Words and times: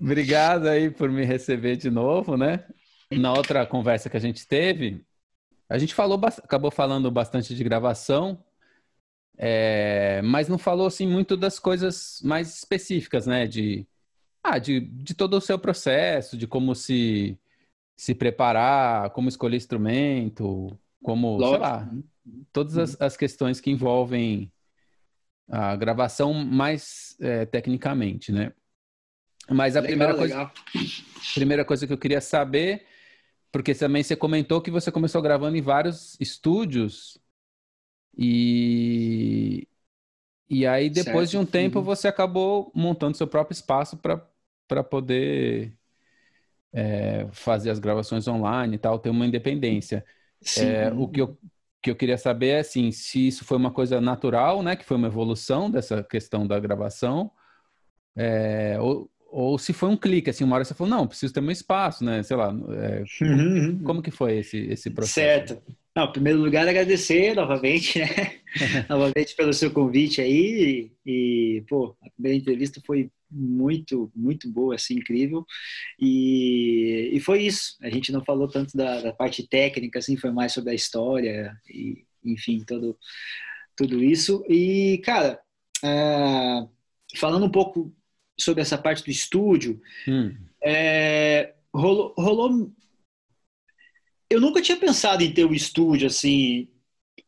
Obrigado 0.00 0.68
aí 0.68 0.90
por 0.90 1.10
me 1.10 1.24
receber 1.24 1.76
de 1.76 1.90
novo, 1.90 2.36
né? 2.36 2.64
Na 3.10 3.32
outra 3.32 3.66
conversa 3.66 4.10
que 4.10 4.16
a 4.16 4.20
gente 4.20 4.46
teve, 4.46 5.04
a 5.68 5.78
gente 5.78 5.94
falou, 5.94 6.20
acabou 6.24 6.70
falando 6.70 7.10
bastante 7.10 7.54
de 7.54 7.64
gravação, 7.64 8.42
é, 9.36 10.20
mas 10.22 10.48
não 10.48 10.58
falou 10.58 10.86
assim 10.86 11.06
muito 11.06 11.36
das 11.36 11.58
coisas 11.58 12.20
mais 12.22 12.54
específicas, 12.56 13.26
né? 13.26 13.46
De, 13.46 13.86
ah, 14.42 14.58
de, 14.58 14.80
de 14.80 15.14
todo 15.14 15.36
o 15.36 15.40
seu 15.40 15.58
processo, 15.58 16.36
de 16.36 16.46
como 16.46 16.74
se, 16.74 17.38
se 17.96 18.14
preparar, 18.14 19.10
como 19.10 19.28
escolher 19.28 19.56
instrumento, 19.56 20.78
como, 21.02 21.36
Lógico. 21.36 21.50
sei 21.50 21.58
lá, 21.58 21.90
todas 22.52 22.78
as, 22.78 23.00
as, 23.00 23.16
questões 23.16 23.60
que 23.60 23.70
envolvem 23.70 24.50
a 25.48 25.76
gravação 25.76 26.32
mais 26.32 27.16
é, 27.20 27.44
tecnicamente, 27.44 28.32
né? 28.32 28.52
Mas 29.50 29.76
a 29.76 29.80
legal, 29.80 29.88
primeira, 29.88 30.14
coisa, 30.14 30.52
primeira 31.34 31.64
coisa 31.64 31.86
que 31.86 31.92
eu 31.92 31.98
queria 31.98 32.20
saber, 32.20 32.86
porque 33.52 33.74
também 33.74 34.02
você 34.02 34.16
comentou 34.16 34.60
que 34.60 34.70
você 34.70 34.90
começou 34.90 35.20
gravando 35.20 35.56
em 35.56 35.62
vários 35.62 36.18
estúdios 36.18 37.18
e, 38.16 39.68
e 40.48 40.66
aí 40.66 40.88
depois 40.88 41.30
certo. 41.30 41.30
de 41.30 41.38
um 41.38 41.46
tempo 41.50 41.78
uhum. 41.78 41.84
você 41.84 42.08
acabou 42.08 42.72
montando 42.74 43.16
seu 43.16 43.26
próprio 43.26 43.54
espaço 43.54 43.98
para 43.98 44.82
poder 44.82 45.76
é, 46.72 47.28
fazer 47.32 47.70
as 47.70 47.78
gravações 47.78 48.26
online 48.26 48.74
e 48.74 48.78
tal, 48.78 48.98
ter 48.98 49.10
uma 49.10 49.26
independência. 49.26 50.04
É, 50.58 50.92
o 50.92 51.08
que 51.08 51.20
eu, 51.20 51.38
que 51.82 51.90
eu 51.90 51.96
queria 51.96 52.18
saber 52.18 52.48
é 52.48 52.58
assim, 52.60 52.90
se 52.90 53.28
isso 53.28 53.44
foi 53.44 53.56
uma 53.56 53.70
coisa 53.70 54.00
natural, 54.00 54.62
né, 54.62 54.74
que 54.74 54.84
foi 54.84 54.96
uma 54.96 55.06
evolução 55.06 55.70
dessa 55.70 56.02
questão 56.02 56.46
da 56.46 56.58
gravação, 56.58 57.30
é, 58.16 58.78
ou, 58.80 59.10
ou 59.34 59.58
se 59.58 59.72
foi 59.72 59.88
um 59.88 59.96
clique, 59.96 60.30
assim, 60.30 60.44
uma 60.44 60.54
hora 60.54 60.64
você 60.64 60.74
falou, 60.74 60.96
não, 60.96 61.08
preciso 61.08 61.34
ter 61.34 61.40
meu 61.40 61.50
espaço, 61.50 62.04
né? 62.04 62.22
Sei 62.22 62.36
lá, 62.36 62.54
é, 62.70 63.02
uhum. 63.20 63.82
como 63.82 64.00
que 64.00 64.12
foi 64.12 64.38
esse, 64.38 64.58
esse 64.58 64.90
processo? 64.90 65.14
Certo. 65.14 65.62
Não, 65.96 66.04
em 66.04 66.12
primeiro 66.12 66.38
lugar, 66.38 66.68
agradecer 66.68 67.34
novamente, 67.34 67.98
né? 67.98 68.06
novamente 68.88 69.34
pelo 69.34 69.52
seu 69.52 69.72
convite 69.72 70.20
aí. 70.20 70.92
E, 71.04 71.64
pô, 71.68 71.96
a 72.00 72.10
primeira 72.10 72.38
entrevista 72.38 72.80
foi 72.86 73.10
muito, 73.28 74.08
muito 74.14 74.48
boa, 74.48 74.76
assim, 74.76 74.94
incrível. 74.94 75.44
E, 76.00 77.10
e 77.12 77.18
foi 77.18 77.42
isso. 77.42 77.76
A 77.82 77.90
gente 77.90 78.12
não 78.12 78.24
falou 78.24 78.46
tanto 78.46 78.76
da, 78.76 79.00
da 79.00 79.12
parte 79.12 79.48
técnica, 79.48 79.98
assim, 79.98 80.16
foi 80.16 80.30
mais 80.30 80.52
sobre 80.52 80.70
a 80.70 80.74
história 80.74 81.52
e, 81.68 82.04
enfim, 82.24 82.62
todo, 82.64 82.96
tudo 83.76 84.00
isso. 84.00 84.44
E, 84.48 84.98
cara, 84.98 85.40
é, 85.82 86.66
falando 87.16 87.46
um 87.46 87.50
pouco 87.50 87.92
sobre 88.38 88.62
essa 88.62 88.76
parte 88.76 89.04
do 89.04 89.10
estúdio, 89.10 89.80
hum. 90.08 90.34
é, 90.62 91.54
rolou, 91.72 92.14
rolou 92.16 92.70
eu 94.30 94.40
nunca 94.40 94.60
tinha 94.60 94.76
pensado 94.76 95.22
em 95.22 95.32
ter 95.32 95.44
um 95.44 95.54
estúdio 95.54 96.08
assim, 96.08 96.68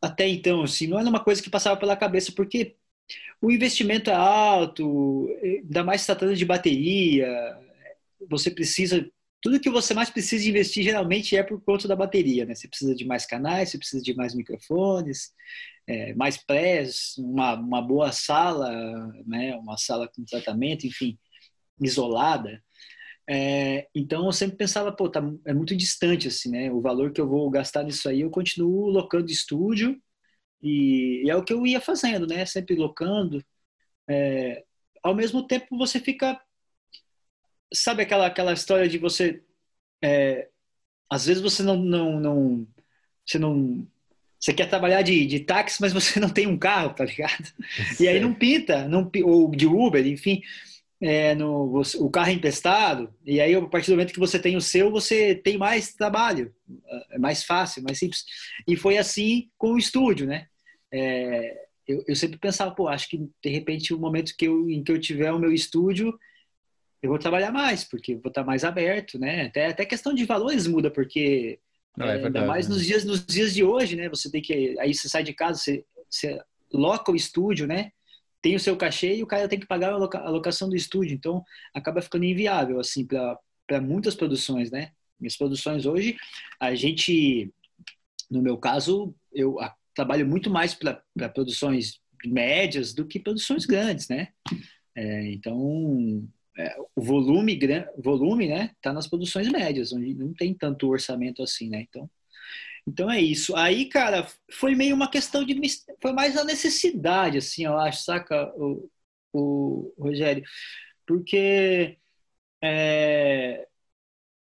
até 0.00 0.26
então, 0.28 0.62
assim, 0.62 0.86
não 0.86 0.98
era 0.98 1.08
uma 1.08 1.22
coisa 1.22 1.42
que 1.42 1.50
passava 1.50 1.78
pela 1.78 1.96
cabeça, 1.96 2.32
porque 2.32 2.76
o 3.40 3.50
investimento 3.50 4.10
é 4.10 4.14
alto, 4.14 5.28
ainda 5.42 5.84
mais 5.84 6.04
tratando 6.04 6.34
de 6.34 6.44
bateria, 6.44 7.28
você 8.28 8.50
precisa. 8.50 9.08
Tudo 9.42 9.60
que 9.60 9.70
você 9.70 9.94
mais 9.94 10.10
precisa 10.10 10.48
investir 10.48 10.82
geralmente 10.84 11.36
é 11.36 11.42
por 11.42 11.60
conta 11.62 11.86
da 11.86 11.94
bateria, 11.96 12.44
né? 12.44 12.54
Você 12.54 12.68
precisa 12.68 12.94
de 12.94 13.04
mais 13.04 13.26
canais, 13.26 13.70
você 13.70 13.78
precisa 13.78 14.02
de 14.02 14.14
mais 14.14 14.34
microfones, 14.34 15.32
é, 15.86 16.14
mais 16.14 16.36
prés, 16.36 17.14
uma, 17.18 17.54
uma 17.54 17.82
boa 17.82 18.12
sala, 18.12 18.70
né? 19.26 19.54
Uma 19.56 19.76
sala 19.78 20.08
com 20.08 20.24
tratamento, 20.24 20.86
enfim, 20.86 21.18
isolada. 21.80 22.62
É, 23.28 23.88
então 23.94 24.26
eu 24.26 24.32
sempre 24.32 24.56
pensava, 24.56 24.92
pô, 24.92 25.08
tá, 25.10 25.20
é 25.46 25.52
muito 25.54 25.76
distante 25.76 26.28
assim, 26.28 26.50
né? 26.50 26.70
O 26.72 26.80
valor 26.80 27.12
que 27.12 27.20
eu 27.20 27.28
vou 27.28 27.50
gastar 27.50 27.82
nisso 27.84 28.08
aí, 28.08 28.20
eu 28.22 28.30
continuo 28.30 28.88
locando 28.88 29.30
estúdio 29.30 30.00
e, 30.62 31.22
e 31.26 31.30
é 31.30 31.36
o 31.36 31.44
que 31.44 31.52
eu 31.52 31.66
ia 31.66 31.80
fazendo, 31.80 32.26
né? 32.26 32.46
Sempre 32.46 32.76
locando. 32.76 33.44
É, 34.08 34.64
ao 35.02 35.14
mesmo 35.14 35.46
tempo 35.46 35.76
você 35.78 36.00
fica, 36.00 36.40
sabe 37.72 38.02
aquela 38.02 38.26
aquela 38.26 38.52
história 38.52 38.88
de 38.88 38.98
você, 38.98 39.42
é, 40.02 40.48
às 41.10 41.26
vezes 41.26 41.42
você 41.42 41.62
não 41.62 41.76
não, 41.76 42.20
não 42.20 42.68
você 43.26 43.38
não 43.38 43.86
você 44.38 44.52
quer 44.52 44.68
trabalhar 44.68 45.02
de, 45.02 45.26
de 45.26 45.40
táxi, 45.40 45.80
mas 45.80 45.92
você 45.92 46.18
não 46.20 46.28
tem 46.28 46.46
um 46.46 46.58
carro, 46.58 46.94
tá 46.94 47.04
ligado? 47.04 47.52
E 48.00 48.06
aí 48.08 48.20
não 48.20 48.34
pinta, 48.34 48.86
não, 48.88 49.10
ou 49.24 49.50
de 49.50 49.66
Uber, 49.66 50.06
enfim 50.06 50.42
é, 51.00 51.34
no, 51.34 51.82
o 51.98 52.10
carro 52.10 52.30
é 52.30 52.32
emprestado, 52.32 53.12
e 53.24 53.40
aí 53.40 53.54
a 53.54 53.62
partir 53.66 53.88
do 53.88 53.92
momento 53.92 54.14
que 54.14 54.18
você 54.18 54.38
tem 54.38 54.56
o 54.56 54.60
seu, 54.60 54.90
você 54.90 55.34
tem 55.34 55.58
mais 55.58 55.92
trabalho, 55.92 56.54
é 57.10 57.18
mais 57.18 57.44
fácil, 57.44 57.82
mais 57.82 57.98
simples. 57.98 58.24
E 58.66 58.76
foi 58.76 58.96
assim 58.96 59.50
com 59.58 59.72
o 59.72 59.78
estúdio, 59.78 60.26
né? 60.26 60.46
É, 60.90 61.66
eu, 61.86 62.02
eu, 62.08 62.16
sempre 62.16 62.38
pensava, 62.38 62.74
pô, 62.74 62.88
acho 62.88 63.08
que 63.08 63.18
de 63.18 63.50
repente 63.50 63.92
o 63.92 63.98
momento 63.98 64.34
que 64.36 64.46
eu, 64.46 64.70
em 64.70 64.82
que 64.82 64.90
eu 64.90 64.98
tiver 64.98 65.32
o 65.32 65.38
meu 65.38 65.52
estúdio, 65.52 66.18
eu 67.02 67.10
vou 67.10 67.18
trabalhar 67.18 67.52
mais, 67.52 67.84
porque 67.84 68.14
vou 68.14 68.28
estar 68.28 68.44
mais 68.44 68.64
aberto, 68.64 69.18
né? 69.18 69.46
Até, 69.46 69.66
até 69.66 69.84
questão 69.84 70.14
de 70.14 70.24
valores 70.24 70.66
muda, 70.66 70.90
porque 70.90 71.58
Não, 71.96 72.06
é, 72.06 72.10
é 72.10 72.12
verdade, 72.14 72.38
ainda 72.38 72.46
mais 72.46 72.68
né? 72.68 72.74
nos, 72.74 72.84
dias, 72.84 73.04
nos 73.04 73.24
dias 73.24 73.54
de 73.54 73.62
hoje, 73.62 73.96
né? 73.96 74.08
Você 74.08 74.30
tem 74.30 74.42
que. 74.42 74.78
Aí 74.78 74.94
você 74.94 75.08
sai 75.08 75.22
de 75.22 75.32
casa, 75.32 75.58
você, 75.58 75.84
você 76.08 76.40
loca 76.72 77.12
o 77.12 77.16
estúdio, 77.16 77.66
né? 77.66 77.92
tem 78.46 78.54
o 78.54 78.60
seu 78.60 78.76
cachê 78.76 79.16
e 79.16 79.24
o 79.24 79.26
cara 79.26 79.48
tem 79.48 79.58
que 79.58 79.66
pagar 79.66 79.92
a 79.92 80.30
locação 80.30 80.68
do 80.68 80.76
estúdio. 80.76 81.12
Então, 81.12 81.44
acaba 81.74 82.00
ficando 82.00 82.24
inviável, 82.24 82.78
assim, 82.78 83.04
para 83.04 83.80
muitas 83.80 84.14
produções, 84.14 84.70
né? 84.70 84.92
Minhas 85.18 85.36
produções 85.36 85.84
hoje, 85.84 86.16
a 86.60 86.72
gente, 86.72 87.52
no 88.30 88.40
meu 88.40 88.56
caso, 88.56 89.12
eu 89.32 89.56
trabalho 89.92 90.24
muito 90.24 90.48
mais 90.48 90.74
para 90.74 91.28
produções 91.30 92.00
médias 92.24 92.94
do 92.94 93.04
que 93.04 93.18
produções 93.18 93.66
grandes, 93.66 94.08
né? 94.08 94.28
É, 94.94 95.32
então, 95.32 96.24
é, 96.58 96.76
o 96.94 97.02
volume, 97.02 97.58
volume, 97.98 98.48
né, 98.48 98.74
tá 98.80 98.92
nas 98.92 99.06
produções 99.06 99.48
médias, 99.50 99.92
onde 99.92 100.14
não 100.14 100.32
tem 100.32 100.54
tanto 100.54 100.88
orçamento 100.88 101.42
assim, 101.42 101.68
né? 101.68 101.82
Então, 101.82 102.10
então 102.86 103.10
é 103.10 103.20
isso. 103.20 103.56
Aí, 103.56 103.86
cara, 103.88 104.26
foi 104.50 104.74
meio 104.74 104.94
uma 104.94 105.10
questão 105.10 105.44
de. 105.44 105.54
Foi 106.00 106.12
mais 106.12 106.36
a 106.36 106.44
necessidade, 106.44 107.38
assim, 107.38 107.64
eu 107.64 107.76
acho, 107.78 108.02
saca, 108.04 108.52
o, 108.56 108.88
o 109.32 109.94
Rogério? 109.98 110.44
Porque 111.06 111.98
é, 112.62 113.66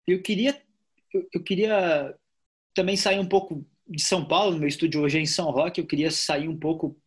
eu 0.07 0.23
queria. 0.23 0.61
Eu, 1.13 1.29
eu, 1.35 1.43
queria 1.45 2.15
também 2.75 2.97
sair 2.97 3.19
um 3.21 3.29
pouco 3.29 3.67
de 3.89 4.03
São 4.03 4.27
Paulo, 4.27 4.59
meu 4.59 4.69
estúdio 4.69 5.03
hoje 5.03 5.19
é 5.19 5.21
em 5.21 5.27
São 5.27 5.51
Roque, 5.51 5.81
eu 5.81 5.87
queria 5.87 6.11
sair 6.11 6.49
um 6.49 6.59
pouco 6.59 7.01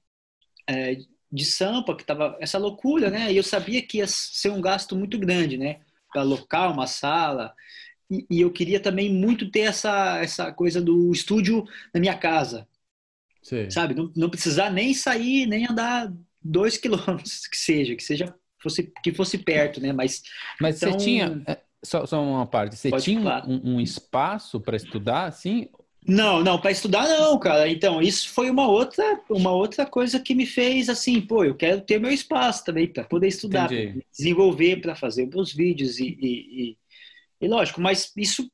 é, 0.69 0.97
de 1.31 1.45
Sampa, 1.45 1.95
que 1.95 2.05
tava 2.05 2.37
essa 2.39 2.57
loucura, 2.57 3.09
né? 3.09 3.31
E 3.31 3.37
eu 3.37 3.43
sabia 3.43 3.81
que 3.81 3.97
ia 3.97 4.07
ser 4.07 4.49
um 4.49 4.61
gasto 4.61 4.95
muito 4.95 5.17
grande, 5.17 5.57
né? 5.57 5.79
Para 6.11 6.21
alocar 6.21 6.71
uma 6.71 6.87
sala 6.87 7.53
e, 8.09 8.25
e, 8.29 8.41
eu 8.41 8.51
queria 8.51 8.79
também 8.79 9.13
muito 9.13 9.51
ter 9.51 9.61
essa, 9.61 10.19
essa 10.19 10.51
coisa 10.51 10.81
do 10.81 11.11
estúdio 11.11 11.65
na 11.93 11.99
minha 11.99 12.17
casa. 12.17 12.67
Sim. 13.43 13.69
Sabe? 13.69 13.93
Não, 13.93 14.11
não 14.15 14.29
precisar 14.29 14.69
nem 14.69 14.93
sair, 14.93 15.45
nem 15.45 15.69
andar 15.69 16.11
dois 16.41 16.77
quilômetros, 16.79 17.47
que 17.47 17.57
seja, 17.57 17.95
que 17.95 18.03
seja 18.03 18.33
fosse, 18.61 18.91
que 19.03 19.13
fosse 19.13 19.37
perto, 19.37 19.81
né? 19.81 19.91
Mas, 19.91 20.23
Mas 20.59 20.77
então... 20.77 20.93
você 20.93 21.05
tinha. 21.05 21.41
É, 21.45 21.59
só, 21.83 22.05
só 22.05 22.21
uma 22.23 22.45
parte, 22.45 22.75
você 22.75 22.89
Pode 22.89 23.03
tinha 23.03 23.43
um, 23.45 23.75
um 23.75 23.81
espaço 23.81 24.59
para 24.59 24.75
estudar, 24.75 25.25
assim? 25.25 25.69
Não, 26.07 26.41
não, 26.41 26.59
para 26.59 26.71
estudar 26.71 27.07
não, 27.07 27.37
cara. 27.37 27.69
Então, 27.69 28.01
isso 28.01 28.29
foi 28.29 28.49
uma 28.49 28.67
outra, 28.67 29.21
uma 29.29 29.51
outra 29.51 29.85
coisa 29.85 30.19
que 30.19 30.33
me 30.33 30.45
fez 30.45 30.87
assim, 30.87 31.19
pô, 31.19 31.43
eu 31.43 31.53
quero 31.53 31.81
ter 31.81 31.99
meu 31.99 32.11
espaço 32.11 32.63
também 32.63 32.87
para 32.87 33.03
poder 33.03 33.27
estudar, 33.27 33.69
desenvolver, 34.15 34.79
para 34.79 34.95
fazer 34.95 35.27
meus 35.27 35.53
vídeos 35.53 35.99
e, 35.99 36.17
e, 36.21 36.77
e 37.41 37.47
lógico, 37.47 37.81
mas 37.81 38.11
isso 38.15 38.49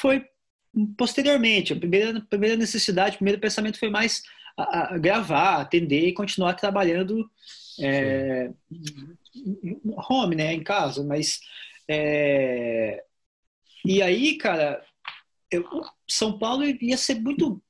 foi 0.00 0.24
posteriormente. 0.96 1.72
A 1.72 1.76
primeira, 1.76 2.18
a 2.18 2.20
primeira 2.20 2.56
necessidade, 2.56 3.14
o 3.14 3.18
primeiro 3.18 3.40
pensamento 3.40 3.78
foi 3.78 3.88
mais 3.88 4.22
a, 4.56 4.94
a 4.94 4.98
gravar, 4.98 5.56
atender 5.60 6.06
e 6.06 6.12
continuar 6.12 6.52
trabalhando 6.52 7.30
é, 7.80 8.50
home, 10.10 10.36
né, 10.36 10.52
em 10.52 10.62
casa. 10.62 11.02
Mas 11.02 11.40
é, 11.88 13.02
e 13.84 14.02
aí, 14.02 14.36
cara, 14.36 14.84
eu, 15.50 15.64
São 16.08 16.38
Paulo 16.38 16.64
ia 16.64 16.96
ser 16.96 17.20
muito 17.20 17.62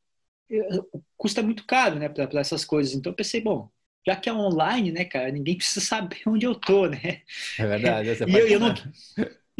custa 1.16 1.42
muito 1.42 1.64
caro, 1.64 1.96
né, 1.96 2.08
para 2.08 2.40
essas 2.40 2.64
coisas. 2.64 2.94
Então 2.94 3.12
eu 3.12 3.16
pensei, 3.16 3.40
bom, 3.40 3.70
já 4.06 4.16
que 4.16 4.28
é 4.28 4.32
online, 4.32 4.90
né, 4.90 5.04
cara, 5.04 5.30
ninguém 5.30 5.56
precisa 5.58 5.84
saber 5.84 6.22
onde 6.26 6.46
eu 6.46 6.54
tô, 6.54 6.86
né? 6.86 7.22
É 7.58 7.66
verdade. 7.66 8.08
e 8.26 8.32
eu, 8.32 8.48
eu, 8.48 8.60
não, 8.60 8.74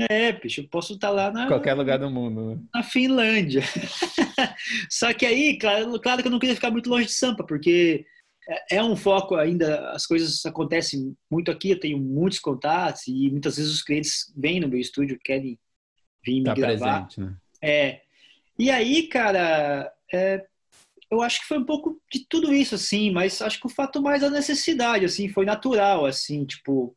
é, 0.08 0.32
bicho, 0.32 0.62
eu 0.62 0.68
posso 0.68 0.94
estar 0.94 1.10
lá 1.10 1.30
na. 1.30 1.46
Qualquer 1.46 1.74
lugar 1.74 1.98
do 1.98 2.10
mundo. 2.10 2.56
Né? 2.56 2.62
Na 2.74 2.82
Finlândia. 2.82 3.62
Só 4.90 5.12
que 5.12 5.26
aí, 5.26 5.58
claro, 5.58 6.00
claro 6.00 6.22
que 6.22 6.28
eu 6.28 6.32
não 6.32 6.38
queria 6.38 6.54
ficar 6.54 6.70
muito 6.70 6.88
longe 6.88 7.06
de 7.06 7.12
Sampa, 7.12 7.44
porque 7.44 8.06
é, 8.48 8.76
é 8.76 8.82
um 8.82 8.96
foco 8.96 9.36
ainda, 9.36 9.90
as 9.90 10.06
coisas 10.06 10.44
acontecem 10.46 11.14
muito 11.30 11.50
aqui, 11.50 11.70
eu 11.70 11.80
tenho 11.80 11.98
muitos 11.98 12.38
contatos 12.38 13.06
e 13.06 13.30
muitas 13.30 13.56
vezes 13.56 13.72
os 13.72 13.82
clientes 13.82 14.32
vêm 14.36 14.58
no 14.60 14.68
meu 14.68 14.80
estúdio, 14.80 15.18
querem 15.22 15.58
vir 16.24 16.40
me 16.40 16.44
tá 16.44 16.54
gravar. 16.54 17.06
Presente, 17.06 17.20
né? 17.20 17.36
É. 17.62 18.00
E 18.60 18.70
aí, 18.70 19.08
cara, 19.08 19.90
é, 20.12 20.46
eu 21.10 21.22
acho 21.22 21.40
que 21.40 21.46
foi 21.48 21.58
um 21.58 21.64
pouco 21.64 21.98
de 22.12 22.26
tudo 22.28 22.52
isso, 22.54 22.74
assim, 22.74 23.10
mas 23.10 23.40
acho 23.42 23.58
que 23.58 23.66
o 23.66 23.70
fato 23.70 24.02
mais 24.02 24.22
a 24.22 24.28
necessidade, 24.30 25.06
assim, 25.06 25.28
foi 25.30 25.46
natural, 25.46 26.04
assim, 26.06 26.44
tipo. 26.44 26.94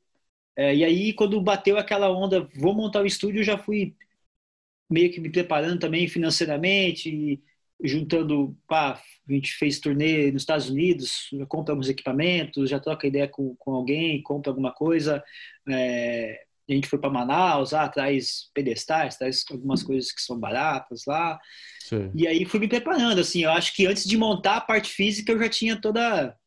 É, 0.57 0.75
e 0.75 0.83
aí, 0.85 1.13
quando 1.13 1.41
bateu 1.41 1.77
aquela 1.77 2.11
onda, 2.11 2.49
vou 2.57 2.75
montar 2.75 3.01
o 3.03 3.07
estúdio, 3.07 3.41
eu 3.41 3.45
já 3.45 3.57
fui 3.57 3.95
meio 4.89 5.11
que 5.13 5.21
me 5.21 5.31
preparando 5.31 5.79
também 5.79 6.07
financeiramente, 6.07 7.41
juntando, 7.83 8.57
pá, 8.67 9.01
a 9.29 9.33
gente 9.33 9.53
fez 9.55 9.79
turnê 9.79 10.31
nos 10.31 10.43
Estados 10.43 10.69
Unidos, 10.69 11.29
já 11.33 11.45
compra 11.45 11.73
alguns 11.73 11.89
equipamentos, 11.89 12.69
já 12.69 12.79
troca 12.79 13.07
ideia 13.07 13.27
com, 13.27 13.55
com 13.57 13.73
alguém, 13.75 14.21
compra 14.23 14.51
alguma 14.51 14.73
coisa. 14.73 15.23
É, 15.69 16.45
a 16.69 16.73
gente 16.73 16.87
foi 16.87 16.99
para 16.99 17.09
Manaus, 17.09 17.73
ah, 17.73 17.87
traz 17.89 18.49
pedestais, 18.53 19.17
traz 19.17 19.43
algumas 19.51 19.83
coisas 19.83 20.11
que 20.11 20.21
são 20.21 20.39
baratas 20.39 21.05
lá. 21.05 21.39
Sim. 21.81 22.11
E 22.15 22.27
aí 22.27 22.45
fui 22.45 22.59
me 22.59 22.67
preparando, 22.67 23.19
assim, 23.19 23.43
eu 23.43 23.51
acho 23.51 23.75
que 23.75 23.85
antes 23.85 24.05
de 24.05 24.17
montar 24.17 24.57
a 24.57 24.61
parte 24.61 24.89
física 24.89 25.31
eu 25.31 25.39
já 25.39 25.49
tinha 25.49 25.79
toda 25.79 26.37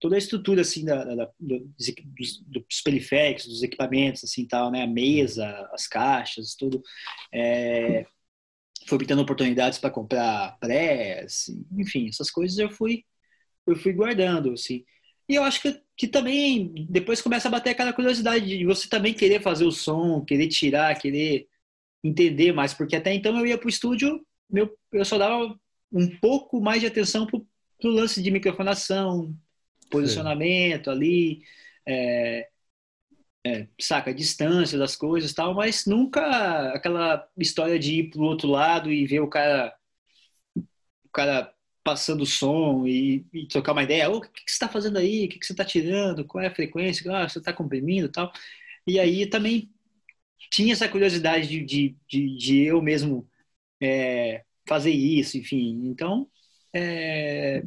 toda 0.00 0.14
a 0.14 0.18
estrutura 0.18 0.60
assim 0.60 0.84
da, 0.84 1.04
da 1.04 1.28
dos, 1.40 2.40
dos, 2.46 2.80
periféricos, 2.84 3.46
dos 3.46 3.64
equipamentos 3.64 4.22
assim 4.22 4.46
tal, 4.46 4.70
né, 4.70 4.84
a 4.84 4.86
mesa, 4.86 5.68
as 5.72 5.88
caixas, 5.88 6.54
tudo. 6.54 6.80
É, 7.34 8.06
fui 8.86 8.96
obtendo 8.96 9.22
oportunidades 9.22 9.78
para 9.78 9.90
comprar 9.90 10.56
press, 10.60 11.48
enfim, 11.76 12.08
essas 12.08 12.30
coisas 12.30 12.58
eu 12.58 12.70
fui 12.70 13.04
eu 13.66 13.76
fui 13.76 13.92
guardando, 13.92 14.52
assim. 14.52 14.84
E 15.28 15.34
eu 15.34 15.42
acho 15.42 15.60
que, 15.60 15.80
que 15.98 16.06
também 16.06 16.86
depois 16.88 17.20
começa 17.20 17.48
a 17.48 17.50
bater 17.50 17.70
aquela 17.70 17.92
curiosidade 17.92 18.46
de 18.46 18.64
você 18.64 18.88
também 18.88 19.12
querer 19.12 19.42
fazer 19.42 19.64
o 19.64 19.72
som, 19.72 20.24
querer 20.24 20.46
tirar, 20.46 20.96
querer 20.96 21.48
entender 22.04 22.52
mais, 22.52 22.72
porque 22.72 22.94
até 22.94 23.12
então 23.12 23.36
eu 23.36 23.44
ia 23.44 23.58
para 23.58 23.66
o 23.66 23.68
estúdio, 23.68 24.24
meu, 24.48 24.78
eu 24.92 25.04
só 25.04 25.18
dava 25.18 25.58
um 25.92 26.08
pouco 26.20 26.60
mais 26.60 26.80
de 26.80 26.86
atenção 26.86 27.26
para 27.26 27.40
o 27.40 27.88
lance 27.88 28.22
de 28.22 28.30
microfonação, 28.30 29.36
posicionamento 29.90 30.84
Sim. 30.84 30.90
ali, 30.90 31.42
é, 31.84 32.48
é, 33.44 33.66
saca, 33.80 34.10
a 34.10 34.14
distância 34.14 34.78
das 34.78 34.94
coisas 34.94 35.32
tal, 35.32 35.52
mas 35.52 35.84
nunca 35.84 36.72
aquela 36.74 37.28
história 37.36 37.76
de 37.76 37.94
ir 38.00 38.10
para 38.10 38.20
o 38.20 38.24
outro 38.24 38.48
lado 38.48 38.92
e 38.92 39.04
ver 39.04 39.20
o 39.20 39.28
cara, 39.28 39.74
o 40.56 41.10
cara 41.12 41.52
passando 41.82 42.26
som 42.26 42.86
e, 42.86 43.24
e 43.32 43.46
trocar 43.46 43.72
uma 43.72 43.82
ideia. 43.82 44.10
O 44.10 44.20
que, 44.20 44.28
que 44.28 44.50
você 44.50 44.54
está 44.54 44.68
fazendo 44.68 44.98
aí? 44.98 45.26
O 45.26 45.28
que, 45.28 45.38
que 45.38 45.46
você 45.46 45.52
está 45.52 45.64
tirando? 45.64 46.24
Qual 46.24 46.42
é 46.42 46.48
a 46.48 46.54
frequência? 46.54 47.10
Ah, 47.14 47.28
você 47.28 47.38
está 47.38 47.52
comprimindo 47.52 48.08
tal. 48.08 48.32
E 48.86 48.98
aí 48.98 49.26
também 49.26 49.70
tinha 50.50 50.72
essa 50.72 50.88
curiosidade 50.88 51.48
de, 51.48 51.64
de, 51.64 51.96
de, 52.08 52.36
de 52.36 52.62
eu 52.64 52.80
mesmo 52.82 53.28
é, 53.80 54.44
fazer 54.66 54.90
isso, 54.90 55.38
enfim. 55.38 55.82
Então, 55.86 56.28
é, 56.72 57.62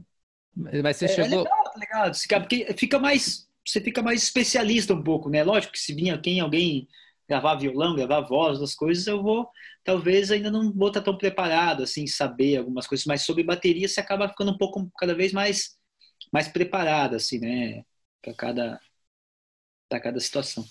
mas 0.55 0.97
você 0.97 1.05
é, 1.05 1.07
chegou... 1.07 1.39
É 1.39 1.43
legal, 1.43 1.63
tá 1.63 1.79
ligado? 1.79 2.17
Porque 2.41 2.73
fica 2.77 2.99
mais, 2.99 3.47
você 3.65 3.81
fica 3.81 4.01
mais 4.01 4.23
especialista 4.23 4.93
um 4.93 5.03
pouco, 5.03 5.29
né? 5.29 5.43
Lógico 5.43 5.73
que 5.73 5.79
se 5.79 5.93
vinha 5.93 6.17
quem, 6.17 6.39
alguém 6.39 6.87
gravar 7.31 7.55
violão, 7.55 7.95
gravar 7.95 8.19
voz, 8.19 8.61
as 8.61 8.75
coisas, 8.75 9.07
eu 9.07 9.23
vou, 9.23 9.49
talvez 9.85 10.31
ainda 10.31 10.51
não 10.51 10.69
vou 10.73 10.89
estar 10.89 10.99
tão 10.99 11.17
preparado, 11.17 11.83
assim, 11.83 12.05
saber 12.05 12.57
algumas 12.57 12.85
coisas, 12.85 13.05
mas 13.05 13.21
sobre 13.21 13.41
bateria 13.41 13.87
você 13.87 14.01
acaba 14.01 14.27
ficando 14.27 14.51
um 14.51 14.57
pouco, 14.57 14.91
cada 14.97 15.15
vez 15.15 15.31
mais, 15.31 15.77
mais 16.31 16.49
preparado, 16.49 17.15
assim, 17.15 17.39
né, 17.39 17.83
para 18.21 18.33
cada, 18.33 18.81
para 19.87 20.01
cada 20.01 20.19
situação. 20.19 20.65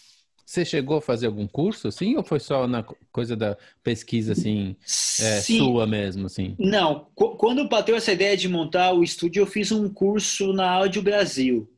Você 0.45 0.63
chegou 0.63 0.99
a 0.99 1.03
fazer 1.03 1.29
algum 1.29 1.47
curso, 1.47 1.89
assim, 1.89 2.15
ou 2.17 2.23
foi 2.23 2.41
só 2.41 2.67
na 2.67 2.83
coisa 3.11 3.35
da 3.35 3.57
pesquisa, 3.83 4.33
assim, 4.33 4.77
é, 5.19 5.41
sua 5.41 5.87
mesmo, 5.87 6.27
assim? 6.27 6.57
Não, 6.59 7.07
quando 7.15 7.69
bateu 7.69 7.97
essa 7.97 8.13
ideia 8.13 8.37
de 8.37 8.51
montar 8.51 8.93
o 8.93 9.03
estúdio, 9.03 9.41
eu 9.41 9.47
fiz 9.47 9.73
um 9.73 9.89
curso 9.89 10.53
na 10.53 10.69
Áudio 10.71 11.01
Brasil, 11.01 11.73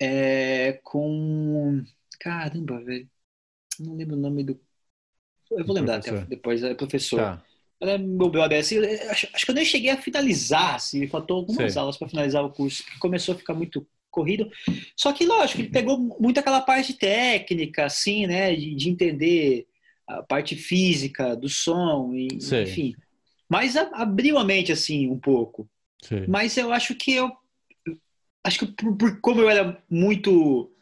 é, 0.00 0.78
com... 0.84 1.82
Caramba, 2.20 2.80
velho 2.80 3.08
não 3.80 3.96
lembro 3.96 4.16
o 4.16 4.20
nome 4.20 4.44
do. 4.44 4.60
Eu 5.50 5.64
vou 5.64 5.74
lembrar 5.74 5.96
até 5.96 6.12
depois, 6.24 6.62
é 6.62 6.74
professor. 6.74 7.18
Tá. 7.18 7.44
Era 7.80 7.98
meu 7.98 8.30
brother, 8.30 8.60
assim, 8.60 8.78
acho, 8.78 9.28
acho, 9.32 9.44
que 9.44 9.50
eu 9.50 9.54
nem 9.54 9.64
cheguei 9.64 9.90
a 9.90 10.00
finalizar, 10.00 10.76
assim, 10.76 11.06
faltou 11.06 11.38
algumas 11.38 11.72
Sei. 11.72 11.80
aulas 11.80 11.96
para 11.96 12.08
finalizar 12.08 12.44
o 12.44 12.50
curso, 12.50 12.82
porque 12.84 12.98
começou 12.98 13.34
a 13.34 13.38
ficar 13.38 13.52
muito 13.52 13.86
corrido. 14.10 14.48
Só 14.96 15.12
que, 15.12 15.26
lógico, 15.26 15.60
ele 15.60 15.70
pegou 15.70 15.98
muito 16.20 16.38
aquela 16.38 16.60
parte 16.60 16.94
técnica, 16.94 17.84
assim, 17.84 18.26
né, 18.26 18.54
de, 18.54 18.74
de 18.74 18.88
entender 18.88 19.66
a 20.06 20.22
parte 20.22 20.54
física 20.54 21.34
do 21.34 21.48
som, 21.48 22.12
e, 22.14 22.28
enfim. 22.62 22.94
Mas 23.48 23.76
a, 23.76 23.82
abriu 23.94 24.38
a 24.38 24.44
mente, 24.44 24.72
assim, 24.72 25.08
um 25.08 25.18
pouco. 25.18 25.68
Sei. 26.02 26.26
Mas 26.26 26.56
eu 26.56 26.72
acho 26.72 26.94
que 26.94 27.12
eu. 27.12 27.30
Acho 28.42 28.58
que 28.60 28.66
por, 28.66 28.96
por, 28.96 29.20
como 29.20 29.40
eu 29.40 29.48
era 29.48 29.82
muito 29.88 30.73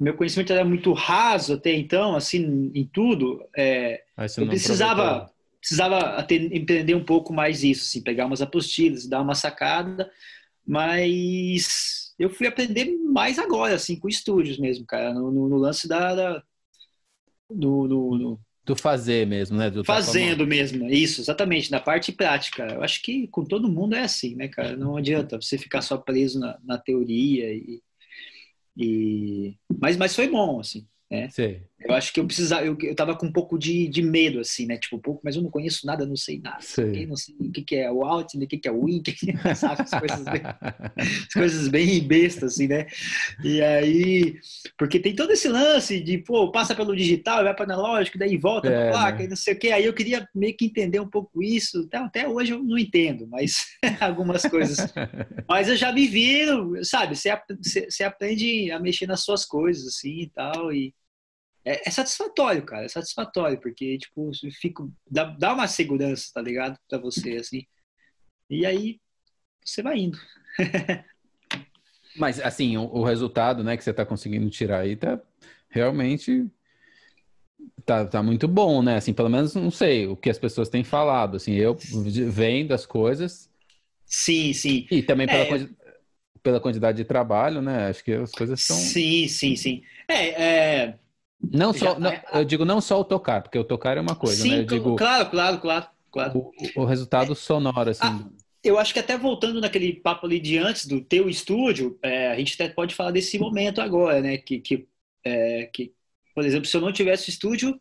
meu 0.00 0.14
conhecimento 0.14 0.52
era 0.52 0.64
muito 0.64 0.92
raso 0.92 1.54
até 1.54 1.74
então, 1.74 2.16
assim, 2.16 2.70
em 2.74 2.86
tudo. 2.86 3.44
É, 3.56 4.02
eu 4.38 4.46
precisava, 4.46 5.30
precisava 5.60 6.26
entender 6.30 6.94
um 6.94 7.04
pouco 7.04 7.32
mais 7.32 7.62
isso, 7.62 7.82
assim, 7.82 8.02
pegar 8.02 8.26
umas 8.26 8.40
apostilas, 8.40 9.06
dar 9.06 9.20
uma 9.20 9.34
sacada, 9.34 10.10
mas 10.66 12.14
eu 12.18 12.30
fui 12.30 12.46
aprender 12.46 12.86
mais 13.04 13.38
agora, 13.38 13.74
assim, 13.74 13.98
com 13.98 14.08
estúdios 14.08 14.58
mesmo, 14.58 14.86
cara, 14.86 15.12
no, 15.12 15.30
no, 15.30 15.48
no 15.48 15.56
lance 15.56 15.86
da, 15.86 16.14
da 16.14 16.42
do, 17.50 17.86
no, 17.86 18.40
do 18.64 18.76
fazer 18.76 19.26
mesmo, 19.26 19.58
né? 19.58 19.70
Do 19.70 19.84
Fazendo 19.84 20.46
mesmo, 20.46 20.88
isso, 20.88 21.20
exatamente, 21.20 21.70
na 21.70 21.80
parte 21.80 22.12
prática. 22.12 22.66
Eu 22.72 22.82
acho 22.82 23.02
que 23.02 23.26
com 23.28 23.44
todo 23.44 23.70
mundo 23.70 23.96
é 23.96 24.02
assim, 24.02 24.36
né, 24.36 24.48
cara? 24.48 24.76
Não 24.76 24.96
adianta 24.96 25.40
você 25.40 25.58
ficar 25.58 25.82
só 25.82 25.96
preso 25.98 26.38
na, 26.38 26.58
na 26.62 26.78
teoria 26.78 27.52
e 27.52 27.82
e, 28.76 29.56
mas, 29.80 29.96
mas 29.96 30.14
foi 30.14 30.28
bom, 30.28 30.60
assim. 30.60 30.88
Né? 31.10 31.28
Eu 31.82 31.94
acho 31.94 32.12
que 32.12 32.20
eu 32.20 32.26
precisava, 32.26 32.64
eu, 32.64 32.76
eu 32.82 32.94
tava 32.94 33.16
com 33.16 33.26
um 33.26 33.32
pouco 33.32 33.58
de, 33.58 33.88
de 33.88 34.02
medo, 34.02 34.40
assim, 34.40 34.66
né? 34.66 34.76
Tipo, 34.76 34.96
um 34.96 35.00
pouco, 35.00 35.22
mas 35.24 35.34
eu 35.34 35.42
não 35.42 35.50
conheço 35.50 35.86
nada, 35.86 36.04
não 36.04 36.16
sei 36.16 36.38
nada. 36.38 36.60
Sei. 36.60 37.06
Não 37.06 37.16
sei 37.16 37.34
o 37.40 37.50
que, 37.50 37.62
que 37.62 37.76
é 37.76 37.90
o 37.90 38.04
out, 38.04 38.36
o 38.36 38.46
que, 38.46 38.58
que 38.58 38.68
é 38.68 38.72
o 38.72 38.86
in, 38.86 39.02
que 39.02 39.12
que, 39.12 39.32
sabe? 39.56 39.82
As 39.82 39.90
coisas, 39.90 40.24
bem, 40.24 40.42
as 41.26 41.32
coisas 41.32 41.68
bem 41.68 42.00
bestas, 42.06 42.52
assim, 42.54 42.68
né? 42.68 42.86
E 43.42 43.62
aí, 43.62 44.38
porque 44.76 45.00
tem 45.00 45.14
todo 45.14 45.32
esse 45.32 45.48
lance 45.48 46.00
de, 46.00 46.18
pô, 46.18 46.50
passa 46.52 46.74
pelo 46.74 46.94
digital, 46.94 47.42
vai 47.44 47.54
para 47.54 47.64
analógico, 47.64 48.18
daí 48.18 48.36
volta 48.36 48.68
é, 48.68 48.70
pra 48.70 48.90
placa, 48.90 49.18
né? 49.20 49.24
e 49.24 49.28
não 49.28 49.36
sei 49.36 49.54
o 49.54 49.58
que. 49.58 49.72
Aí 49.72 49.84
eu 49.86 49.94
queria 49.94 50.28
meio 50.34 50.54
que 50.54 50.66
entender 50.66 51.00
um 51.00 51.08
pouco 51.08 51.42
isso. 51.42 51.80
Até, 51.86 51.96
até 51.96 52.28
hoje 52.28 52.52
eu 52.52 52.62
não 52.62 52.78
entendo, 52.78 53.26
mas 53.26 53.78
algumas 54.00 54.42
coisas. 54.42 54.92
Mas 55.48 55.68
eu 55.68 55.76
já 55.76 55.90
vivi, 55.90 56.44
sabe? 56.82 57.16
Você, 57.16 57.30
você 57.88 58.04
aprende 58.04 58.70
a 58.70 58.78
mexer 58.78 59.06
nas 59.06 59.24
suas 59.24 59.46
coisas, 59.46 59.86
assim, 59.86 60.20
e 60.20 60.28
tal, 60.28 60.70
e 60.72 60.92
é, 61.64 61.88
é, 61.88 61.90
satisfatório, 61.90 62.64
cara. 62.64 62.84
É 62.84 62.88
satisfatório, 62.88 63.60
porque, 63.60 63.98
tipo, 63.98 64.30
fico, 64.60 64.92
dá, 65.10 65.24
dá 65.24 65.52
uma 65.52 65.68
segurança, 65.68 66.30
tá 66.32 66.40
ligado? 66.40 66.78
Pra 66.88 66.98
você, 66.98 67.36
assim. 67.36 67.64
E 68.48 68.64
aí, 68.64 68.98
você 69.64 69.82
vai 69.82 69.98
indo. 69.98 70.18
Mas, 72.16 72.40
assim, 72.40 72.76
o, 72.76 72.82
o, 72.82 73.04
resultado, 73.04 73.62
né, 73.62 73.76
que 73.76 73.84
você 73.84 73.92
tá 73.92 74.04
conseguindo 74.04 74.48
tirar 74.50 74.80
aí 74.80 74.96
tá 74.96 75.20
realmente... 75.68 76.46
Tá, 77.84 78.06
tá 78.06 78.22
muito 78.22 78.48
bom, 78.48 78.82
né? 78.82 78.96
Assim, 78.96 79.12
pelo 79.12 79.28
menos, 79.28 79.54
não 79.54 79.70
sei, 79.70 80.06
o 80.06 80.16
que 80.16 80.30
as 80.30 80.38
pessoas 80.38 80.68
têm 80.68 80.82
falado. 80.82 81.36
Assim, 81.36 81.54
eu 81.54 81.76
vendo 82.30 82.72
as 82.72 82.86
coisas... 82.86 83.50
Sim, 84.06 84.52
sim. 84.52 84.88
E 84.90 85.02
também 85.02 85.26
pela, 85.26 85.56
é... 85.56 85.68
pela 86.42 86.60
quantidade 86.60 86.96
de 86.96 87.04
trabalho, 87.04 87.62
né? 87.62 87.88
Acho 87.88 88.02
que 88.02 88.12
as 88.12 88.32
coisas 88.32 88.60
são... 88.62 88.76
Sim, 88.76 89.28
sim, 89.28 89.54
sim. 89.54 89.82
É, 90.08 90.42
é 90.42 90.98
não 91.42 91.72
só, 91.72 91.98
não, 91.98 92.12
eu 92.34 92.44
digo 92.44 92.64
não 92.64 92.80
só 92.80 93.00
o 93.00 93.04
tocar, 93.04 93.42
porque 93.42 93.58
o 93.58 93.64
tocar 93.64 93.96
é 93.96 94.00
uma 94.00 94.14
coisa, 94.14 94.42
Sim, 94.42 94.50
né? 94.50 94.58
Eu 94.60 94.66
digo, 94.66 94.96
claro, 94.96 95.30
claro, 95.30 95.58
claro, 95.58 95.86
claro. 96.10 96.38
O, 96.76 96.82
o 96.82 96.84
resultado 96.84 97.32
é, 97.32 97.34
sonoro, 97.34 97.90
assim. 97.90 98.00
Ah, 98.02 98.28
eu 98.62 98.78
acho 98.78 98.92
que 98.92 99.00
até 99.00 99.16
voltando 99.16 99.60
naquele 99.60 99.94
papo 99.94 100.26
ali 100.26 100.38
de 100.38 100.58
antes 100.58 100.86
do 100.86 101.00
teu 101.00 101.28
estúdio, 101.28 101.98
é, 102.02 102.28
a 102.30 102.36
gente 102.36 102.54
até 102.54 102.68
pode 102.68 102.94
falar 102.94 103.10
desse 103.10 103.38
momento 103.38 103.80
agora, 103.80 104.20
né? 104.20 104.36
Que, 104.36 104.60
que, 104.60 104.86
é, 105.24 105.68
que 105.72 105.94
por 106.34 106.44
exemplo, 106.44 106.66
se 106.66 106.76
eu 106.76 106.80
não 106.80 106.92
tivesse 106.92 107.30
estúdio, 107.30 107.80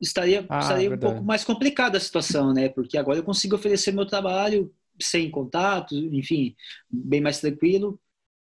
estaria, 0.00 0.44
ah, 0.48 0.58
estaria 0.58 0.92
um 0.92 0.98
pouco 0.98 1.22
mais 1.22 1.44
complicada 1.44 1.96
a 1.96 2.00
situação, 2.00 2.52
né? 2.52 2.68
Porque 2.68 2.98
agora 2.98 3.18
eu 3.18 3.24
consigo 3.24 3.54
oferecer 3.54 3.92
meu 3.92 4.06
trabalho 4.06 4.72
sem 5.00 5.30
contato, 5.30 5.94
enfim, 5.94 6.54
bem 6.90 7.20
mais 7.20 7.40
tranquilo, 7.40 7.98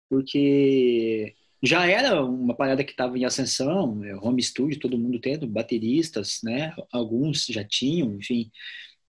porque 0.09 1.35
já 1.63 1.87
era 1.87 2.23
uma 2.25 2.55
parada 2.55 2.85
que 2.85 2.93
estava 2.93 3.19
em 3.19 3.25
ascensão, 3.25 4.05
é, 4.05 4.15
home 4.17 4.43
studio, 4.43 4.79
todo 4.79 4.99
mundo 4.99 5.19
tendo, 5.19 5.47
bateristas, 5.47 6.41
né? 6.43 6.75
Alguns 6.93 7.47
já 7.47 7.65
tinham, 7.65 8.15
enfim. 8.15 8.51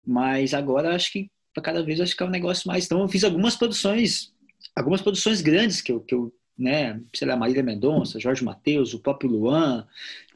Mas 0.06 0.54
agora 0.54 0.94
acho 0.94 1.12
que 1.12 1.30
cada 1.62 1.82
vez 1.82 2.00
acho 2.00 2.16
que 2.16 2.22
é 2.22 2.26
um 2.26 2.30
negócio 2.30 2.68
mais. 2.68 2.86
Então 2.86 3.00
eu 3.00 3.08
fiz 3.08 3.24
algumas 3.24 3.56
produções 3.56 4.32
algumas 4.78 5.02
produções 5.02 5.40
grandes 5.40 5.80
que 5.80 5.90
eu, 5.90 6.00
que 6.00 6.14
eu 6.14 6.32
né, 6.56 7.00
sei 7.14 7.26
lá, 7.28 7.36
Marília 7.36 7.62
Mendonça, 7.62 8.18
Jorge 8.18 8.44
Mateus, 8.44 8.92
o 8.92 8.98
próprio 8.98 9.30
Luan, 9.30 9.86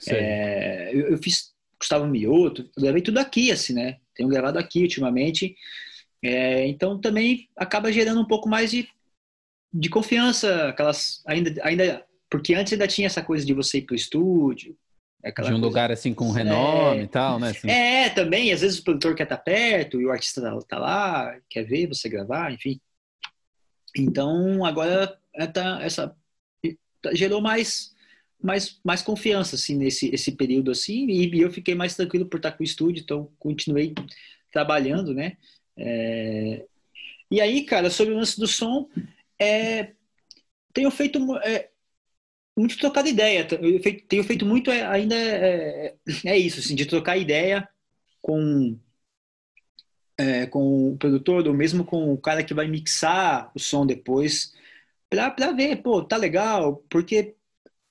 é, 0.09 0.91
eu, 0.93 1.09
eu, 1.11 1.19
fiz 1.19 1.53
Gustavo 1.79 2.07
Mioto, 2.07 2.71
eu 2.77 2.83
gravei 2.83 3.03
tudo 3.03 3.19
aqui, 3.19 3.51
assim, 3.51 3.73
né? 3.73 3.99
Tenho 4.15 4.29
gravado 4.29 4.57
aqui 4.57 4.83
ultimamente. 4.83 5.57
É, 6.23 6.65
então 6.69 7.01
também 7.01 7.49
acaba 7.57 7.91
gerando 7.91 8.21
um 8.21 8.25
pouco 8.27 8.49
mais 8.49 8.71
de, 8.71 8.89
de 9.73 9.89
confiança, 9.89 10.69
aquelas 10.69 11.23
ainda, 11.27 11.55
ainda 11.63 12.05
porque 12.29 12.55
antes 12.55 12.73
ainda 12.73 12.87
tinha 12.87 13.07
essa 13.07 13.23
coisa 13.23 13.45
de 13.45 13.55
você 13.55 13.79
ir 13.79 13.83
pro 13.83 13.95
estúdio. 13.95 14.77
de 15.23 15.29
um 15.29 15.33
coisa, 15.33 15.57
lugar 15.57 15.91
assim 15.93 16.13
com 16.13 16.31
renome 16.31 17.01
é, 17.01 17.03
e 17.05 17.07
tal, 17.07 17.39
né? 17.39 17.51
Assim. 17.51 17.71
É, 17.71 18.09
também, 18.11 18.53
às 18.53 18.61
vezes 18.61 18.79
o 18.79 18.85
produtor 18.85 19.15
quer 19.15 19.25
estar 19.25 19.37
tá 19.37 19.43
perto 19.43 20.01
e 20.01 20.07
o 20.07 20.11
artista 20.11 20.41
tá, 20.41 20.59
tá 20.69 20.79
lá, 20.79 21.39
quer 21.49 21.65
ver 21.65 21.87
você 21.87 22.09
gravar, 22.09 22.53
enfim. 22.53 22.81
Então 23.97 24.65
agora 24.65 25.19
tá, 25.53 25.79
essa 25.83 26.15
tá, 27.03 27.15
gerou 27.15 27.41
mais 27.41 27.93
mais, 28.43 28.81
mais 28.83 29.03
confiança 29.03 29.55
assim 29.55 29.77
nesse 29.77 30.13
esse 30.13 30.33
período 30.33 30.71
assim 30.71 31.07
e, 31.09 31.41
eu 31.41 31.51
fiquei 31.53 31.75
mais 31.75 31.95
tranquilo 31.95 32.27
por 32.27 32.39
estar 32.39 32.53
com 32.53 32.63
o 32.63 32.67
estúdio 32.67 33.01
então 33.01 33.31
continuei 33.39 33.95
trabalhando 34.51 35.15
né 35.15 35.37
é... 35.77 36.67
e 37.31 37.41
aí 37.41 37.65
cara 37.65 37.89
sobre 37.89 38.13
o 38.15 38.17
lance 38.17 38.41
do 38.41 38.49
som 38.49 38.89
é... 39.43 39.95
tenho 40.73 40.91
feito 40.91 41.19
é... 41.39 41.71
muito 42.57 42.79
trocado 42.79 43.09
ideia 43.09 43.47
tenho 44.09 44.25
feito 44.25 44.47
muito 44.47 44.71
é, 44.71 44.85
ainda 44.87 45.15
é, 45.15 45.95
é 46.25 46.39
isso 46.39 46.61
assim 46.61 46.75
de 46.75 46.87
trocar 46.87 47.17
ideia 47.17 47.69
com 48.21 48.79
é, 50.17 50.47
com 50.47 50.93
o 50.93 50.97
produtor 50.99 51.47
ou 51.49 51.55
mesmo 51.55 51.85
com 51.85 52.13
o 52.13 52.19
cara 52.19 52.45
que 52.45 52.55
vai 52.55 52.69
mixar 52.69 53.51
o 53.55 53.59
som 53.59 53.87
depois 53.87 54.53
para 55.11 55.53
ver 55.53 55.83
pô 55.83 56.03
tá 56.05 56.17
legal 56.17 56.77
porque 56.91 57.37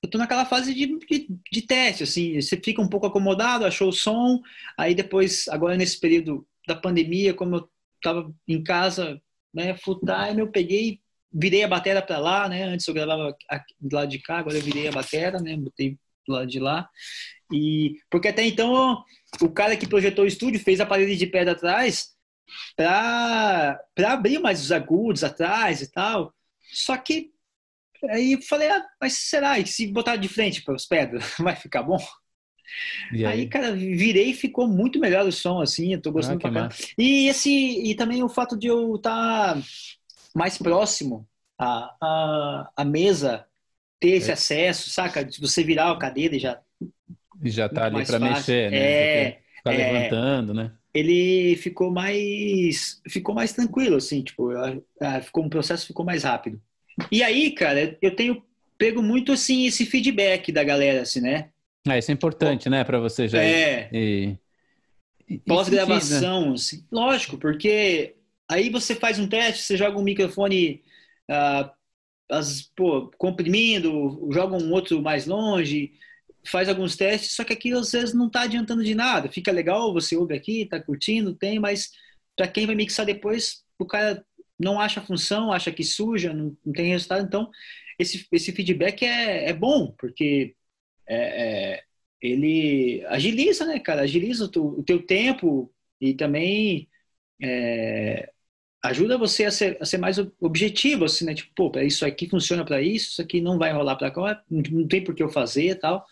eu 0.01 0.09
tô 0.09 0.17
naquela 0.17 0.45
fase 0.45 0.73
de, 0.73 0.87
de, 0.97 1.27
de, 1.51 1.61
teste, 1.61 2.03
assim, 2.03 2.41
você 2.41 2.57
fica 2.57 2.81
um 2.81 2.89
pouco 2.89 3.05
acomodado, 3.05 3.65
achou 3.65 3.89
o 3.89 3.93
som, 3.93 4.41
aí 4.77 4.95
depois, 4.95 5.47
agora 5.47 5.77
nesse 5.77 5.99
período 5.99 6.45
da 6.67 6.75
pandemia, 6.75 7.33
como 7.33 7.57
eu 7.57 7.69
tava 8.01 8.33
em 8.47 8.63
casa, 8.63 9.21
né, 9.53 9.75
full 9.77 9.99
time, 9.99 10.41
eu 10.41 10.51
peguei, 10.51 11.00
virei 11.33 11.63
a 11.63 11.67
bateria 11.67 12.01
para 12.01 12.17
lá, 12.17 12.49
né, 12.49 12.63
antes 12.63 12.87
eu 12.87 12.93
gravava 12.93 13.35
do 13.79 13.95
lado 13.95 14.09
de 14.09 14.19
cá, 14.19 14.39
agora 14.39 14.57
eu 14.57 14.61
virei 14.61 14.87
a 14.87 14.91
bateria, 14.91 15.39
né, 15.39 15.55
botei 15.57 15.97
do 16.27 16.33
lado 16.33 16.47
de 16.47 16.59
lá, 16.59 16.89
e, 17.51 17.95
porque 18.09 18.27
até 18.27 18.45
então, 18.45 19.03
o 19.41 19.49
cara 19.49 19.75
que 19.75 19.87
projetou 19.87 20.25
o 20.25 20.27
estúdio 20.27 20.59
fez 20.59 20.79
a 20.79 20.85
parede 20.85 21.15
de 21.15 21.27
pedra 21.27 21.53
atrás 21.53 22.11
para 22.75 23.79
abrir 24.05 24.39
mais 24.39 24.61
os 24.61 24.71
agudos 24.71 25.23
atrás 25.23 25.81
e 25.81 25.91
tal, 25.91 26.33
só 26.71 26.97
que 26.97 27.31
Aí 28.09 28.33
eu 28.33 28.41
falei, 28.41 28.69
ah, 28.69 28.83
mas 28.99 29.13
será? 29.13 29.63
Se 29.65 29.87
botar 29.87 30.15
de 30.15 30.27
frente 30.27 30.63
para 30.63 30.75
os 30.75 30.85
pedras, 30.85 31.35
vai 31.39 31.55
ficar 31.55 31.83
bom? 31.83 31.99
Aí? 33.11 33.25
aí? 33.25 33.49
cara, 33.49 33.73
virei 33.73 34.31
e 34.31 34.33
ficou 34.33 34.67
muito 34.67 34.99
melhor 34.99 35.25
o 35.25 35.31
som, 35.31 35.61
assim, 35.61 35.93
eu 35.93 36.01
tô 36.01 36.11
gostando 36.11 36.37
ah, 36.37 36.41
pra 36.41 36.51
caramba. 36.51 36.75
E 36.97 37.27
esse, 37.27 37.51
e 37.51 37.93
também 37.95 38.23
o 38.23 38.29
fato 38.29 38.57
de 38.57 38.67
eu 38.67 38.95
estar 38.95 39.55
tá 39.55 39.61
mais 40.35 40.57
próximo 40.57 41.27
à, 41.57 41.95
à, 42.01 42.71
à 42.77 42.85
mesa, 42.85 43.45
ter 43.99 44.09
esse 44.09 44.29
é. 44.29 44.33
acesso, 44.33 44.89
saca? 44.89 45.23
De 45.23 45.39
você 45.39 45.63
virar 45.63 45.91
a 45.91 45.97
cadeira 45.97 46.35
e 46.35 46.39
já. 46.39 46.59
E 47.43 47.49
já 47.49 47.69
tá 47.69 47.85
ali 47.85 48.05
para 48.05 48.19
mexer, 48.19 48.71
né? 48.71 48.77
É. 48.77 49.39
Ficar 49.57 49.73
é, 49.73 49.91
levantando, 49.91 50.53
né? 50.53 50.71
Ele 50.93 51.55
ficou 51.55 51.91
mais, 51.91 53.01
ficou 53.07 53.33
mais 53.33 53.53
tranquilo, 53.53 53.95
assim, 53.95 54.21
tipo, 54.21 54.49
ficou 55.23 55.45
um 55.45 55.49
processo 55.49 55.87
ficou 55.87 56.05
mais 56.05 56.23
rápido. 56.23 56.61
E 57.09 57.23
aí, 57.23 57.51
cara, 57.51 57.97
eu 58.01 58.13
tenho 58.13 58.43
pego 58.77 59.03
muito 59.03 59.31
assim 59.31 59.67
esse 59.67 59.85
feedback 59.85 60.51
da 60.51 60.63
galera, 60.63 61.03
assim, 61.03 61.21
né? 61.21 61.49
Ah, 61.87 61.99
isso 61.99 62.09
é 62.09 62.13
importante, 62.15 62.67
né, 62.67 62.83
para 62.83 62.99
você 62.99 63.27
já. 63.27 63.41
É. 63.41 63.89
E... 63.93 64.37
Pós-gravação, 65.45 66.53
assim. 66.53 66.83
lógico, 66.91 67.37
porque 67.37 68.15
aí 68.51 68.69
você 68.69 68.95
faz 68.95 69.19
um 69.19 69.27
teste, 69.27 69.63
você 69.63 69.77
joga 69.77 69.97
um 69.97 70.03
microfone 70.03 70.83
ah, 71.29 71.73
as, 72.29 72.63
pô, 72.75 73.11
comprimindo, 73.17 74.29
joga 74.31 74.55
um 74.57 74.71
outro 74.71 75.01
mais 75.01 75.25
longe, 75.25 75.93
faz 76.45 76.69
alguns 76.69 76.95
testes, 76.95 77.33
só 77.35 77.43
que 77.43 77.53
aquilo 77.53 77.79
às 77.79 77.91
vezes 77.91 78.13
não 78.13 78.27
está 78.27 78.41
adiantando 78.43 78.83
de 78.83 78.95
nada. 78.95 79.29
Fica 79.29 79.51
legal, 79.51 79.93
você 79.93 80.15
ouve 80.15 80.35
aqui, 80.35 80.61
está 80.63 80.79
curtindo, 80.79 81.35
tem, 81.35 81.59
mas 81.59 81.91
para 82.35 82.47
quem 82.47 82.65
vai 82.65 82.75
mixar 82.75 83.05
depois, 83.05 83.63
o 83.79 83.85
cara 83.85 84.25
não 84.59 84.79
acha 84.79 85.01
função, 85.01 85.51
acha 85.51 85.71
que 85.71 85.83
suja, 85.83 86.33
não, 86.33 86.55
não 86.65 86.73
tem 86.73 86.89
resultado. 86.89 87.25
Então, 87.25 87.49
esse, 87.99 88.27
esse 88.31 88.51
feedback 88.51 89.03
é, 89.05 89.49
é 89.49 89.53
bom, 89.53 89.93
porque 89.97 90.55
é, 91.07 91.75
é, 91.75 91.83
ele 92.21 93.03
agiliza, 93.07 93.65
né, 93.65 93.79
cara? 93.79 94.01
Agiliza 94.03 94.45
o, 94.45 94.47
tu, 94.49 94.67
o 94.79 94.83
teu 94.83 95.05
tempo 95.05 95.73
e 95.99 96.13
também 96.13 96.89
é, 97.41 98.31
ajuda 98.83 99.17
você 99.17 99.45
a 99.45 99.51
ser, 99.51 99.77
a 99.81 99.85
ser, 99.85 99.97
mais 99.97 100.17
objetivo, 100.39 101.05
assim, 101.05 101.25
né? 101.25 101.33
Tipo, 101.33 101.71
pô, 101.71 101.79
isso 101.79 102.05
aqui 102.05 102.27
funciona 102.27 102.65
para 102.65 102.81
isso, 102.81 103.11
isso 103.11 103.21
aqui 103.21 103.41
não 103.41 103.57
vai 103.57 103.71
rolar 103.71 103.95
para 103.95 104.11
cá, 104.11 104.43
não, 104.49 104.87
tem 104.87 105.03
por 105.03 105.15
que 105.15 105.23
eu 105.23 105.29
fazer 105.29 105.69
e 105.69 105.75
tal. 105.75 106.05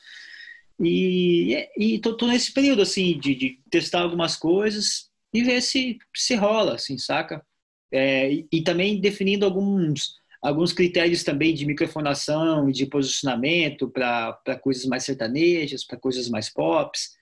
E, 0.79 1.67
e 1.77 1.99
tô, 1.99 2.15
tô, 2.15 2.27
nesse 2.27 2.53
período, 2.53 2.81
assim, 2.81 3.19
de, 3.19 3.35
de 3.35 3.59
testar 3.69 4.01
algumas 4.01 4.35
coisas 4.37 5.09
e 5.33 5.43
ver 5.43 5.61
se, 5.61 5.97
se 6.15 6.35
rola, 6.35 6.75
assim, 6.75 6.97
saca? 6.97 7.43
é, 7.91 8.31
e, 8.51 8.61
também 8.61 8.99
definindo 8.99 9.45
alguns, 9.45 10.15
alguns 10.41 10.73
critérios 10.73 11.23
também 11.23 11.53
de 11.53 11.65
microfonação 11.65 12.69
e 12.69 12.73
de 12.73 12.85
posicionamento 12.85 13.89
para 13.89 14.59
coisas 14.61 14.85
mais 14.85 15.03
sertanejas, 15.03 15.83
para 15.83 15.97
coisas 15.97 16.29
mais 16.29 16.49
pops, 16.49 17.17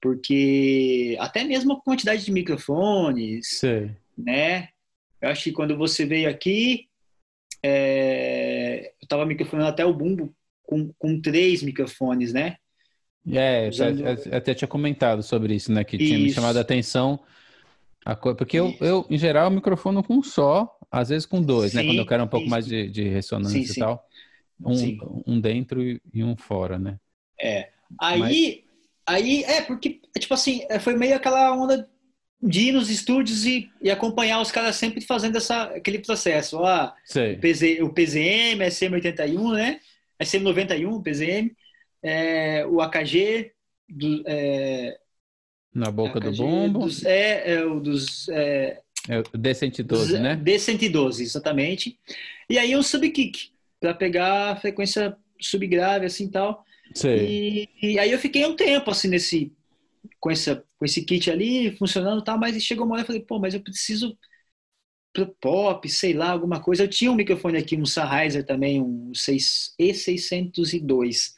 porque 0.00 1.16
até 1.20 1.44
mesmo 1.44 1.74
a 1.74 1.80
quantidade 1.80 2.24
de 2.24 2.32
microfones. 2.32 3.58
Né? 4.22 4.68
Eu 5.20 5.28
acho 5.30 5.44
que 5.44 5.52
quando 5.52 5.76
você 5.76 6.04
veio 6.04 6.28
aqui, 6.28 6.88
é, 7.62 8.92
eu 9.00 9.04
estava 9.04 9.24
microfonando 9.26 9.68
até 9.68 9.84
o 9.84 9.94
bumbo 9.94 10.34
com, 10.62 10.92
com 10.98 11.20
três 11.20 11.62
microfones, 11.62 12.32
né? 12.32 12.56
É, 13.30 13.68
Usando... 13.68 14.00
eu 14.00 14.36
até 14.36 14.52
tinha 14.52 14.66
comentado 14.66 15.22
sobre 15.22 15.54
isso, 15.54 15.70
né? 15.70 15.84
Que 15.84 15.96
tinha 15.96 16.16
isso. 16.16 16.22
me 16.24 16.32
chamado 16.32 16.56
a 16.56 16.62
atenção 16.62 17.20
porque 18.36 18.58
eu, 18.58 18.74
eu, 18.80 19.06
em 19.08 19.16
geral, 19.16 19.50
microfono 19.50 20.02
com 20.02 20.14
um 20.14 20.22
só, 20.22 20.68
às 20.90 21.10
vezes 21.10 21.24
com 21.24 21.40
dois, 21.40 21.70
sim, 21.70 21.76
né? 21.76 21.84
Quando 21.84 21.98
eu 21.98 22.06
quero 22.06 22.24
um 22.24 22.28
pouco 22.28 22.44
sim. 22.44 22.50
mais 22.50 22.66
de, 22.66 22.88
de 22.88 23.08
ressonância 23.08 23.62
sim, 23.62 23.72
e 23.72 23.78
tal. 23.78 24.04
Um, 24.60 25.22
um 25.26 25.40
dentro 25.40 25.80
e 25.82 26.24
um 26.24 26.36
fora, 26.36 26.78
né? 26.78 26.98
É. 27.40 27.70
Aí, 28.00 28.18
Mas... 28.18 28.62
aí 29.06 29.44
é, 29.44 29.60
porque, 29.62 30.00
tipo 30.18 30.34
assim, 30.34 30.64
é, 30.68 30.78
foi 30.78 30.96
meio 30.96 31.14
aquela 31.14 31.52
onda 31.52 31.88
de 32.42 32.68
ir 32.68 32.72
nos 32.72 32.90
estúdios 32.90 33.46
e, 33.46 33.70
e 33.80 33.90
acompanhar 33.90 34.40
os 34.40 34.50
caras 34.50 34.76
sempre 34.76 35.00
fazendo 35.00 35.36
essa, 35.36 35.64
aquele 35.64 36.00
processo. 36.00 36.58
Ah, 36.64 36.94
o, 37.08 37.40
PZ, 37.40 37.80
o 37.80 37.90
PZM, 37.90 38.58
SM81, 38.66 39.54
né? 39.54 39.80
SM91, 40.20 41.02
PZM, 41.02 41.50
é, 42.02 42.66
o 42.66 42.80
AKG, 42.80 43.52
do, 43.88 44.22
é, 44.26 44.98
na 45.74 45.90
boca 45.90 46.20
do 46.20 46.32
bombo. 46.32 46.80
Dos, 46.80 47.04
é, 47.04 47.54
é 47.54 47.64
o 47.64 47.80
dos. 47.80 48.28
É, 48.28 48.80
é 49.08 49.18
o 49.18 49.22
D112, 49.22 50.20
né? 50.20 50.36
D112, 50.36 51.20
exatamente. 51.20 51.98
E 52.48 52.58
aí 52.58 52.76
um 52.76 52.82
subkick, 52.82 53.50
para 53.80 53.94
pegar 53.94 54.50
a 54.50 54.56
frequência 54.56 55.16
subgrave, 55.40 56.06
assim 56.06 56.28
tal. 56.28 56.64
E, 57.04 57.68
e, 57.82 57.98
aí 57.98 58.12
eu 58.12 58.18
fiquei 58.18 58.44
um 58.44 58.54
tempo, 58.54 58.90
assim, 58.90 59.08
nesse. 59.08 59.52
Com, 60.22 60.30
essa, 60.30 60.64
com 60.78 60.84
esse 60.84 61.04
kit 61.04 61.30
ali, 61.30 61.76
funcionando 61.76 62.20
e 62.20 62.24
tal, 62.24 62.38
mas 62.38 62.62
chegou 62.62 62.86
uma 62.86 62.94
hora 62.94 63.02
e 63.02 63.06
falei, 63.06 63.22
pô, 63.22 63.40
mas 63.40 63.54
eu 63.54 63.60
preciso 63.60 64.16
pro 65.12 65.26
pop, 65.40 65.88
sei 65.88 66.12
lá, 66.12 66.30
alguma 66.30 66.60
coisa. 66.60 66.84
Eu 66.84 66.88
tinha 66.88 67.10
um 67.10 67.16
microfone 67.16 67.58
aqui, 67.58 67.76
um 67.76 67.84
Sennheiser 67.84 68.46
também, 68.46 68.80
um 68.80 69.12
6, 69.14 69.74
E602 69.80 71.34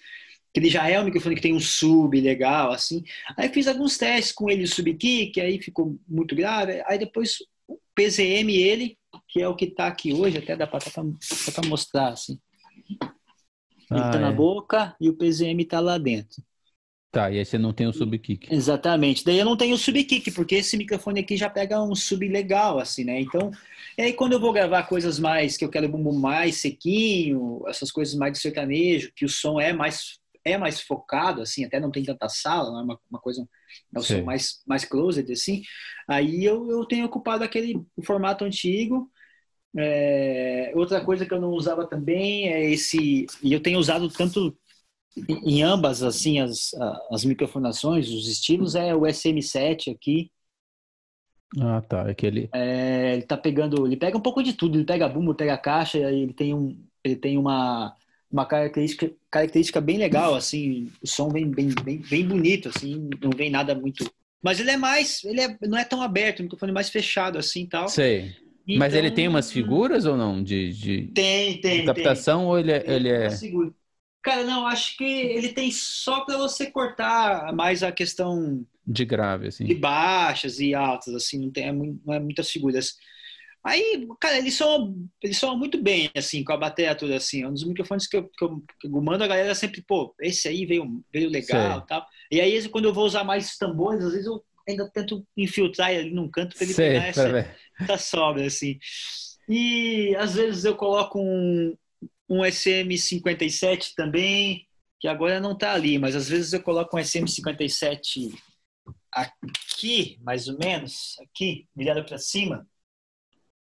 que 0.54 0.60
ele 0.60 0.70
já 0.70 0.88
é 0.88 1.00
um 1.00 1.04
microfone 1.04 1.34
que 1.34 1.42
tem 1.42 1.52
um 1.52 1.58
sub 1.58 2.18
legal, 2.20 2.70
assim. 2.70 3.02
Aí 3.36 3.48
fiz 3.48 3.66
alguns 3.66 3.98
testes 3.98 4.30
com 4.32 4.48
ele, 4.48 4.62
o 4.62 4.68
subkick, 4.68 5.40
aí 5.40 5.60
ficou 5.60 5.98
muito 6.06 6.36
grave. 6.36 6.80
Aí 6.86 6.96
depois 6.96 7.38
o 7.66 7.76
PZM 7.92 8.48
ele, 8.50 8.96
que 9.26 9.42
é 9.42 9.48
o 9.48 9.56
que 9.56 9.64
está 9.64 9.88
aqui 9.88 10.12
hoje, 10.12 10.38
até 10.38 10.54
dá 10.54 10.64
para 10.64 10.78
mostrar, 11.66 12.10
assim. 12.10 12.38
Ele 13.90 14.00
ah, 14.00 14.10
tá 14.10 14.18
na 14.20 14.28
é. 14.28 14.32
boca 14.32 14.94
e 15.00 15.08
o 15.08 15.16
PZM 15.16 15.60
está 15.60 15.80
lá 15.80 15.98
dentro. 15.98 16.40
Tá, 17.14 17.30
e 17.30 17.38
aí 17.38 17.44
você 17.44 17.59
não 17.59 17.73
tem 17.73 17.87
o 17.87 17.92
subkick. 17.92 18.52
Exatamente. 18.52 19.25
Daí 19.25 19.38
eu 19.38 19.44
não 19.44 19.56
tenho 19.56 19.75
o 19.76 19.78
subkick, 19.78 20.30
porque 20.33 20.56
esse 20.56 20.76
microfone 20.76 21.21
aqui 21.21 21.37
já 21.37 21.49
pega 21.49 21.83
um 21.83 21.94
sub 21.94 22.26
legal, 22.28 22.78
assim, 22.78 23.04
né? 23.04 23.21
Então, 23.21 23.50
e 23.97 24.02
aí 24.02 24.12
quando 24.12 24.33
eu 24.33 24.40
vou 24.40 24.52
gravar 24.52 24.83
coisas 24.85 25.18
mais, 25.18 25.56
que 25.56 25.64
eu 25.64 25.71
quero 25.71 25.88
bumbum 25.88 26.18
mais 26.18 26.56
sequinho, 26.61 27.62
essas 27.68 27.92
coisas 27.92 28.14
mais 28.14 28.33
de 28.33 28.40
sertanejo, 28.40 29.12
que 29.14 29.25
o 29.25 29.28
som 29.28 29.61
é 29.61 29.73
mais 29.73 30.18
é 30.47 30.59
mais 30.59 30.80
focado, 30.80 31.40
assim, 31.40 31.64
até 31.64 31.80
não 31.80 31.90
tem 31.90 32.04
tanta 32.04 32.28
sala, 32.28 32.71
não 32.71 32.80
é 32.80 32.83
uma, 32.85 33.00
uma 33.11 33.21
coisa, 33.21 33.49
é 33.94 33.99
um 33.99 34.02
som 34.02 34.21
mais, 34.23 34.62
mais 34.66 34.85
closed, 34.85 35.30
assim, 35.33 35.62
aí 36.06 36.44
eu, 36.44 36.71
eu 36.71 36.85
tenho 36.85 37.06
ocupado 37.06 37.42
aquele 37.44 37.83
formato 38.04 38.44
antigo 38.44 39.11
É, 39.76 40.73
outra 40.76 41.04
coisa 41.04 41.26
que 41.26 41.35
eu 41.35 41.40
não 41.40 41.50
usava 41.50 41.87
também 41.87 42.49
é 42.49 42.71
esse, 42.71 43.26
e 43.42 43.52
eu 43.52 43.61
tenho 43.61 43.78
usado 43.78 44.09
tanto 44.09 44.56
em 45.16 45.62
ambas 45.62 46.02
assim 46.02 46.40
as, 46.40 46.73
as 47.11 47.25
microfonações, 47.25 48.09
os 48.09 48.28
estilos, 48.28 48.75
é 48.75 48.94
o 48.94 49.02
SM7 49.02 49.92
aqui. 49.92 50.30
Ah, 51.61 51.80
tá. 51.80 52.02
Aquele. 52.09 52.49
É, 52.52 53.14
ele 53.14 53.23
tá 53.23 53.37
pegando, 53.37 53.87
ele 53.87 53.97
pega 53.97 54.16
um 54.16 54.21
pouco 54.21 54.42
de 54.42 54.52
tudo, 54.54 54.76
ele 54.76 54.85
pega 54.85 55.09
bumbo, 55.09 55.35
pega 55.35 55.56
caixa, 55.56 55.99
ele 55.99 56.33
tem 56.33 56.52
um, 56.52 56.76
ele 57.04 57.16
tem 57.16 57.38
uma 57.38 57.94
uma 58.35 58.44
característica, 58.44 59.12
característica 59.30 59.80
bem 59.80 59.97
legal, 59.97 60.35
assim, 60.35 60.90
o 61.00 61.06
som 61.06 61.28
vem 61.28 61.49
bem, 61.49 61.68
bem, 61.85 61.99
bem 61.99 62.26
bonito, 62.26 62.68
assim, 62.68 63.09
não 63.23 63.30
vem 63.30 63.49
nada 63.49 63.76
muito. 63.76 64.11
Mas 64.42 64.59
ele 64.59 64.73
é 64.73 64.76
mais, 64.76 65.23
ele 65.23 65.40
é, 65.40 65.56
não 65.62 65.78
é 65.78 65.85
tão 65.85 66.02
aberto, 66.02 66.40
o 66.40 66.42
microfone 66.42 66.73
mais 66.73 66.90
fechado, 66.90 67.38
assim, 67.38 67.64
tal. 67.64 67.88
Sei. 67.88 68.35
Então, 68.66 68.78
Mas 68.78 68.92
ele 68.92 69.11
tem 69.11 69.28
umas 69.28 69.52
figuras 69.52 70.04
ou 70.04 70.16
não 70.16 70.42
de, 70.42 70.73
de, 70.73 71.02
tem, 71.14 71.61
tem, 71.61 71.80
de 71.80 71.87
captação 71.87 72.40
tem. 72.40 72.49
ou 72.49 72.59
ele 72.59 72.73
é, 72.73 72.85
ele 72.87 73.09
é... 73.09 73.28
Cara, 74.25 74.43
não, 74.43 74.66
acho 74.66 74.97
que 74.97 75.04
ele 75.04 75.50
tem 75.50 75.71
só 75.71 76.25
para 76.25 76.38
você 76.38 76.71
cortar 76.71 77.52
mais 77.52 77.83
a 77.83 77.93
questão 77.93 78.66
de 78.87 79.04
grave, 79.04 79.49
assim, 79.49 79.66
de 79.66 79.75
baixas 79.75 80.59
e 80.59 80.75
altas, 80.75 81.14
assim, 81.14 81.38
não 81.38 81.50
tem, 81.50 81.71
não 81.73 82.14
é 82.14 82.19
muitas 82.19 82.50
figuras. 82.50 82.95
Aí, 83.62 84.07
cara, 84.19 84.38
ele 84.38 84.50
soa, 84.50 84.90
ele 85.23 85.35
soa 85.35 85.54
muito 85.54 85.83
bem, 85.83 86.11
assim, 86.16 86.43
com 86.43 86.54
a 86.54 86.57
bateria 86.57 86.95
toda, 86.95 87.16
assim. 87.16 87.43
É 87.43 87.49
um 87.49 87.52
dos 87.52 87.64
microfones 87.64 88.07
que 88.07 88.16
eu, 88.16 88.25
que 88.25 88.45
eu, 88.45 88.62
que 88.81 88.87
eu 88.87 88.90
mando 89.02 89.25
a 89.25 89.26
galera 89.26 89.54
sempre, 89.54 89.83
pô, 89.83 90.14
esse 90.19 90.49
aí 90.49 90.64
veio, 90.64 91.02
veio 91.12 91.28
legal 91.28 91.81
e 91.81 91.87
tal. 91.87 92.07
E 92.31 92.40
aí, 92.40 92.66
quando 92.71 92.87
eu 92.87 92.95
vou 92.95 93.04
usar 93.04 93.25
mais 93.25 93.59
tambores, 93.59 94.04
às 94.04 94.12
vezes 94.12 94.26
eu 94.26 94.43
ainda 94.66 94.90
tento 94.90 95.26
infiltrar 95.37 95.88
ali 95.88 96.11
num 96.11 96.31
canto 96.31 96.57
para 96.57 96.64
ele 96.64 96.73
Sei, 96.73 96.88
pegar 96.93 97.07
essa, 97.09 97.57
essa 97.81 97.99
sobra, 97.99 98.47
assim. 98.47 98.78
E 99.49 100.14
às 100.16 100.35
vezes 100.35 100.64
eu 100.64 100.75
coloco 100.75 101.19
um, 101.21 101.75
um 102.28 102.40
SM57 102.40 103.93
também, 103.97 104.66
que 105.00 105.09
agora 105.09 105.40
não 105.40 105.57
tá 105.57 105.73
ali, 105.73 105.99
mas 105.99 106.16
às 106.16 106.28
vezes 106.28 106.52
eu 106.52 106.62
coloco 106.62 106.97
um 106.97 107.00
SM57 107.00 108.33
aqui, 109.12 110.19
mais 110.23 110.49
ou 110.49 110.59
menos, 110.59 111.16
aqui, 111.21 111.69
virado 111.76 112.04
para 112.04 112.19
cima 112.19 112.66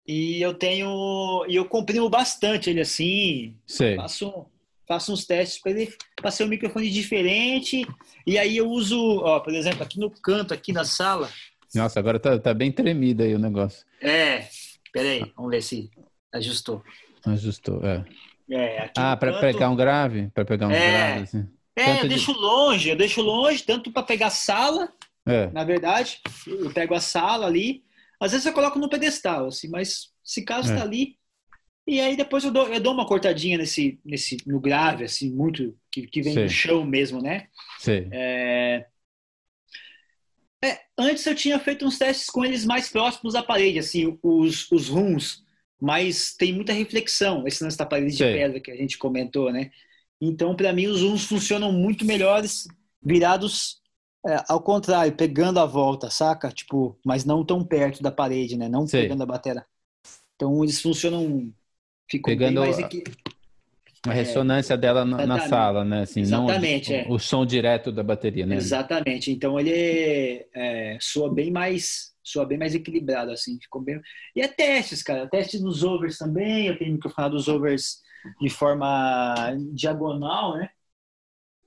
e 0.07 0.41
eu 0.41 0.53
tenho. 0.53 1.45
E 1.47 1.55
eu 1.55 1.65
comprimo 1.65 2.09
bastante 2.09 2.69
ele 2.69 2.81
assim. 2.81 3.55
Sei. 3.65 3.95
Faço, 3.95 4.45
faço 4.87 5.13
uns 5.13 5.25
testes 5.25 5.61
para 5.61 5.71
ele 5.71 5.93
para 6.15 6.31
ser 6.31 6.43
um 6.43 6.47
microfone 6.47 6.89
diferente. 6.89 7.85
E 8.27 8.37
aí 8.37 8.57
eu 8.57 8.69
uso, 8.69 8.99
ó, 9.21 9.39
por 9.39 9.53
exemplo, 9.53 9.83
aqui 9.83 9.99
no 9.99 10.09
canto, 10.09 10.53
aqui 10.53 10.71
na 10.71 10.85
sala. 10.85 11.29
Nossa, 11.73 11.99
agora 11.99 12.19
tá, 12.19 12.37
tá 12.37 12.53
bem 12.53 12.71
tremido 12.71 13.23
aí 13.23 13.33
o 13.33 13.39
negócio. 13.39 13.85
É, 13.99 14.47
peraí, 14.91 15.31
vamos 15.35 15.51
ver 15.51 15.63
se 15.63 15.89
ajustou. 16.31 16.83
Ajustou, 17.25 17.83
é. 17.83 18.05
É 18.49 18.91
ah, 18.97 19.15
para 19.15 19.39
pegar 19.39 19.69
um 19.69 19.75
grave? 19.75 20.29
Para 20.33 20.45
pegar 20.45 20.67
um 20.67 20.71
é, 20.71 20.91
grave, 20.91 21.23
assim. 21.23 21.49
É, 21.75 21.85
tanto 21.85 21.97
eu 21.97 22.03
de... 22.03 22.09
deixo 22.09 22.31
longe, 22.31 22.89
eu 22.89 22.95
deixo 22.95 23.21
longe, 23.21 23.63
tanto 23.63 23.91
para 23.91 24.03
pegar 24.03 24.29
sala, 24.29 24.91
é. 25.25 25.47
na 25.51 25.63
verdade, 25.63 26.19
eu 26.45 26.71
pego 26.71 26.93
a 26.93 26.99
sala 26.99 27.47
ali, 27.47 27.83
às 28.19 28.31
vezes 28.31 28.45
eu 28.45 28.53
coloco 28.53 28.79
no 28.79 28.89
pedestal, 28.89 29.47
assim, 29.47 29.67
mas 29.69 30.13
se 30.23 30.43
caso 30.43 30.69
está 30.69 30.81
é. 30.81 30.83
ali. 30.83 31.17
E 31.85 31.99
aí 31.99 32.15
depois 32.15 32.45
eu 32.45 32.51
dou, 32.51 32.67
eu 32.69 32.79
dou 32.79 32.93
uma 32.93 33.05
cortadinha 33.05 33.57
nesse, 33.57 33.99
nesse, 34.05 34.37
no 34.47 34.59
grave, 34.59 35.03
assim, 35.03 35.29
muito, 35.29 35.77
que, 35.91 36.07
que 36.07 36.21
vem 36.21 36.33
Sei. 36.33 36.43
do 36.45 36.49
chão 36.49 36.85
mesmo, 36.85 37.21
né? 37.21 37.47
Sei. 37.79 38.07
É... 38.11 38.85
É, 40.63 40.79
antes 40.97 41.25
eu 41.25 41.35
tinha 41.35 41.59
feito 41.59 41.85
uns 41.85 41.97
testes 41.97 42.29
com 42.29 42.45
eles 42.45 42.63
mais 42.63 42.87
próximos 42.87 43.33
da 43.33 43.43
parede, 43.43 43.79
assim, 43.79 44.17
os, 44.23 44.71
os 44.71 44.87
rooms, 44.87 45.43
mas 45.81 46.33
tem 46.35 46.53
muita 46.53 46.73
reflexão, 46.73 47.45
esse 47.47 47.63
lance 47.63 47.77
da 47.77 47.85
parede 47.85 48.15
Sei. 48.15 48.31
de 48.31 48.37
pedra 48.39 48.59
que 48.59 48.71
a 48.71 48.75
gente 48.75 48.97
comentou, 48.97 49.51
né? 49.51 49.71
Então, 50.21 50.55
para 50.55 50.71
mim, 50.71 50.87
os 50.87 51.01
rooms 51.01 51.25
funcionam 51.25 51.71
muito 51.71 52.05
melhores 52.05 52.67
virados 53.01 53.81
é, 54.25 54.41
ao 54.47 54.61
contrário, 54.61 55.13
pegando 55.13 55.59
a 55.59 55.65
volta, 55.65 56.09
saca? 56.09 56.49
Tipo, 56.49 56.97
mas 57.03 57.25
não 57.25 57.43
tão 57.43 57.63
perto 57.63 58.01
da 58.01 58.09
parede, 58.09 58.57
né? 58.57 58.69
Não 58.69 58.87
Sei. 58.87 59.01
pegando 59.01 59.23
a 59.23 59.25
bateria. 59.25 59.65
Então 60.35 60.63
eles 60.63 60.81
funcionam. 60.81 61.51
Ficam 62.09 62.31
pegando 62.31 62.61
bem 62.61 62.69
mais 62.69 62.79
aqui. 62.79 63.03
A 64.07 64.11
ressonância 64.11 64.73
é, 64.73 64.77
dela 64.77 65.05
na, 65.05 65.25
na, 65.25 65.47
sala, 65.47 65.83
né? 65.83 66.01
Assim, 66.01 66.21
exatamente. 66.21 66.91
Não, 66.91 66.97
é. 66.99 67.05
o, 67.09 67.19
som 67.19 67.45
direto 67.45 67.91
da 67.91 68.03
bateria, 68.03 68.45
né? 68.45 68.55
Exatamente. 68.55 69.31
Então 69.31 69.59
ele 69.59 69.71
é, 69.71 70.47
é, 70.53 70.97
soa 71.01 71.33
bem 71.33 71.51
mais 71.51 72.12
soa 72.23 72.45
bem 72.45 72.57
mais 72.57 72.73
equilibrado, 72.73 73.31
assim. 73.31 73.59
Ficou 73.59 73.81
bem... 73.81 74.01
E 74.35 74.41
é 74.41 74.47
testes, 74.47 75.03
cara. 75.03 75.27
Testes 75.27 75.61
nos 75.61 75.83
overs 75.83 76.17
também. 76.17 76.67
Eu 76.67 76.77
tenho 76.77 76.99
falar 77.09 77.29
dos 77.29 77.47
overs 77.47 78.01
de 78.39 78.49
forma 78.49 79.35
diagonal, 79.73 80.55
né? 80.55 80.69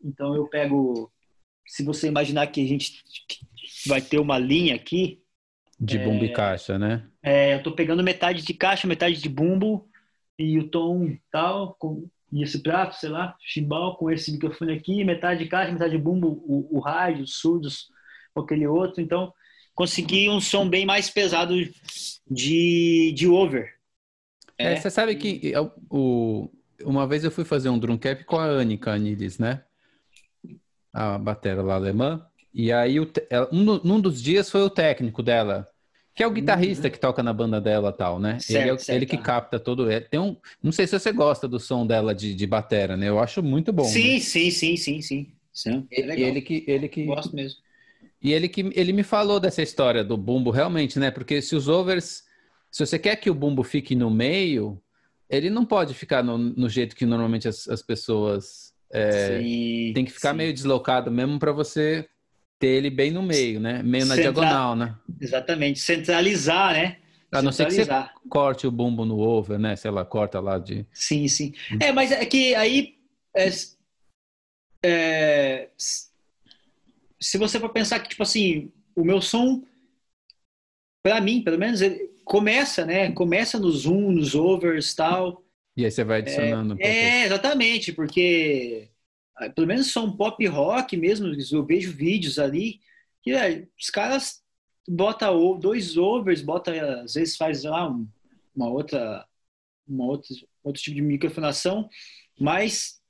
Então 0.02 0.34
eu 0.34 0.46
pego 0.48 1.12
se 1.66 1.84
você 1.84 2.08
imaginar 2.08 2.46
que 2.46 2.64
a 2.64 2.66
gente 2.66 3.02
vai 3.86 4.00
ter 4.00 4.18
uma 4.18 4.38
linha 4.38 4.74
aqui. 4.74 5.22
De 5.78 5.98
bumbo 5.98 6.24
é, 6.24 6.28
e 6.28 6.32
caixa, 6.32 6.78
né? 6.78 7.06
É, 7.22 7.54
eu 7.54 7.62
tô 7.62 7.72
pegando 7.72 8.02
metade 8.02 8.42
de 8.42 8.54
caixa, 8.54 8.86
metade 8.86 9.20
de 9.20 9.28
bumbo 9.28 9.88
e 10.38 10.58
o 10.58 10.68
tom 10.68 11.16
tal, 11.30 11.74
com 11.74 12.08
e 12.32 12.42
esse 12.42 12.62
prato, 12.62 12.96
sei 12.96 13.08
lá, 13.08 13.36
chimbal 13.40 13.96
com 13.96 14.10
esse 14.10 14.32
microfone 14.32 14.72
aqui, 14.72 15.04
metade 15.04 15.44
de 15.44 15.48
caixa, 15.48 15.72
metade 15.72 15.92
de 15.92 16.02
bumbo, 16.02 16.42
o, 16.44 16.76
o 16.76 16.80
rádio, 16.80 17.22
os 17.22 17.38
surdos, 17.38 17.88
aquele 18.36 18.66
outro. 18.66 19.00
Então, 19.00 19.32
consegui 19.76 20.28
um 20.28 20.40
som 20.40 20.68
bem 20.68 20.84
mais 20.84 21.08
pesado 21.08 21.54
de, 22.28 23.12
de 23.14 23.28
over. 23.28 23.72
É, 24.58 24.72
é 24.72 24.76
você 24.76 24.90
sabe 24.90 25.14
que 25.14 25.52
o, 25.88 26.50
uma 26.82 27.06
vez 27.06 27.22
eu 27.22 27.30
fui 27.30 27.44
fazer 27.44 27.68
um 27.68 27.78
drum 27.78 27.96
cap 27.96 28.24
com 28.24 28.38
a 28.38 28.46
Anica 28.46 28.90
Anilis, 28.90 29.38
né? 29.38 29.62
a 30.96 31.18
batera 31.18 31.62
lá 31.62 31.74
alemã. 31.74 32.26
E 32.54 32.72
aí, 32.72 32.98
o, 32.98 33.06
um, 33.52 33.96
um 33.96 34.00
dos 34.00 34.22
dias 34.22 34.50
foi 34.50 34.62
o 34.62 34.70
técnico 34.70 35.22
dela, 35.22 35.68
que 36.14 36.22
é 36.22 36.26
o 36.26 36.30
guitarrista 36.30 36.86
uhum. 36.86 36.90
que 36.90 36.98
toca 36.98 37.22
na 37.22 37.34
banda 37.34 37.60
dela 37.60 37.92
tal, 37.92 38.18
né? 38.18 38.38
Certo, 38.40 38.62
ele, 38.62 38.70
é, 38.70 38.78
certo. 38.78 38.96
ele 38.96 39.04
que 39.04 39.18
capta 39.18 39.60
todo. 39.60 39.90
É, 39.90 40.00
tem 40.00 40.18
um, 40.18 40.34
não 40.62 40.72
sei 40.72 40.86
se 40.86 40.98
você 40.98 41.12
gosta 41.12 41.46
do 41.46 41.60
som 41.60 41.86
dela 41.86 42.14
de, 42.14 42.34
de 42.34 42.46
batera, 42.46 42.96
né? 42.96 43.10
Eu 43.10 43.18
acho 43.18 43.42
muito 43.42 43.74
bom. 43.74 43.84
Sim, 43.84 44.14
né? 44.14 44.20
sim, 44.20 44.50
sim, 44.50 44.76
sim, 44.78 45.02
sim. 45.02 45.32
sim 45.52 45.86
é 45.92 46.00
legal. 46.00 46.28
ele 46.30 46.40
que, 46.40 46.64
ele 46.66 46.88
que. 46.88 47.04
Gosto 47.04 47.36
mesmo. 47.36 47.60
E 48.22 48.32
ele 48.32 48.48
que 48.48 48.72
ele 48.74 48.92
me 48.92 49.02
falou 49.02 49.38
dessa 49.38 49.62
história 49.62 50.02
do 50.02 50.16
bumbo 50.16 50.50
realmente, 50.50 50.98
né? 50.98 51.10
Porque 51.10 51.42
se 51.42 51.54
os 51.54 51.68
overs, 51.68 52.24
se 52.70 52.84
você 52.84 52.98
quer 52.98 53.16
que 53.16 53.30
o 53.30 53.34
bumbo 53.34 53.62
fique 53.62 53.94
no 53.94 54.10
meio, 54.10 54.80
ele 55.28 55.50
não 55.50 55.64
pode 55.64 55.94
ficar 55.94 56.22
no, 56.22 56.38
no 56.38 56.68
jeito 56.68 56.96
que 56.96 57.04
normalmente 57.04 57.46
as, 57.48 57.68
as 57.68 57.82
pessoas 57.82 58.72
é, 58.90 59.38
sim, 59.40 59.92
tem 59.94 60.04
que 60.04 60.12
ficar 60.12 60.30
sim. 60.30 60.36
meio 60.36 60.52
deslocado 60.52 61.10
mesmo 61.10 61.38
para 61.38 61.52
você 61.52 62.08
ter 62.58 62.68
ele 62.68 62.90
bem 62.90 63.10
no 63.10 63.22
meio, 63.22 63.60
né? 63.60 63.82
Meio 63.82 64.06
na 64.06 64.14
Centra... 64.14 64.32
diagonal, 64.32 64.74
né? 64.74 64.94
Exatamente, 65.20 65.78
centralizar, 65.78 66.72
né? 66.72 66.96
A 67.30 67.42
não 67.42 67.52
ser 67.52 67.66
que 67.66 67.74
você 67.74 67.86
corte 68.30 68.66
o 68.66 68.70
bumbo 68.70 69.04
no 69.04 69.18
over, 69.18 69.58
né? 69.58 69.76
Sei 69.76 69.90
lá, 69.90 70.04
corta 70.04 70.40
lá 70.40 70.58
de. 70.58 70.86
Sim, 70.92 71.28
sim. 71.28 71.52
É, 71.80 71.92
mas 71.92 72.12
é 72.12 72.24
que 72.24 72.54
aí. 72.54 72.94
É, 73.34 73.50
é, 74.82 75.68
se 77.20 77.38
você 77.38 77.58
for 77.58 77.70
pensar 77.70 78.00
que, 78.00 78.08
tipo 78.08 78.22
assim, 78.22 78.72
o 78.94 79.04
meu 79.04 79.20
som, 79.20 79.62
para 81.02 81.20
mim, 81.20 81.42
pelo 81.42 81.58
menos, 81.58 81.80
ele 81.80 82.10
começa, 82.24 82.84
né? 82.84 83.12
Começa 83.12 83.58
no 83.58 83.70
zoom, 83.70 84.10
nos 84.12 84.34
overs 84.34 84.94
tal. 84.94 85.44
E 85.76 85.84
aí 85.84 85.90
você 85.90 86.04
vai 86.04 86.18
adicionando. 86.18 86.74
É, 86.74 86.76
um 86.76 86.88
é 86.88 87.24
exatamente, 87.26 87.92
porque 87.92 88.88
ah, 89.36 89.50
pelo 89.50 89.66
menos 89.66 89.92
são 89.92 90.16
pop 90.16 90.44
rock 90.46 90.96
mesmo, 90.96 91.28
eu 91.52 91.64
vejo 91.64 91.92
vídeos 91.92 92.38
ali 92.38 92.80
que 93.22 93.32
é, 93.32 93.66
os 93.78 93.90
caras 93.90 94.42
botam 94.88 95.58
dois 95.58 95.96
overs, 95.96 96.40
bota 96.40 97.02
às 97.02 97.14
vezes 97.14 97.36
faz 97.36 97.64
lá 97.64 97.88
uma 98.54 98.70
outra 98.70 99.26
uma 99.86 100.06
outra 100.06 100.28
outro 100.62 100.80
tipo 100.80 100.96
de 100.96 101.02
microfonação, 101.02 101.88
mas 102.38 103.00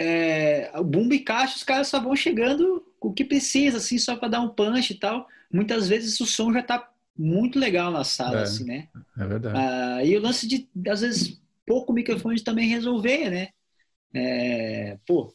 é, 0.00 0.70
o 0.78 0.84
bumbo 0.84 1.12
e 1.12 1.20
caixa 1.20 1.56
os 1.56 1.62
caras 1.62 1.88
só 1.88 2.00
vão 2.00 2.14
chegando 2.16 2.86
o 3.06 3.12
que 3.12 3.24
precisa, 3.24 3.78
assim, 3.78 3.98
só 3.98 4.16
para 4.16 4.28
dar 4.28 4.40
um 4.40 4.48
punch 4.48 4.92
e 4.92 4.98
tal. 4.98 5.28
Muitas 5.52 5.88
vezes 5.88 6.18
o 6.20 6.26
som 6.26 6.52
já 6.52 6.62
tá 6.62 6.90
muito 7.16 7.58
legal 7.58 7.90
na 7.90 8.02
sala, 8.02 8.40
é, 8.40 8.42
assim, 8.42 8.64
né? 8.64 8.88
É 9.16 9.26
verdade. 9.26 9.56
Ah, 9.56 10.04
e 10.04 10.16
o 10.16 10.20
lance 10.20 10.46
de, 10.46 10.68
às 10.88 11.00
vezes, 11.00 11.40
pouco 11.64 11.92
microfone 11.92 12.42
também 12.42 12.68
resolver, 12.68 13.30
né? 13.30 13.48
É, 14.12 14.98
pô, 15.06 15.32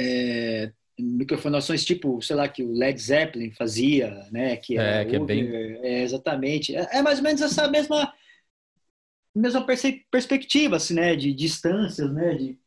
é, 0.00 0.72
microfonações 0.98 1.84
tipo, 1.84 2.22
sei 2.22 2.36
lá, 2.36 2.48
que 2.48 2.62
o 2.62 2.72
Led 2.72 3.00
Zeppelin 3.00 3.50
fazia, 3.50 4.26
né? 4.30 4.56
Que 4.56 4.78
é, 4.78 5.04
que 5.04 5.18
over, 5.18 5.22
é 5.22 5.42
bem... 5.42 5.78
É, 5.82 6.02
exatamente. 6.02 6.74
É, 6.74 6.98
é, 6.98 7.02
mais 7.02 7.18
ou 7.18 7.24
menos 7.24 7.42
essa 7.42 7.68
mesma 7.68 8.12
mesma 9.34 9.66
perspectiva, 10.10 10.76
assim, 10.76 10.94
né? 10.94 11.16
De 11.16 11.32
distâncias, 11.32 12.12
né? 12.12 12.34
De, 12.34 12.58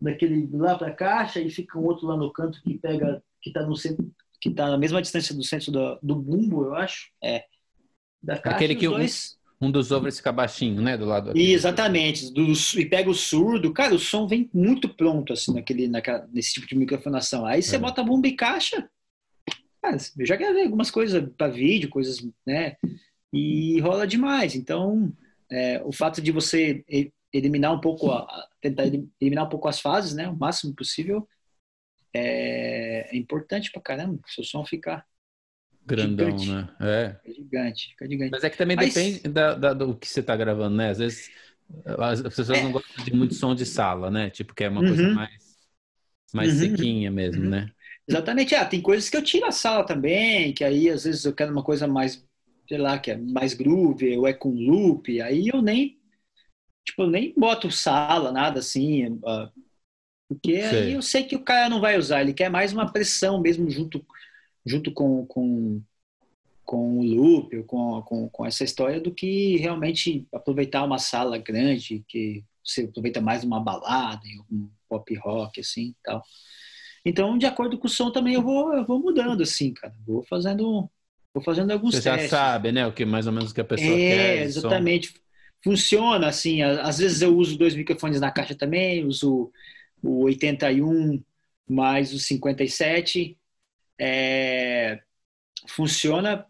daquele 0.00 0.48
lá 0.52 0.76
para 0.76 0.88
a 0.88 0.94
caixa 0.94 1.40
e 1.40 1.50
fica 1.50 1.78
um 1.78 1.84
outro 1.84 2.06
lá 2.06 2.16
no 2.16 2.32
canto 2.32 2.60
que 2.62 2.78
pega, 2.78 3.22
que 3.46 3.50
está 3.50 3.62
no 3.62 3.76
centro, 3.76 4.12
que 4.40 4.48
está 4.48 4.68
na 4.68 4.76
mesma 4.76 5.00
distância 5.00 5.32
do 5.32 5.44
centro 5.44 5.70
do, 5.70 5.98
do 6.02 6.16
bumbo, 6.16 6.64
eu 6.64 6.74
acho. 6.74 7.10
É. 7.22 7.44
Da 8.20 8.36
caixa, 8.36 8.56
Aquele 8.56 8.74
que 8.74 8.88
dois... 8.88 9.38
um 9.60 9.70
dos 9.70 9.92
overs 9.92 10.16
fica 10.16 10.32
baixinho, 10.32 10.82
né? 10.82 10.96
Do 10.96 11.04
lado. 11.04 11.30
Aqui. 11.30 11.52
Exatamente. 11.52 12.32
Do, 12.32 12.52
e 12.76 12.86
pega 12.86 13.08
o 13.08 13.14
surdo. 13.14 13.72
Cara, 13.72 13.94
o 13.94 14.00
som 14.00 14.26
vem 14.26 14.50
muito 14.52 14.88
pronto, 14.88 15.32
assim, 15.32 15.54
naquele, 15.54 15.86
naquela, 15.86 16.26
nesse 16.32 16.54
tipo 16.54 16.66
de 16.66 16.74
microfonação. 16.74 17.46
Aí 17.46 17.62
você 17.62 17.76
é. 17.76 17.78
bota 17.78 18.02
bomba 18.02 18.26
e 18.26 18.32
caixa. 18.32 18.88
Cara, 19.80 19.96
eu 20.18 20.26
já 20.26 20.34
gravei 20.34 20.64
algumas 20.64 20.90
coisas 20.90 21.24
para 21.36 21.46
vídeo, 21.46 21.88
coisas, 21.88 22.26
né? 22.44 22.76
E 23.32 23.78
rola 23.80 24.08
demais. 24.08 24.56
Então, 24.56 25.12
é, 25.50 25.80
o 25.84 25.92
fato 25.92 26.20
de 26.20 26.32
você 26.32 26.84
eliminar 27.32 27.72
um 27.72 27.80
pouco, 27.80 28.10
a, 28.10 28.48
tentar 28.60 28.86
eliminar 29.20 29.46
um 29.46 29.48
pouco 29.48 29.68
as 29.68 29.80
fases, 29.80 30.14
né? 30.14 30.28
O 30.28 30.36
máximo 30.36 30.74
possível, 30.74 31.28
é, 32.12 32.85
é 33.10 33.16
importante 33.16 33.70
pra 33.70 33.80
caramba. 33.80 34.20
Seu 34.26 34.44
som 34.44 34.64
ficar 34.64 35.06
grandão, 35.86 36.36
gigante. 36.36 36.50
né? 36.50 36.76
É. 36.80 37.30
é 37.30 37.32
gigante, 37.32 37.88
fica 37.90 38.08
gigante. 38.08 38.30
Mas 38.32 38.44
é 38.44 38.50
que 38.50 38.58
também 38.58 38.76
Mas... 38.76 38.92
depende 38.92 39.28
da, 39.28 39.54
da, 39.54 39.72
do 39.72 39.96
que 39.96 40.08
você 40.08 40.22
tá 40.22 40.36
gravando, 40.36 40.76
né? 40.76 40.90
Às 40.90 40.98
vezes 40.98 41.30
as 41.98 42.22
pessoas 42.22 42.50
é. 42.50 42.62
não 42.62 42.72
gostam 42.72 43.04
de 43.04 43.14
muito 43.14 43.34
som 43.34 43.54
de 43.54 43.64
sala, 43.64 44.10
né? 44.10 44.30
Tipo, 44.30 44.54
que 44.54 44.64
é 44.64 44.68
uma 44.68 44.80
uhum. 44.80 44.88
coisa 44.88 45.08
mais, 45.14 45.56
mais 46.32 46.52
uhum. 46.52 46.58
sequinha 46.58 47.10
mesmo, 47.10 47.44
uhum. 47.44 47.50
né? 47.50 47.70
Exatamente. 48.08 48.54
Ah, 48.54 48.64
tem 48.64 48.80
coisas 48.80 49.08
que 49.08 49.16
eu 49.16 49.22
tiro 49.22 49.46
a 49.46 49.52
sala 49.52 49.84
também, 49.84 50.52
que 50.52 50.64
aí 50.64 50.88
às 50.88 51.04
vezes 51.04 51.24
eu 51.24 51.34
quero 51.34 51.52
uma 51.52 51.62
coisa 51.62 51.86
mais, 51.86 52.24
sei 52.68 52.78
lá, 52.78 52.98
que 52.98 53.10
é 53.10 53.16
mais 53.16 53.54
groove, 53.54 54.16
ou 54.16 54.26
é 54.26 54.32
com 54.32 54.50
loop, 54.50 55.20
aí 55.20 55.48
eu 55.48 55.60
nem, 55.60 55.98
tipo, 56.84 57.02
eu 57.02 57.10
nem 57.10 57.34
boto 57.36 57.70
sala, 57.70 58.30
nada 58.30 58.60
assim, 58.60 59.06
uh, 59.06 59.50
porque 60.28 60.56
aí 60.56 60.92
eu 60.92 61.02
sei 61.02 61.24
que 61.24 61.36
o 61.36 61.42
cara 61.42 61.68
não 61.68 61.80
vai 61.80 61.96
usar, 61.96 62.20
ele 62.20 62.34
quer 62.34 62.48
mais 62.48 62.72
uma 62.72 62.90
pressão 62.90 63.40
mesmo 63.40 63.70
junto, 63.70 64.04
junto 64.64 64.90
com, 64.92 65.24
com, 65.26 65.80
com 66.64 66.98
o 66.98 67.02
loop, 67.02 67.62
com, 67.64 68.02
com, 68.02 68.28
com 68.28 68.46
essa 68.46 68.64
história, 68.64 69.00
do 69.00 69.14
que 69.14 69.56
realmente 69.56 70.26
aproveitar 70.32 70.84
uma 70.84 70.98
sala 70.98 71.38
grande, 71.38 72.04
que 72.08 72.44
você 72.64 72.82
aproveita 72.82 73.20
mais 73.20 73.44
uma 73.44 73.60
balada, 73.60 74.22
um 74.50 74.68
pop 74.88 75.14
rock, 75.16 75.60
assim, 75.60 75.94
tal. 76.02 76.22
Então, 77.04 77.38
de 77.38 77.46
acordo 77.46 77.78
com 77.78 77.86
o 77.86 77.90
som 77.90 78.10
também 78.10 78.34
eu 78.34 78.42
vou, 78.42 78.74
eu 78.74 78.84
vou 78.84 78.98
mudando, 78.98 79.42
assim, 79.42 79.72
cara. 79.72 79.94
Vou 80.04 80.24
fazendo, 80.24 80.90
vou 81.32 81.44
fazendo 81.44 81.70
alguns 81.70 81.94
Você 81.94 82.02
testes. 82.02 82.30
já 82.30 82.36
sabe, 82.36 82.72
né? 82.72 82.84
O 82.84 82.92
que 82.92 83.04
mais 83.04 83.28
ou 83.28 83.32
menos 83.32 83.52
que 83.52 83.60
a 83.60 83.64
pessoa 83.64 83.88
é, 83.88 83.96
quer. 83.96 84.38
É, 84.38 84.42
exatamente. 84.42 85.08
Som. 85.10 85.18
Funciona, 85.62 86.26
assim. 86.26 86.62
Às 86.62 86.98
vezes 86.98 87.22
eu 87.22 87.36
uso 87.36 87.56
dois 87.56 87.76
microfones 87.76 88.20
na 88.20 88.32
caixa 88.32 88.56
também, 88.56 89.04
uso 89.04 89.52
o 90.02 90.24
81 90.24 91.22
mais 91.68 92.12
o 92.12 92.18
57. 92.18 93.36
É, 93.98 95.00
funciona 95.68 96.46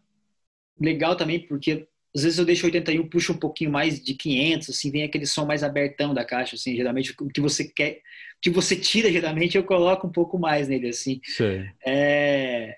legal 0.79 1.17
também, 1.17 1.41
porque 1.47 1.87
às 2.15 2.23
vezes 2.23 2.39
eu 2.39 2.45
deixo 2.45 2.67
81, 2.67 3.09
puxo 3.09 3.33
um 3.33 3.39
pouquinho 3.39 3.71
mais 3.71 4.03
de 4.03 4.15
500, 4.15 4.71
assim, 4.71 4.91
vem 4.91 5.03
aquele 5.03 5.27
som 5.27 5.45
mais 5.45 5.63
abertão 5.63 6.15
da 6.15 6.25
caixa, 6.25 6.57
assim, 6.57 6.75
geralmente 6.75 7.15
o 7.21 7.29
que 7.29 7.41
você 7.41 7.65
quer, 7.65 7.99
o 8.39 8.41
que 8.41 8.51
você 8.51 8.75
tira, 8.75 9.13
geralmente 9.13 9.57
eu 9.57 9.65
coloco 9.65 10.07
um 10.07 10.13
pouco 10.13 10.39
mais 10.39 10.67
nele, 10.67 10.89
assim. 10.89 11.21
Sim. 11.25 11.69
É... 11.85 12.77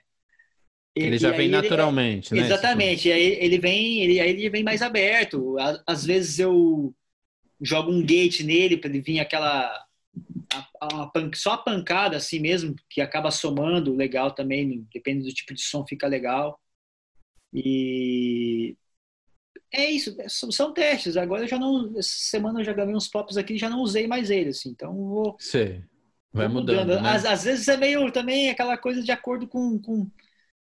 Ele 0.96 1.14
e, 1.14 1.18
já 1.18 1.30
vem 1.30 1.48
naturalmente, 1.48 2.32
ele, 2.32 2.40
né? 2.40 2.46
Exatamente, 2.46 3.12
aí 3.12 3.38
ele 3.40 3.58
vem, 3.58 4.02
ele, 4.02 4.20
aí 4.20 4.30
ele 4.30 4.50
vem 4.50 4.64
mais 4.64 4.82
aberto. 4.82 5.56
Às 5.86 6.04
vezes 6.04 6.40
eu 6.40 6.92
jogo 7.60 7.92
um 7.92 8.04
gate 8.04 8.40
nele 8.40 8.76
para 8.76 8.90
ele 8.90 9.00
vir 9.00 9.20
aquela 9.20 9.87
a, 10.52 11.04
a, 11.04 11.10
só 11.34 11.52
a 11.52 11.58
pancada 11.58 12.16
assim 12.16 12.40
mesmo, 12.40 12.74
que 12.88 13.00
acaba 13.00 13.30
somando 13.30 13.94
legal 13.94 14.30
também, 14.32 14.86
depende 14.92 15.24
do 15.24 15.34
tipo 15.34 15.54
de 15.54 15.62
som, 15.62 15.86
fica 15.86 16.06
legal. 16.06 16.58
E 17.52 18.76
é 19.72 19.90
isso, 19.90 20.16
é, 20.20 20.28
são 20.28 20.72
testes. 20.72 21.16
Agora 21.16 21.42
eu 21.42 21.48
já 21.48 21.58
não. 21.58 21.92
Essa 21.98 22.10
semana 22.10 22.60
eu 22.60 22.64
já 22.64 22.72
gravei 22.72 22.94
uns 22.94 23.08
pops 23.08 23.36
aqui 23.36 23.54
e 23.54 23.58
já 23.58 23.68
não 23.68 23.80
usei 23.80 24.06
mais 24.06 24.30
eles, 24.30 24.58
assim. 24.58 24.70
Então 24.70 24.94
vou. 24.94 25.36
Sei. 25.38 25.84
Vai 26.32 26.46
vou 26.46 26.60
mudando. 26.60 26.80
mudando. 26.80 27.02
Né? 27.02 27.10
Às, 27.10 27.24
às, 27.24 27.44
vezes 27.44 27.68
é 27.68 27.76
meio 27.76 28.10
também 28.10 28.50
aquela 28.50 28.76
coisa 28.78 29.02
de 29.02 29.12
acordo 29.12 29.46
com, 29.46 29.78
com, 29.78 30.10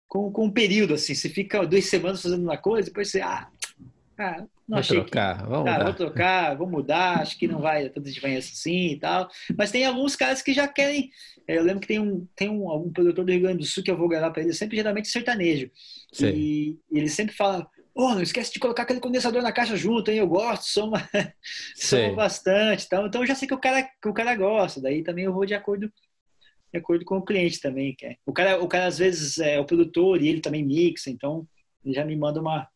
com, 0.06 0.32
com 0.32 0.46
o 0.46 0.52
período, 0.52 0.94
assim. 0.94 1.14
Você 1.14 1.28
fica 1.28 1.66
duas 1.66 1.86
semanas 1.86 2.22
fazendo 2.22 2.42
uma 2.42 2.58
coisa, 2.58 2.88
depois 2.88 3.10
você. 3.10 3.20
Ah, 3.20 3.50
ah 4.18 4.44
não 4.66 4.80
vou 4.80 4.86
trocar, 4.86 5.42
que... 5.42 5.48
vamos 5.48 5.68
ah, 5.68 5.72
mudar. 5.72 5.84
Vou 5.84 5.94
trocar, 5.94 6.56
vou 6.56 6.70
mudar, 6.70 7.20
acho 7.20 7.38
que 7.38 7.46
não 7.46 7.60
vai 7.60 7.88
tanta 7.88 8.10
diferença 8.10 8.50
assim 8.52 8.92
e 8.92 8.98
tal. 8.98 9.28
Mas 9.56 9.70
tem 9.70 9.84
alguns 9.84 10.16
caras 10.16 10.42
que 10.42 10.54
já 10.54 10.66
querem. 10.66 11.10
Eu 11.46 11.62
lembro 11.62 11.80
que 11.80 11.88
tem 11.88 11.98
um, 11.98 12.26
tem 12.34 12.48
um 12.48 12.70
algum 12.70 12.90
produtor 12.90 13.24
do 13.24 13.32
Rio 13.32 13.42
Grande 13.42 13.58
do 13.58 13.64
Sul 13.64 13.82
que 13.82 13.90
eu 13.90 13.98
vou 13.98 14.08
gravar 14.08 14.30
para 14.30 14.42
ele, 14.42 14.54
sempre 14.54 14.76
geralmente 14.76 15.08
sertanejo. 15.08 15.70
E, 16.20 16.78
e 16.90 16.98
ele 16.98 17.08
sempre 17.08 17.34
fala 17.34 17.68
Oh, 17.96 18.12
não 18.12 18.22
esquece 18.22 18.52
de 18.52 18.58
colocar 18.58 18.82
aquele 18.82 18.98
condensador 18.98 19.40
na 19.40 19.52
caixa 19.52 19.76
junto, 19.76 20.10
hein? 20.10 20.18
Eu 20.18 20.26
gosto, 20.26 20.64
soma, 20.64 21.08
soma 21.76 22.12
bastante. 22.14 22.86
Então, 22.86 23.06
então 23.06 23.22
eu 23.22 23.26
já 23.26 23.36
sei 23.36 23.46
que 23.46 23.54
o 23.54 23.58
cara, 23.58 23.84
que 23.84 24.08
o 24.08 24.12
cara 24.12 24.34
gosta. 24.34 24.80
Daí 24.80 25.04
também 25.04 25.26
eu 25.26 25.32
vou 25.32 25.46
de 25.46 25.54
acordo, 25.54 25.88
de 26.72 26.78
acordo 26.78 27.04
com 27.04 27.18
o 27.18 27.24
cliente 27.24 27.60
também. 27.60 27.94
Quer. 27.94 28.18
O 28.26 28.32
cara, 28.32 28.60
o 28.60 28.66
cara 28.66 28.86
às 28.86 28.98
vezes 28.98 29.38
é 29.38 29.60
o 29.60 29.64
produtor 29.64 30.20
e 30.20 30.28
ele 30.28 30.40
também 30.40 30.64
mixa, 30.64 31.08
então 31.08 31.46
ele 31.84 31.94
já 31.94 32.04
me 32.04 32.16
manda 32.16 32.40
uma. 32.40 32.68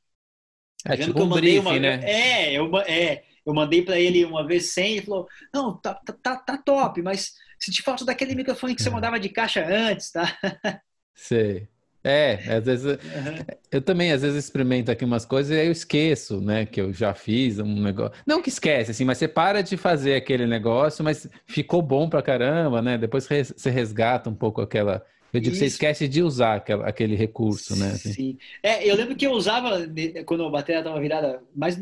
É 0.84 0.96
tipo 0.96 1.22
um 1.22 1.28
briefing, 1.28 1.60
uma... 1.60 1.78
né? 1.78 2.00
É, 2.04 2.52
eu, 2.52 2.70
é, 2.78 3.24
eu 3.44 3.54
mandei 3.54 3.82
para 3.82 3.98
ele 3.98 4.24
uma 4.24 4.46
vez 4.46 4.66
sem, 4.72 4.92
ele 4.92 5.06
falou: 5.06 5.26
Não, 5.52 5.76
tá, 5.76 5.94
tá, 5.94 6.12
tá, 6.12 6.36
tá 6.36 6.58
top, 6.58 7.02
mas 7.02 7.34
se 7.58 7.72
te 7.72 7.82
falta 7.82 8.04
daquele 8.04 8.34
microfone 8.34 8.74
que 8.74 8.82
você 8.82 8.88
é. 8.88 8.92
mandava 8.92 9.18
de 9.18 9.28
caixa 9.28 9.66
antes, 9.66 10.12
tá? 10.12 10.36
Sei. 11.14 11.68
É, 12.04 12.56
às 12.56 12.64
vezes 12.64 12.84
uhum. 12.84 13.44
eu 13.72 13.82
também 13.82 14.12
às 14.12 14.22
vezes 14.22 14.44
experimento 14.44 14.90
aqui 14.90 15.04
umas 15.04 15.26
coisas 15.26 15.54
e 15.54 15.60
aí 15.60 15.66
eu 15.66 15.72
esqueço, 15.72 16.40
né, 16.40 16.64
que 16.64 16.80
eu 16.80 16.92
já 16.92 17.12
fiz 17.12 17.58
um 17.58 17.82
negócio. 17.82 18.12
Não 18.24 18.40
que 18.40 18.48
esquece, 18.48 18.92
assim, 18.92 19.04
mas 19.04 19.18
você 19.18 19.26
para 19.26 19.62
de 19.62 19.76
fazer 19.76 20.14
aquele 20.14 20.46
negócio, 20.46 21.04
mas 21.04 21.28
ficou 21.44 21.82
bom 21.82 22.08
pra 22.08 22.22
caramba, 22.22 22.80
né? 22.80 22.96
Depois 22.96 23.26
você 23.26 23.70
resgata 23.70 24.30
um 24.30 24.34
pouco 24.34 24.60
aquela. 24.60 25.04
Eu 25.32 25.40
digo, 25.40 25.52
Isso. 25.52 25.60
você 25.60 25.66
esquece 25.66 26.08
de 26.08 26.22
usar 26.22 26.64
aquele 26.84 27.14
recurso, 27.14 27.76
né? 27.76 27.88
Assim. 27.92 28.12
Sim. 28.12 28.38
É, 28.62 28.88
eu 28.88 28.96
lembro 28.96 29.14
que 29.14 29.26
eu 29.26 29.32
usava, 29.32 29.86
quando 30.24 30.44
a 30.44 30.50
bateria 30.50 30.80
estava 30.80 31.00
virada 31.00 31.42
mais 31.54 31.78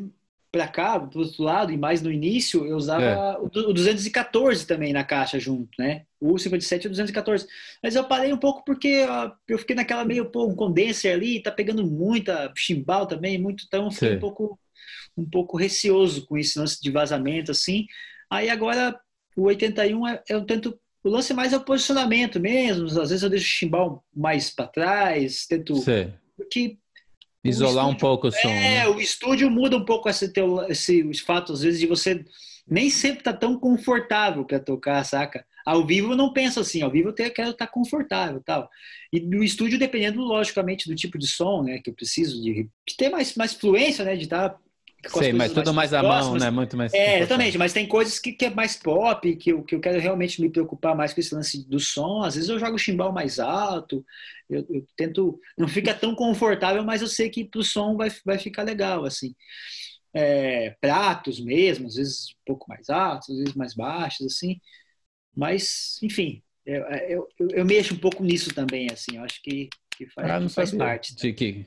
para 0.50 0.66
cá, 0.66 0.98
do 0.98 1.20
outro 1.20 1.42
lado, 1.42 1.72
e 1.72 1.76
mais 1.76 2.00
no 2.00 2.10
início, 2.10 2.64
eu 2.66 2.76
usava 2.76 3.04
é. 3.04 3.38
o 3.38 3.72
214 3.72 4.66
também 4.66 4.92
na 4.92 5.04
caixa 5.04 5.38
junto, 5.38 5.70
né? 5.78 6.04
O 6.20 6.38
57 6.38 6.84
e 6.84 6.86
o 6.86 6.90
214. 6.90 7.46
Mas 7.82 7.94
eu 7.94 8.04
parei 8.04 8.32
um 8.32 8.38
pouco 8.38 8.64
porque 8.64 9.06
eu 9.48 9.58
fiquei 9.58 9.76
naquela 9.76 10.04
meio, 10.04 10.30
pô, 10.30 10.46
um 10.46 10.54
condenser 10.54 11.14
ali, 11.14 11.42
tá 11.42 11.50
pegando 11.50 11.84
muita 11.86 12.52
chimbal 12.56 13.06
também, 13.06 13.38
muito, 13.38 13.64
então 13.66 13.90
fiquei 13.90 14.16
um 14.16 14.20
pouco, 14.20 14.58
um 15.16 15.28
pouco 15.28 15.56
receoso 15.56 16.26
com 16.26 16.38
esse 16.38 16.58
lance 16.58 16.80
de 16.80 16.90
vazamento, 16.90 17.50
assim. 17.50 17.86
Aí 18.30 18.48
agora, 18.48 18.98
o 19.36 19.42
81, 19.42 20.08
é, 20.08 20.22
eu 20.28 20.44
tento 20.44 20.78
o 21.06 21.10
lance 21.10 21.32
mais 21.32 21.52
é 21.52 21.56
o 21.56 21.64
posicionamento 21.64 22.40
mesmo. 22.40 22.86
Às 22.86 23.10
vezes 23.10 23.22
eu 23.22 23.30
deixo 23.30 23.44
o 23.44 23.48
chimbal 23.48 24.04
mais 24.14 24.50
para 24.50 24.66
trás, 24.66 25.46
tento. 25.46 25.76
Sim. 25.76 26.12
Porque 26.36 26.78
Isolar 27.44 27.84
estúdio, 27.84 27.90
um 27.90 27.96
pouco 27.96 28.26
o 28.26 28.32
som. 28.32 28.48
É, 28.48 28.80
né? 28.80 28.88
o 28.88 29.00
estúdio 29.00 29.50
muda 29.50 29.76
um 29.76 29.84
pouco 29.84 30.08
esse, 30.08 30.32
teu, 30.32 30.62
esse 30.68 31.02
fato, 31.24 31.52
às 31.52 31.62
vezes, 31.62 31.78
de 31.78 31.86
você 31.86 32.24
nem 32.68 32.90
sempre 32.90 33.22
tá 33.22 33.32
tão 33.32 33.58
confortável 33.58 34.44
para 34.44 34.58
tocar, 34.58 35.04
saca? 35.04 35.46
Ao 35.64 35.86
vivo 35.86 36.12
eu 36.12 36.16
não 36.16 36.32
penso 36.32 36.60
assim, 36.60 36.82
ao 36.82 36.90
vivo 36.90 37.10
eu 37.10 37.14
quero 37.14 37.50
estar 37.50 37.66
tá 37.66 37.66
confortável 37.66 38.42
tal. 38.44 38.68
E 39.12 39.20
no 39.20 39.42
estúdio, 39.44 39.78
dependendo, 39.78 40.20
logicamente, 40.20 40.88
do 40.88 40.94
tipo 40.94 41.18
de 41.18 41.28
som, 41.28 41.62
né, 41.62 41.78
que 41.78 41.90
eu 41.90 41.94
preciso 41.94 42.42
de, 42.42 42.68
de 42.86 42.96
ter 42.96 43.08
mais, 43.08 43.34
mais 43.36 43.52
fluência, 43.52 44.04
né, 44.04 44.16
de 44.16 44.24
estar 44.24 44.50
tá 44.50 44.58
Sei, 45.08 45.32
mas 45.32 45.52
tudo 45.52 45.72
mais, 45.72 45.92
mais 45.92 45.92
à 45.92 46.02
mão, 46.02 46.36
né? 46.36 46.50
Muito 46.50 46.76
mais. 46.76 46.92
É, 46.92 47.18
exatamente, 47.18 47.56
mas 47.58 47.72
tem 47.72 47.86
coisas 47.86 48.18
que, 48.18 48.32
que 48.32 48.46
é 48.46 48.50
mais 48.50 48.76
pop, 48.76 49.36
que 49.36 49.50
eu, 49.50 49.62
que 49.62 49.74
eu 49.74 49.80
quero 49.80 50.00
realmente 50.00 50.40
me 50.40 50.50
preocupar 50.50 50.96
mais 50.96 51.12
com 51.12 51.20
esse 51.20 51.34
lance 51.34 51.68
do 51.68 51.78
som. 51.78 52.22
Às 52.22 52.34
vezes 52.34 52.50
eu 52.50 52.58
jogo 52.58 52.74
o 52.74 52.78
chimbal 52.78 53.12
mais 53.12 53.38
alto, 53.38 54.04
eu, 54.48 54.66
eu 54.68 54.86
tento. 54.96 55.38
Não 55.56 55.68
fica 55.68 55.94
tão 55.94 56.14
confortável, 56.14 56.82
mas 56.84 57.02
eu 57.02 57.08
sei 57.08 57.30
que 57.30 57.44
pro 57.44 57.62
som 57.62 57.96
vai, 57.96 58.10
vai 58.24 58.38
ficar 58.38 58.62
legal, 58.62 59.04
assim. 59.04 59.34
É, 60.12 60.70
pratos 60.80 61.38
mesmo, 61.40 61.86
às 61.86 61.94
vezes 61.94 62.30
um 62.30 62.44
pouco 62.46 62.66
mais 62.68 62.88
altos, 62.88 63.30
às 63.30 63.36
vezes 63.36 63.54
mais 63.54 63.74
baixos, 63.74 64.26
assim. 64.26 64.58
Mas, 65.34 65.98
enfim, 66.02 66.42
eu, 66.64 66.82
eu, 67.08 67.28
eu, 67.52 67.64
mexo 67.64 67.94
um 67.94 67.98
pouco 67.98 68.24
nisso 68.24 68.52
também, 68.52 68.88
assim. 68.90 69.16
Eu 69.16 69.24
acho 69.24 69.40
que, 69.42 69.68
que 69.96 70.06
faz, 70.06 70.30
ah, 70.30 70.48
faz 70.48 70.72
parte. 70.72 71.14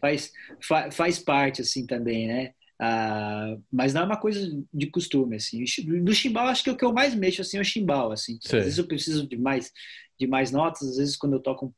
Faz, 0.01 0.31
faz, 0.61 0.95
faz 0.95 1.19
parte, 1.19 1.61
assim, 1.61 1.85
também, 1.85 2.27
né? 2.27 2.53
Ah, 2.81 3.57
mas 3.69 3.93
não 3.93 4.03
é 4.03 4.05
uma 4.05 4.19
coisa 4.19 4.39
de 4.73 4.87
costume, 4.87 5.35
assim. 5.35 5.65
Do 6.01 6.13
chimbal, 6.13 6.47
acho 6.47 6.63
que 6.63 6.69
o 6.69 6.77
que 6.77 6.85
eu 6.85 6.93
mais 6.93 7.13
mexo, 7.13 7.41
assim, 7.41 7.57
é 7.57 7.61
o 7.61 7.65
chimbal, 7.65 8.11
assim. 8.11 8.39
Às 8.45 8.51
vezes 8.51 8.77
eu 8.77 8.87
preciso 8.87 9.27
de 9.27 9.37
mais, 9.37 9.73
de 10.17 10.25
mais 10.25 10.49
notas, 10.49 10.87
às 10.87 10.97
vezes 10.97 11.17
quando 11.17 11.33
eu 11.33 11.41
toco... 11.41 11.75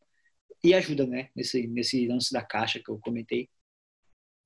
E 0.63 0.75
ajuda, 0.75 1.07
né? 1.07 1.29
Nesse, 1.35 1.65
nesse 1.65 2.07
lance 2.07 2.31
da 2.31 2.43
caixa 2.43 2.79
que 2.79 2.91
eu 2.91 2.99
comentei. 2.99 3.49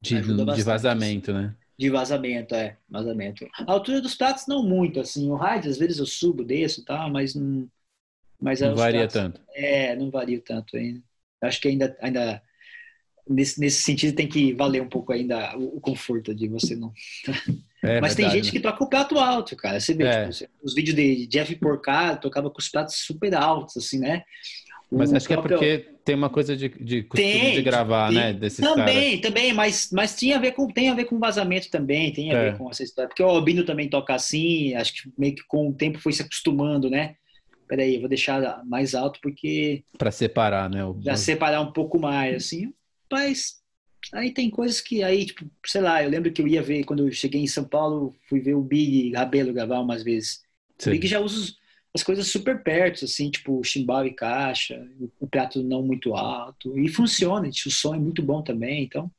De, 0.02 0.22
de 0.22 0.64
vazamento, 0.64 1.32
assim. 1.32 1.42
né? 1.42 1.56
De 1.78 1.90
vazamento, 1.90 2.56
é. 2.56 2.78
Vazamento. 2.88 3.46
A 3.54 3.70
altura 3.70 4.00
dos 4.00 4.16
pratos, 4.16 4.48
não 4.48 4.64
muito, 4.64 5.02
assim. 5.02 5.30
O 5.30 5.36
rádio, 5.36 5.70
às 5.70 5.78
vezes 5.78 5.98
eu 5.98 6.06
subo, 6.06 6.46
desço 6.46 6.80
e 6.80 6.86
tal, 6.86 7.12
mas 7.12 7.36
não... 7.36 7.70
Mas 8.40 8.62
não 8.62 8.74
varia 8.76 9.00
pratos, 9.02 9.14
tanto. 9.14 9.42
É, 9.54 9.94
não 9.98 10.10
varia 10.10 10.40
tanto 10.40 10.78
ainda. 10.78 11.04
Acho 11.42 11.60
que 11.60 11.68
ainda... 11.68 11.98
ainda 12.00 12.42
nesse, 13.28 13.60
nesse 13.60 13.82
sentido 13.82 14.16
tem 14.16 14.28
que 14.28 14.54
valer 14.54 14.82
um 14.82 14.90
pouco 14.90 15.12
ainda 15.12 15.58
o, 15.58 15.78
o 15.78 15.82
conforto 15.82 16.34
de 16.34 16.48
você 16.48 16.76
não. 16.76 16.92
É, 17.84 18.02
Mas 18.02 18.16
verdade, 18.16 18.16
tem 18.16 18.30
gente 18.32 18.46
né? 18.46 18.52
que 18.52 18.60
toca 18.60 18.84
o 18.84 18.90
prato 18.90 19.20
alto, 19.20 19.56
cara. 19.56 19.80
Você 19.80 19.94
vê, 19.94 20.06
é. 20.06 20.30
tipo, 20.30 20.52
os 20.64 20.74
vídeos 20.74 20.96
de 20.96 21.28
Jeff 21.28 21.56
Porcaro 21.58 22.20
tocava 22.20 22.50
com 22.50 22.60
os 22.60 22.68
pratos 22.68 22.96
super 22.96 23.36
altos, 23.36 23.78
assim, 23.78 24.00
né? 24.00 24.24
Mas 24.92 25.14
acho 25.14 25.28
próprio... 25.28 25.60
que 25.60 25.66
é 25.66 25.78
porque 25.78 25.96
tem 26.06 26.16
uma 26.16 26.30
coisa 26.30 26.56
de, 26.56 26.70
de 26.70 27.04
costume 27.04 27.32
tem, 27.32 27.56
de 27.56 27.62
gravar, 27.62 28.10
tem, 28.10 28.18
né? 28.18 28.34
Desses 28.34 28.60
também, 28.60 29.20
caras. 29.20 29.22
também, 29.22 29.54
mas, 29.54 29.90
mas 29.92 30.16
tinha 30.16 30.38
a 30.38 30.40
ver 30.40 30.54
com, 30.54 30.68
tem 30.68 30.90
a 30.90 30.94
ver 30.94 31.06
com 31.06 31.20
vazamento 31.20 31.70
também, 31.70 32.14
tem 32.14 32.32
a 32.32 32.38
é. 32.38 32.52
ver 32.52 32.58
com 32.58 32.70
essa 32.70 32.84
história. 32.84 33.10
Porque 33.10 33.24
o 33.24 33.28
Albino 33.28 33.64
também 33.64 33.90
toca 33.90 34.14
assim, 34.14 34.74
acho 34.76 34.94
que 34.94 35.12
meio 35.18 35.36
que 35.36 35.44
com 35.48 35.70
o 35.70 35.74
tempo 35.74 36.00
foi 36.00 36.14
se 36.14 36.22
acostumando, 36.22 36.90
né? 36.90 37.16
Peraí, 37.68 37.96
eu 37.96 38.00
vou 38.00 38.10
deixar 38.10 38.64
mais 38.66 38.94
alto 38.94 39.20
porque. 39.22 39.84
Para 39.98 40.12
separar, 40.12 40.70
né? 40.70 40.86
O... 40.86 40.94
Pra 40.94 41.18
separar 41.18 41.62
um 41.62 41.72
pouco 41.72 42.00
mais, 42.00 42.36
assim. 42.36 42.72
Mas 43.12 43.64
Aí 44.14 44.32
tem 44.32 44.50
coisas 44.50 44.82
que 44.82 45.04
aí, 45.04 45.26
tipo, 45.26 45.50
sei 45.66 45.82
lá, 45.82 46.04
eu 46.04 46.10
lembro 46.10 46.32
que 46.32 46.42
eu 46.42 46.48
ia 46.48 46.62
ver, 46.62 46.84
quando 46.84 47.08
eu 47.08 47.12
cheguei 47.12 47.42
em 47.42 47.48
São 47.48 47.64
Paulo, 47.64 48.16
fui 48.30 48.40
ver 48.40 48.54
o 48.54 48.62
Big 48.62 49.12
Rabelo 49.14 49.54
gravar 49.54 49.80
umas 49.80 50.04
vezes. 50.04 50.44
Sim. 50.78 50.90
O 50.90 50.94
Big 50.94 51.08
já 51.08 51.20
usa 51.20 51.54
as 51.94 52.04
coisas 52.04 52.28
super 52.28 52.62
perto, 52.62 53.06
assim, 53.06 53.32
tipo 53.32 53.64
chimbal 53.64 54.06
e 54.06 54.14
caixa, 54.14 54.86
o 55.20 55.26
prato 55.26 55.64
não 55.64 55.82
muito 55.82 56.14
alto, 56.14 56.78
e 56.78 56.90
funciona, 56.90 57.48
o 57.48 57.72
som 57.72 57.96
é 57.96 57.98
muito 57.98 58.22
bom 58.22 58.42
também, 58.42 58.84
então 58.84 59.10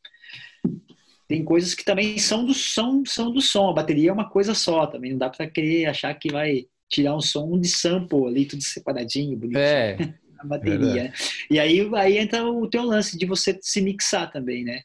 tem 1.27 1.43
coisas 1.43 1.75
que 1.75 1.85
também 1.85 2.19
são 2.19 2.45
do 2.45 2.53
som, 2.53 3.03
são 3.07 3.33
do 3.33 3.41
som, 3.41 3.71
a 3.71 3.73
bateria 3.73 4.11
é 4.11 4.13
uma 4.13 4.29
coisa 4.29 4.55
só 4.55 4.87
também, 4.87 5.13
não 5.13 5.19
dá 5.19 5.31
para 5.31 5.49
querer 5.49 5.87
achar 5.87 6.13
que 6.15 6.31
vai 6.31 6.67
tirar 6.87 7.17
um 7.17 7.21
som 7.21 7.59
de 7.59 7.67
sample 7.67 8.27
ali, 8.27 8.45
tudo 8.45 8.63
separadinho, 8.63 9.39
bonitinho. 9.39 9.59
É, 9.59 9.97
a 10.39 10.45
bateria. 10.45 11.13
E 11.51 11.59
aí, 11.59 11.89
aí 11.95 12.19
entra 12.19 12.45
o 12.45 12.69
teu 12.69 12.83
lance 12.83 13.17
de 13.19 13.27
você 13.27 13.59
se 13.61 13.81
mixar 13.81 14.31
também, 14.31 14.65
né? 14.65 14.81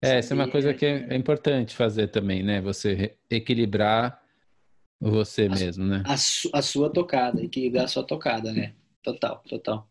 É, 0.00 0.18
essa 0.18 0.32
é 0.32 0.36
uma 0.36 0.48
coisa 0.48 0.72
que 0.72 0.86
é, 0.86 1.08
é 1.10 1.16
importante 1.16 1.74
fazer 1.74 2.08
também, 2.08 2.42
né? 2.42 2.60
Você 2.60 3.16
equilibrar 3.28 4.22
você 5.00 5.46
a, 5.46 5.50
mesmo, 5.50 5.84
né? 5.84 6.02
A, 6.06 6.14
a, 6.14 6.62
sua 6.62 6.90
tocada, 6.90 7.42
equilibrar 7.42 7.84
a 7.84 7.88
sua 7.88 8.04
tocada, 8.04 8.52
né? 8.52 8.74
Total, 9.02 9.42
total. 9.48 9.88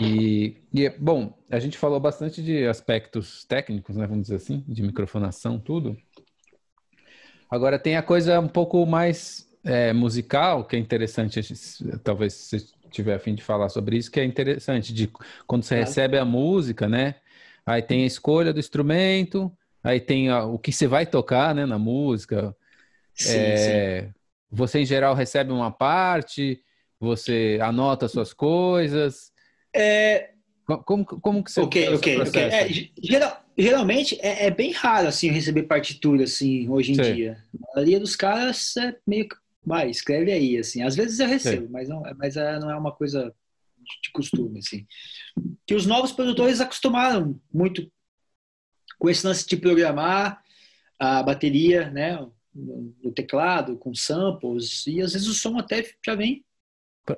E, 0.00 0.56
e, 0.74 0.88
bom, 0.90 1.36
a 1.50 1.58
gente 1.58 1.78
falou 1.78 2.00
bastante 2.00 2.42
de 2.42 2.66
aspectos 2.66 3.44
técnicos, 3.44 3.96
né? 3.96 4.06
Vamos 4.06 4.24
dizer 4.24 4.36
assim, 4.36 4.64
de 4.66 4.82
microfonação, 4.82 5.58
tudo. 5.58 5.96
Agora 7.50 7.78
tem 7.78 7.96
a 7.96 8.02
coisa 8.02 8.40
um 8.40 8.48
pouco 8.48 8.84
mais 8.84 9.48
é, 9.64 9.92
musical, 9.92 10.64
que 10.64 10.76
é 10.76 10.78
interessante, 10.78 11.40
talvez 12.02 12.34
você 12.34 12.64
tiver 12.96 13.14
a 13.14 13.18
fim 13.18 13.34
de 13.34 13.42
falar 13.42 13.68
sobre 13.68 13.96
isso, 13.96 14.10
que 14.10 14.20
é 14.20 14.24
interessante, 14.24 14.92
de 14.92 15.10
quando 15.46 15.62
você 15.62 15.76
claro. 15.76 15.88
recebe 15.88 16.18
a 16.18 16.24
música, 16.24 16.88
né? 16.88 17.16
Aí 17.64 17.82
tem 17.82 18.04
a 18.04 18.06
escolha 18.06 18.52
do 18.52 18.60
instrumento, 18.60 19.52
aí 19.82 20.00
tem 20.00 20.28
a, 20.28 20.44
o 20.44 20.58
que 20.58 20.72
você 20.72 20.86
vai 20.86 21.06
tocar, 21.06 21.54
né, 21.54 21.66
na 21.66 21.78
música. 21.78 22.56
Sim, 23.14 23.38
é, 23.38 24.02
sim. 24.02 24.14
Você, 24.50 24.80
em 24.80 24.86
geral, 24.86 25.14
recebe 25.14 25.52
uma 25.52 25.70
parte, 25.70 26.60
você 26.98 27.58
anota 27.60 28.08
suas 28.08 28.32
coisas. 28.32 29.32
É... 29.74 30.30
Como, 30.84 31.04
como 31.04 31.44
que 31.44 31.52
você 31.52 31.60
Ok, 31.60 31.94
ok, 31.94 32.20
ok. 32.22 32.42
É, 32.42 32.68
geral, 33.00 33.44
geralmente 33.56 34.18
é, 34.20 34.46
é, 34.46 34.50
bem 34.50 34.72
raro, 34.72 35.06
assim, 35.06 35.30
receber 35.30 35.62
partitura, 35.64 36.24
assim, 36.24 36.68
hoje 36.68 36.92
em 36.92 36.94
sim. 36.96 37.14
dia. 37.14 37.38
A 37.54 37.76
maioria 37.76 38.00
dos 38.00 38.16
caras 38.16 38.76
é 38.76 38.96
meio 39.06 39.28
que 39.28 39.36
vai, 39.66 39.90
escreve 39.90 40.30
aí, 40.30 40.56
assim. 40.56 40.82
Às 40.82 40.94
vezes 40.94 41.18
eu 41.18 41.26
recebo, 41.26 41.68
mas, 41.68 41.88
não, 41.88 42.02
mas 42.16 42.36
é, 42.36 42.58
não 42.60 42.70
é 42.70 42.76
uma 42.76 42.92
coisa 42.92 43.34
de 44.02 44.10
costume, 44.12 44.60
assim. 44.60 44.86
Que 45.66 45.74
os 45.74 45.86
novos 45.86 46.12
produtores 46.12 46.60
acostumaram 46.60 47.40
muito 47.52 47.90
com 48.98 49.10
esse 49.10 49.26
lance 49.26 49.46
de 49.46 49.56
programar 49.56 50.40
a 50.98 51.22
bateria, 51.22 51.90
né, 51.90 52.16
no 52.54 53.12
teclado, 53.12 53.76
com 53.76 53.94
samples, 53.94 54.86
e 54.86 55.02
às 55.02 55.12
vezes 55.12 55.28
o 55.28 55.34
som 55.34 55.58
até 55.58 55.84
já 56.04 56.14
vem. 56.14 56.42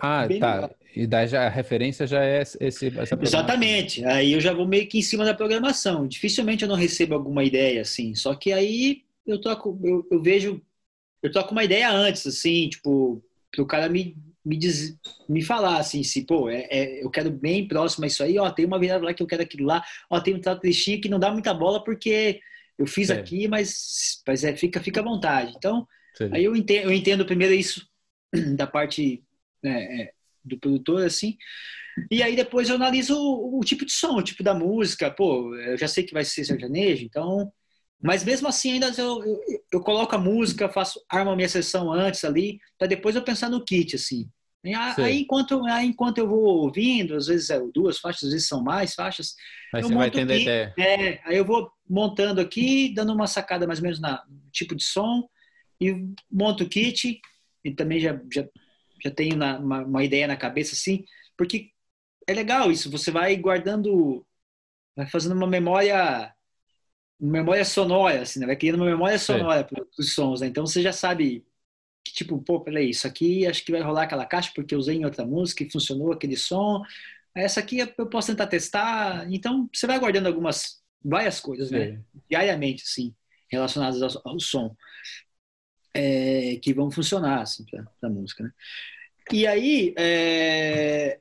Ah, 0.00 0.22
tá. 0.22 0.26
Legal. 0.26 0.76
E 0.96 1.06
daí 1.06 1.28
já 1.28 1.46
a 1.46 1.50
referência 1.50 2.06
já 2.06 2.24
é 2.24 2.42
esse, 2.42 2.88
essa 2.98 3.18
Exatamente. 3.22 4.04
Aí 4.04 4.32
eu 4.32 4.40
já 4.40 4.52
vou 4.52 4.66
meio 4.66 4.88
que 4.88 4.98
em 4.98 5.02
cima 5.02 5.24
da 5.24 5.32
programação. 5.32 6.08
Dificilmente 6.08 6.62
eu 6.62 6.68
não 6.68 6.74
recebo 6.74 7.14
alguma 7.14 7.44
ideia 7.44 7.82
assim. 7.82 8.14
Só 8.14 8.34
que 8.34 8.52
aí 8.52 9.04
eu 9.24 9.40
toco, 9.40 9.78
eu, 9.84 10.06
eu 10.10 10.20
vejo 10.20 10.60
eu 11.22 11.32
tô 11.32 11.42
com 11.44 11.52
uma 11.52 11.64
ideia 11.64 11.90
antes, 11.90 12.26
assim, 12.26 12.68
tipo, 12.68 13.22
o 13.58 13.66
cara 13.66 13.88
me, 13.88 14.16
me, 14.44 14.56
diz, 14.56 14.96
me 15.28 15.42
falar, 15.42 15.78
assim, 15.78 16.02
se, 16.02 16.24
pô, 16.24 16.48
é, 16.48 16.66
é, 16.70 17.04
eu 17.04 17.10
quero 17.10 17.30
bem 17.30 17.66
próximo 17.66 18.04
a 18.04 18.08
isso 18.08 18.22
aí, 18.22 18.38
ó, 18.38 18.50
tem 18.50 18.64
uma 18.64 18.78
virada 18.78 19.04
lá 19.04 19.14
que 19.14 19.22
eu 19.22 19.26
quero 19.26 19.42
aquilo 19.42 19.66
lá, 19.66 19.84
ó, 20.08 20.20
tem 20.20 20.34
um 20.34 20.40
trechinho 20.40 21.00
que 21.00 21.08
não 21.08 21.18
dá 21.18 21.30
muita 21.30 21.52
bola 21.52 21.82
porque 21.82 22.40
eu 22.78 22.86
fiz 22.86 23.10
aqui, 23.10 23.48
mas, 23.48 24.22
mas 24.26 24.44
é, 24.44 24.56
fica, 24.56 24.80
fica 24.80 25.00
à 25.00 25.04
vontade. 25.04 25.52
Então, 25.56 25.86
Sim. 26.16 26.30
aí 26.32 26.44
eu 26.44 26.54
entendo, 26.54 26.84
eu 26.84 26.92
entendo 26.92 27.26
primeiro 27.26 27.54
isso 27.54 27.86
da 28.56 28.66
parte 28.66 29.24
é, 29.64 30.02
é, 30.02 30.12
do 30.44 30.58
produtor, 30.58 31.04
assim, 31.04 31.36
e 32.10 32.22
aí 32.22 32.36
depois 32.36 32.68
eu 32.68 32.76
analiso 32.76 33.16
o, 33.16 33.58
o, 33.58 33.64
tipo 33.64 33.84
de 33.84 33.92
som, 33.92 34.16
o 34.16 34.22
tipo 34.22 34.42
da 34.42 34.54
música, 34.54 35.10
pô, 35.10 35.54
eu 35.56 35.76
já 35.76 35.88
sei 35.88 36.04
que 36.04 36.12
vai 36.12 36.24
ser 36.24 36.44
sertanejo, 36.44 37.04
então 37.04 37.52
mas 38.00 38.24
mesmo 38.24 38.46
assim, 38.46 38.72
ainda 38.72 38.92
eu, 38.96 39.24
eu, 39.24 39.40
eu 39.72 39.80
coloco 39.80 40.14
a 40.14 40.18
música, 40.18 40.68
faço, 40.68 41.04
armo 41.08 41.30
a 41.30 41.36
minha 41.36 41.48
sessão 41.48 41.92
antes 41.92 42.24
ali, 42.24 42.60
para 42.78 42.86
depois 42.86 43.16
eu 43.16 43.22
pensar 43.22 43.50
no 43.50 43.64
kit, 43.64 43.96
assim. 43.96 44.28
Aí 45.02 45.20
enquanto, 45.20 45.64
aí 45.66 45.86
enquanto 45.86 46.18
eu 46.18 46.28
vou 46.28 46.42
ouvindo, 46.42 47.14
às 47.14 47.26
vezes 47.26 47.50
é 47.50 47.60
duas 47.72 47.98
faixas, 47.98 48.24
às 48.24 48.30
vezes 48.32 48.48
são 48.48 48.62
mais 48.62 48.94
faixas. 48.94 49.34
Aí 49.74 49.82
você 49.82 49.94
vai 49.94 50.10
tendo 50.10 50.32
ideia. 50.32 50.74
É, 50.78 51.20
aí 51.24 51.36
eu 51.36 51.44
vou 51.44 51.70
montando 51.88 52.40
aqui, 52.40 52.92
dando 52.94 53.12
uma 53.12 53.26
sacada 53.26 53.66
mais 53.66 53.78
ou 53.78 53.84
menos 53.84 54.00
na, 54.00 54.24
no 54.28 54.50
tipo 54.52 54.74
de 54.74 54.84
som, 54.84 55.28
e 55.80 55.94
monto 56.30 56.64
o 56.64 56.68
kit, 56.68 57.20
e 57.64 57.74
também 57.74 57.98
já, 57.98 58.20
já, 58.32 58.44
já 59.02 59.10
tenho 59.10 59.36
na, 59.36 59.58
uma, 59.58 59.82
uma 59.82 60.04
ideia 60.04 60.26
na 60.26 60.36
cabeça, 60.36 60.74
assim, 60.74 61.04
porque 61.36 61.70
é 62.26 62.32
legal 62.32 62.70
isso, 62.70 62.90
você 62.90 63.10
vai 63.10 63.36
guardando, 63.36 64.24
vai 64.94 65.06
fazendo 65.06 65.34
uma 65.34 65.46
memória 65.46 66.32
memória 67.20 67.64
sonora, 67.64 68.22
assim, 68.22 68.40
né? 68.40 68.46
Vai 68.46 68.56
criando 68.56 68.76
uma 68.76 68.86
memória 68.86 69.18
sonora 69.18 69.64
para 69.64 69.84
os 69.98 70.14
sons, 70.14 70.40
né? 70.40 70.46
Então 70.46 70.66
você 70.66 70.82
já 70.82 70.92
sabe 70.92 71.44
que, 72.04 72.12
tipo, 72.12 72.40
pô, 72.42 72.60
peraí, 72.60 72.90
isso 72.90 73.06
aqui 73.06 73.46
acho 73.46 73.64
que 73.64 73.72
vai 73.72 73.80
rolar 73.80 74.04
aquela 74.04 74.26
caixa 74.26 74.52
porque 74.54 74.74
eu 74.74 74.78
usei 74.78 74.96
em 74.96 75.04
outra 75.04 75.26
música 75.26 75.62
e 75.62 75.70
funcionou 75.70 76.12
aquele 76.12 76.36
som. 76.36 76.82
Essa 77.34 77.60
aqui 77.60 77.78
eu 77.78 78.08
posso 78.08 78.28
tentar 78.28 78.46
testar. 78.46 79.26
Então 79.32 79.68
você 79.72 79.86
vai 79.86 79.98
guardando 79.98 80.26
algumas, 80.26 80.82
várias 81.04 81.40
coisas, 81.40 81.70
né? 81.70 82.00
Diariamente, 82.28 82.84
assim, 82.84 83.14
relacionadas 83.50 84.02
ao, 84.02 84.22
ao 84.32 84.40
som. 84.40 84.76
É, 85.94 86.56
que 86.62 86.72
vão 86.72 86.90
funcionar, 86.90 87.42
assim, 87.42 87.64
para 87.64 88.08
a 88.08 88.08
música, 88.08 88.44
né? 88.44 88.52
E 89.32 89.46
aí, 89.46 89.94
é, 89.98 91.18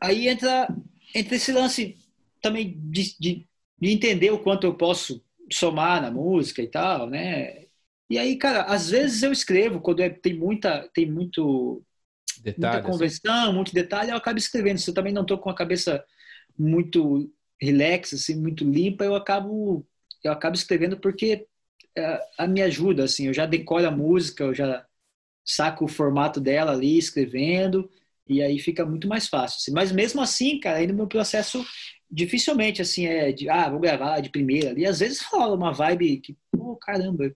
aí 0.00 0.28
entra, 0.28 0.68
entra 1.14 1.34
esse 1.34 1.52
lance 1.52 1.96
também 2.40 2.78
de, 2.90 3.18
de 3.18 3.46
de 3.78 3.90
entender 3.90 4.30
o 4.30 4.38
quanto 4.38 4.66
eu 4.66 4.74
posso 4.74 5.22
somar 5.52 6.02
na 6.02 6.10
música 6.10 6.62
e 6.62 6.68
tal, 6.68 7.08
né? 7.08 7.66
E 8.08 8.18
aí, 8.18 8.36
cara, 8.36 8.62
às 8.62 8.90
vezes 8.90 9.22
eu 9.22 9.32
escrevo 9.32 9.80
quando 9.80 10.00
é, 10.00 10.08
tem 10.08 10.34
muita, 10.34 10.88
tem 10.94 11.10
muito 11.10 11.82
muita 12.44 12.82
convenção, 12.82 13.52
muito 13.52 13.74
detalhe, 13.74 14.10
eu 14.10 14.16
acabo 14.16 14.38
escrevendo. 14.38 14.78
Se 14.78 14.90
eu 14.90 14.94
também 14.94 15.12
não 15.12 15.22
estou 15.22 15.38
com 15.38 15.50
a 15.50 15.54
cabeça 15.54 16.04
muito 16.58 17.30
relax, 17.60 18.12
assim, 18.14 18.36
muito 18.36 18.64
limpa, 18.64 19.04
eu 19.04 19.14
acabo 19.14 19.86
eu 20.22 20.32
acabo 20.32 20.56
escrevendo 20.56 20.98
porque 20.98 21.46
é, 21.96 22.20
a 22.38 22.46
me 22.46 22.62
ajuda, 22.62 23.04
assim, 23.04 23.26
eu 23.26 23.34
já 23.34 23.46
decoro 23.46 23.86
a 23.86 23.90
música, 23.90 24.44
eu 24.44 24.54
já 24.54 24.84
saco 25.44 25.84
o 25.84 25.88
formato 25.88 26.40
dela 26.40 26.72
ali 26.72 26.98
escrevendo 26.98 27.90
e 28.28 28.42
aí 28.42 28.58
fica 28.58 28.84
muito 28.84 29.08
mais 29.08 29.28
fácil. 29.28 29.58
Assim. 29.58 29.72
Mas 29.72 29.92
mesmo 29.92 30.20
assim, 30.20 30.58
cara, 30.58 30.78
aí 30.78 30.86
no 30.86 30.94
meu 30.94 31.06
processo 31.06 31.64
dificilmente 32.10 32.80
assim 32.82 33.06
é 33.06 33.32
de 33.32 33.48
ah 33.48 33.68
vou 33.68 33.80
gravar 33.80 34.20
de 34.20 34.30
primeira. 34.30 34.70
Ali 34.70 34.86
às 34.86 35.00
vezes 35.00 35.20
rola 35.22 35.56
uma 35.56 35.72
vibe 35.72 36.18
que 36.18 36.36
pô 36.50 36.76
caramba. 36.76 37.32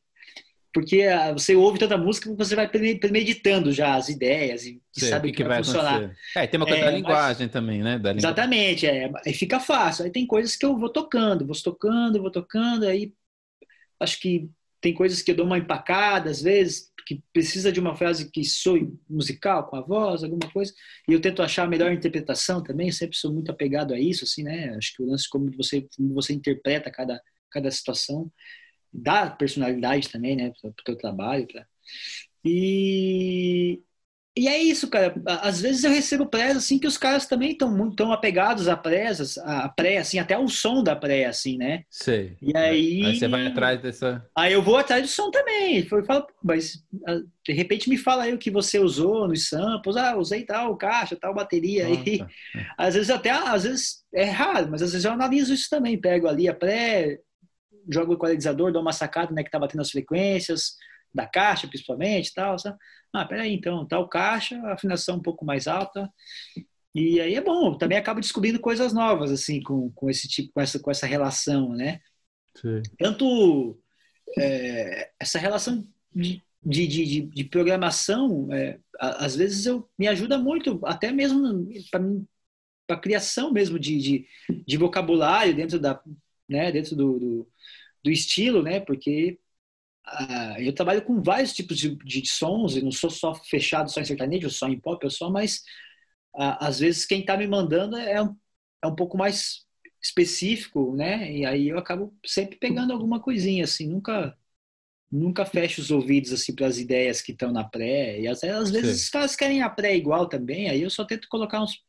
Porque 0.72 1.02
ah, 1.02 1.32
você 1.32 1.56
ouve 1.56 1.80
tanta 1.80 1.98
música 1.98 2.30
que 2.30 2.36
você 2.36 2.54
vai 2.54 2.68
premeditando 2.68 3.72
já 3.72 3.96
as 3.96 4.08
ideias 4.08 4.64
e 4.64 4.80
sabe 4.94 5.28
o 5.28 5.32
que, 5.32 5.38
que, 5.38 5.44
vai, 5.44 5.58
funcionar. 5.58 5.96
acontecer. 5.96 6.16
é 6.36 6.46
tem 6.46 6.60
uma 6.60 6.66
coisa 6.66 6.80
é, 6.80 6.84
da 6.84 6.90
linguagem 6.92 7.46
mas... 7.46 7.52
também 7.52 7.82
né 7.82 7.98
da 7.98 8.14
exatamente 8.14 8.86
é 8.86 9.10
aí 9.26 9.34
fica 9.34 9.58
fácil. 9.58 10.04
Aí 10.04 10.10
tem 10.12 10.26
coisas 10.26 10.54
que 10.54 10.64
eu 10.64 10.78
vou 10.78 10.88
tocando 10.88 11.44
vou 11.44 11.56
tocando 11.60 12.20
vou 12.20 12.30
tocando 12.30 12.86
aí 12.86 13.12
acho 13.98 14.20
que 14.20 14.48
tem 14.80 14.94
coisas 14.94 15.20
que 15.22 15.32
eu 15.32 15.36
dou 15.36 15.44
uma 15.44 15.58
empacada 15.58 16.30
às 16.30 16.40
vezes 16.40 16.89
que 17.04 17.22
precisa 17.32 17.72
de 17.72 17.80
uma 17.80 17.94
frase 17.96 18.30
que 18.30 18.44
soe 18.44 18.92
musical 19.08 19.68
com 19.68 19.76
a 19.76 19.80
voz, 19.80 20.22
alguma 20.24 20.50
coisa, 20.52 20.72
e 21.08 21.12
eu 21.12 21.20
tento 21.20 21.42
achar 21.42 21.64
a 21.64 21.68
melhor 21.68 21.92
interpretação 21.92 22.62
também, 22.62 22.88
eu 22.88 22.92
sempre 22.92 23.16
sou 23.16 23.32
muito 23.32 23.50
apegado 23.50 23.94
a 23.94 24.00
isso, 24.00 24.24
assim, 24.24 24.42
né? 24.42 24.74
Acho 24.76 24.94
que 24.94 25.02
o 25.02 25.06
lance 25.06 25.28
como 25.28 25.50
você 25.56 25.86
como 25.96 26.14
você 26.14 26.32
interpreta 26.32 26.90
cada 26.90 27.20
cada 27.50 27.70
situação 27.70 28.30
dá 28.92 29.30
personalidade 29.30 30.08
também, 30.08 30.36
né, 30.36 30.52
para 30.60 30.70
o 30.70 30.74
teu 30.84 30.96
trabalho, 30.96 31.46
pra... 31.46 31.66
e 32.44 33.80
e 34.40 34.48
é 34.48 34.56
isso, 34.56 34.88
cara. 34.88 35.14
Às 35.42 35.60
vezes 35.60 35.84
eu 35.84 35.90
recebo 35.90 36.24
pré 36.24 36.52
assim 36.52 36.78
que 36.78 36.86
os 36.86 36.96
caras 36.96 37.26
também 37.26 37.50
estão 37.50 37.70
muito 37.70 37.96
tão 37.96 38.10
apegados 38.10 38.68
à 38.68 38.74
pré, 38.74 39.12
a 39.44 39.68
pré, 39.68 39.98
assim, 39.98 40.18
até 40.18 40.38
o 40.38 40.48
som 40.48 40.82
da 40.82 40.96
pré, 40.96 41.26
assim, 41.26 41.58
né? 41.58 41.84
Sei. 41.90 42.38
E 42.40 42.56
aí. 42.56 43.04
Aí 43.04 43.18
você 43.18 43.28
vai 43.28 43.46
atrás 43.46 43.82
dessa. 43.82 44.26
Aí 44.34 44.54
eu 44.54 44.62
vou 44.62 44.78
atrás 44.78 45.02
do 45.02 45.08
som 45.08 45.30
também. 45.30 45.86
Eu 45.92 46.04
falo, 46.06 46.26
mas 46.42 46.82
ah, 47.06 47.20
de 47.46 47.52
repente 47.52 47.90
me 47.90 47.98
fala 47.98 48.22
aí 48.22 48.32
o 48.32 48.38
que 48.38 48.50
você 48.50 48.78
usou 48.78 49.28
nos 49.28 49.46
samples. 49.46 49.94
Ah, 49.98 50.16
usei 50.16 50.42
tal 50.42 50.74
caixa, 50.74 51.18
tal 51.20 51.34
bateria 51.34 51.84
aí. 51.84 52.24
Às 52.78 52.94
vezes 52.94 53.10
até, 53.10 53.28
às 53.28 53.64
vezes 53.64 54.02
é 54.14 54.24
raro, 54.24 54.68
mas 54.70 54.80
às 54.80 54.92
vezes 54.92 55.04
eu 55.04 55.12
analiso 55.12 55.52
isso 55.52 55.68
também. 55.68 56.00
Pego 56.00 56.26
ali 56.26 56.48
a 56.48 56.54
pré, 56.54 57.18
jogo 57.92 58.12
o 58.12 58.14
equalizador, 58.14 58.72
dou 58.72 58.80
uma 58.80 58.92
sacada, 58.92 59.34
né, 59.34 59.44
que 59.44 59.50
tá 59.50 59.58
batendo 59.58 59.82
as 59.82 59.90
frequências 59.90 60.76
da 61.12 61.26
caixa, 61.26 61.66
principalmente, 61.66 62.32
tal, 62.34 62.58
sabe? 62.58 62.78
Ah, 63.12 63.24
peraí, 63.24 63.52
então, 63.52 63.86
tal 63.86 64.08
caixa, 64.08 64.60
afinação 64.66 65.16
um 65.16 65.22
pouco 65.22 65.44
mais 65.44 65.66
alta. 65.66 66.08
E 66.94 67.20
aí 67.20 67.34
é 67.34 67.40
bom, 67.40 67.76
também 67.76 67.98
acaba 67.98 68.20
descobrindo 68.20 68.60
coisas 68.60 68.92
novas, 68.92 69.30
assim, 69.30 69.62
com, 69.62 69.90
com 69.92 70.10
esse 70.10 70.28
tipo, 70.28 70.52
com 70.52 70.60
essa, 70.60 70.78
com 70.78 70.90
essa 70.90 71.06
relação, 71.06 71.70
né? 71.70 72.00
Sim. 72.56 72.82
Tanto 72.98 73.78
é, 74.38 75.10
essa 75.18 75.38
relação 75.38 75.86
de, 76.14 76.42
de, 76.64 76.86
de, 76.86 77.20
de 77.22 77.44
programação, 77.44 78.52
é, 78.52 78.78
às 78.98 79.36
vezes 79.36 79.66
eu, 79.66 79.88
me 79.98 80.08
ajuda 80.08 80.38
muito, 80.38 80.80
até 80.84 81.12
mesmo 81.12 81.68
para 81.90 82.96
a 82.96 83.00
criação 83.00 83.52
mesmo 83.52 83.78
de, 83.78 83.98
de, 83.98 84.26
de, 84.66 84.76
vocabulário 84.76 85.54
dentro, 85.54 85.78
da, 85.78 86.00
né, 86.48 86.72
dentro 86.72 86.96
do, 86.96 87.18
do, 87.18 87.48
do 88.04 88.10
estilo, 88.10 88.62
né? 88.62 88.80
Porque 88.80 89.38
Uh, 90.12 90.60
eu 90.60 90.74
trabalho 90.74 91.02
com 91.02 91.22
vários 91.22 91.52
tipos 91.52 91.78
de, 91.78 91.94
de, 91.96 92.26
sons, 92.26 92.76
e 92.76 92.82
não 92.82 92.90
sou 92.90 93.10
só 93.10 93.34
fechado 93.34 93.90
só 93.90 94.00
em 94.00 94.04
sertanejo, 94.04 94.50
só 94.50 94.68
em 94.68 94.78
pop, 94.78 95.04
eu 95.04 95.10
sou, 95.10 95.30
mas 95.30 95.58
uh, 96.34 96.58
às 96.58 96.80
vezes 96.80 97.06
quem 97.06 97.20
está 97.20 97.36
me 97.36 97.46
mandando 97.46 97.96
é 97.96 98.20
um, 98.20 98.36
é 98.82 98.86
um 98.88 98.94
pouco 98.94 99.16
mais 99.16 99.64
específico, 100.02 100.96
né? 100.96 101.30
E 101.32 101.46
aí 101.46 101.68
eu 101.68 101.78
acabo 101.78 102.14
sempre 102.26 102.58
pegando 102.58 102.92
alguma 102.92 103.20
coisinha, 103.20 103.64
assim, 103.64 103.86
nunca 103.86 104.36
nunca 105.12 105.44
fecho 105.44 105.80
os 105.80 105.90
ouvidos 105.90 106.32
assim 106.32 106.54
para 106.54 106.68
as 106.68 106.78
ideias 106.78 107.20
que 107.20 107.32
estão 107.32 107.50
na 107.52 107.64
pré. 107.64 108.20
E 108.20 108.28
às, 108.28 108.44
às 108.44 108.70
vezes 108.70 108.96
Sim. 108.96 109.02
os 109.04 109.08
caras 109.10 109.36
querem 109.36 109.60
a 109.60 109.68
pré 109.68 109.96
igual 109.96 110.28
também, 110.28 110.70
aí 110.70 110.82
eu 110.82 110.90
só 110.90 111.04
tento 111.04 111.28
colocar 111.28 111.62
uns 111.62 111.82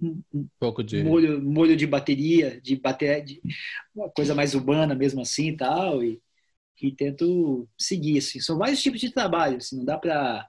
um, 0.00 0.22
um 0.32 0.46
pouco 0.58 0.84
de 0.84 1.02
molho, 1.02 1.42
molho 1.42 1.74
de 1.74 1.86
bateria, 1.86 2.60
de 2.60 2.76
bateria, 2.76 3.24
de 3.24 3.40
uma 3.94 4.10
coisa 4.10 4.34
mais 4.34 4.54
urbana 4.54 4.94
mesmo 4.94 5.22
assim, 5.22 5.48
e 5.48 5.56
tal, 5.56 6.04
e 6.04 6.20
e 6.80 6.92
tento 6.92 7.68
seguir 7.78 8.18
assim. 8.18 8.40
São 8.40 8.58
vários 8.58 8.82
tipos 8.82 9.00
de 9.00 9.10
trabalho, 9.10 9.56
assim, 9.56 9.78
não 9.78 9.84
dá 9.84 9.98
para 9.98 10.48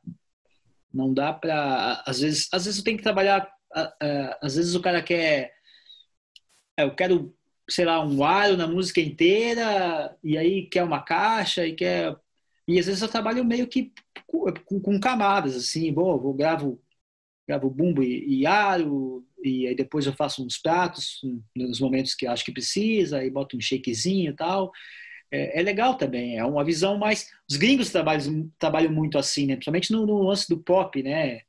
não 0.94 1.14
dá 1.14 1.34
para 1.34 2.04
às 2.06 2.22
vezes 2.22 2.48
às 2.52 2.66
vezes 2.66 2.80
eu 2.80 2.84
tenho 2.84 2.98
que 2.98 3.04
trabalhar 3.04 3.48
às 4.42 4.56
vezes 4.56 4.74
o 4.74 4.82
cara 4.82 5.02
quer 5.02 5.54
é, 6.78 6.84
eu 6.84 6.96
quero 6.96 7.36
sei 7.70 7.86
lá 7.86 8.04
um 8.06 8.24
aro 8.24 8.56
na 8.56 8.68
música 8.68 9.02
inteira 9.02 10.18
e 10.24 10.38
aí 10.38 10.68
quer 10.68 10.84
uma 10.84 11.02
caixa 11.04 11.66
e 11.68 11.74
quer 11.74 12.16
e 12.68 12.80
às 12.80 12.86
vezes 12.86 13.02
eu 13.02 13.08
trabalho 13.10 13.44
meio 13.46 13.68
que 13.68 13.94
com, 14.26 14.80
com 14.82 15.00
camadas 15.00 15.56
assim. 15.56 15.92
Bom 15.94 16.14
eu 16.16 16.34
gravo 16.34 16.82
gravo 17.48 17.70
bumbo 17.70 18.04
e, 18.04 18.42
e 18.42 18.46
aro 18.46 19.26
e 19.44 19.68
aí 19.68 19.76
depois 19.76 20.06
eu 20.06 20.14
faço 20.14 20.44
uns 20.44 20.58
pratos 20.58 21.22
nos 21.56 21.80
momentos 21.80 22.16
que 22.16 22.26
acho 22.26 22.44
que 22.46 22.52
precisa 22.52 23.24
e 23.24 23.30
boto 23.30 23.58
um 23.58 23.62
shakezinho 23.62 24.32
e 24.32 24.36
tal 24.36 24.72
é, 25.32 25.60
é, 25.60 25.64
legal 25.64 25.96
também. 25.96 26.38
É 26.38 26.46
uma 26.46 26.64
visão 26.64 26.98
mais. 26.98 27.30
Os 27.50 27.58
gringos 27.58 27.90
trabalham, 27.90 28.52
trabalham 28.58 28.92
muito 28.92 29.18
assim, 29.18 29.46
né? 29.46 29.56
Principalmente 29.56 29.92
no, 29.92 30.06
no 30.06 30.24
lance 30.24 30.48
do 30.48 30.58
pop, 30.58 31.02
né? 31.04 31.42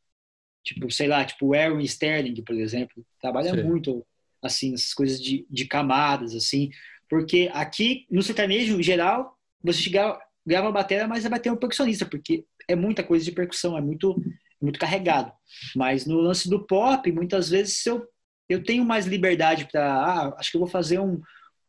Tipo, 0.65 0.91
sei 0.91 1.09
lá, 1.09 1.25
tipo 1.25 1.47
o 1.47 1.55
Aaron 1.55 1.81
Sterling, 1.81 2.43
por 2.43 2.55
exemplo, 2.57 3.05
trabalha 3.21 3.55
Sim. 3.55 3.63
muito 3.63 4.07
assim, 4.43 4.75
essas 4.75 4.93
coisas 4.95 5.21
de, 5.21 5.47
de 5.51 5.67
camadas, 5.67 6.35
assim. 6.35 6.71
Porque 7.09 7.51
aqui, 7.53 8.07
no 8.11 8.23
sertanejo, 8.23 8.79
em 8.79 8.83
geral, 8.83 9.37
você 9.63 9.89
grava, 9.89 10.21
grava 10.47 10.69
a 10.69 10.73
bateria, 10.73 11.09
mas 11.09 11.25
vai 11.25 11.41
ter 11.41 11.51
um 11.51 11.57
percussionista, 11.57 12.05
porque 12.05 12.45
é 12.69 12.77
muita 12.77 13.03
coisa 13.03 13.25
de 13.25 13.33
percussão, 13.33 13.77
é 13.77 13.81
muito, 13.81 14.23
muito 14.61 14.79
carregado. 14.79 15.33
Mas 15.75 16.07
no 16.07 16.21
lance 16.21 16.49
do 16.49 16.67
pop, 16.67 17.11
muitas 17.13 17.49
vezes 17.49 17.85
eu, 17.87 18.07
eu 18.49 18.63
tenho 18.63 18.85
mais 18.85 19.07
liberdade 19.07 19.67
para. 19.71 19.85
Ah, 19.85 20.37
acho 20.39 20.51
que 20.51 20.57
eu 20.57 20.61
vou 20.61 20.69
fazer 20.69 20.99
um, 20.99 21.21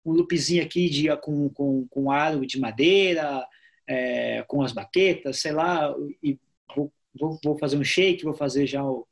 um 0.06 0.12
loopzinho 0.12 0.64
aqui 0.64 0.90
de, 0.90 1.16
com, 1.18 1.50
com, 1.50 1.88
com 1.90 2.12
aro 2.12 2.46
de 2.46 2.60
madeira, 2.60 3.46
é, 3.88 4.44
com 4.44 4.62
as 4.62 4.72
baquetas, 4.72 5.40
sei 5.40 5.52
lá, 5.52 5.94
e 6.24 6.40
vou, 6.76 6.94
vou, 7.20 7.40
vou, 7.44 7.58
fazer 7.58 7.78
um 7.78 7.84
shake, 7.84 8.24
vou 8.24 8.34
fazer 8.34 8.68
já 8.68 8.84
o... 8.84 9.08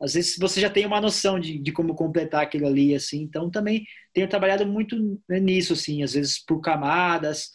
Às 0.00 0.14
vezes 0.14 0.36
você 0.38 0.60
já 0.60 0.68
tem 0.68 0.84
uma 0.84 1.00
noção 1.00 1.40
de, 1.40 1.58
de 1.58 1.72
como 1.72 1.94
completar 1.94 2.42
aquilo 2.42 2.66
ali, 2.66 2.94
assim, 2.94 3.22
então 3.22 3.50
também 3.50 3.86
tenho 4.12 4.28
trabalhado 4.28 4.66
muito 4.66 4.96
nisso, 5.28 5.72
assim, 5.72 6.02
às 6.02 6.12
vezes 6.12 6.38
por 6.38 6.60
camadas, 6.60 7.50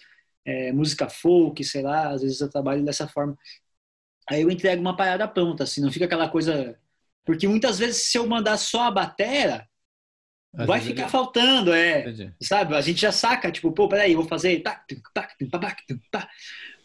é, 0.45 0.71
música 0.71 1.07
folk, 1.09 1.63
sei 1.63 1.83
lá, 1.83 2.09
às 2.09 2.21
vezes 2.21 2.41
eu 2.41 2.49
trabalho 2.49 2.83
dessa 2.83 3.07
forma. 3.07 3.37
Aí 4.29 4.41
eu 4.41 4.51
entrego 4.51 4.81
uma 4.81 4.95
parada 4.95 5.27
pronta, 5.27 5.63
assim, 5.63 5.81
não 5.81 5.91
fica 5.91 6.05
aquela 6.05 6.29
coisa... 6.29 6.77
Porque 7.25 7.47
muitas 7.47 7.77
vezes 7.77 8.07
se 8.07 8.17
eu 8.17 8.27
mandar 8.27 8.57
só 8.57 8.83
a 8.83 8.91
batera, 8.91 9.67
às 10.53 10.67
vai 10.67 10.81
ficar 10.81 11.03
ele... 11.03 11.11
faltando, 11.11 11.73
é. 11.73 12.01
Entendi. 12.01 12.33
Sabe? 12.41 12.75
A 12.75 12.81
gente 12.81 13.01
já 13.01 13.11
saca, 13.11 13.51
tipo, 13.51 13.71
pô, 13.71 13.87
peraí, 13.87 14.15
vou 14.15 14.25
fazer. 14.25 14.61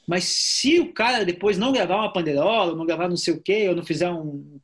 Mas 0.07 0.24
se 0.24 0.79
o 0.79 0.92
cara 0.92 1.24
depois 1.24 1.59
não 1.59 1.72
gravar 1.72 1.96
uma 1.96 2.12
panderola, 2.12 2.76
não 2.76 2.87
gravar 2.87 3.09
não 3.09 3.16
sei 3.16 3.35
o 3.35 3.42
quê, 3.42 3.68
ou 3.68 3.74
não 3.74 3.85
fizer 3.85 4.09
um. 4.11 4.61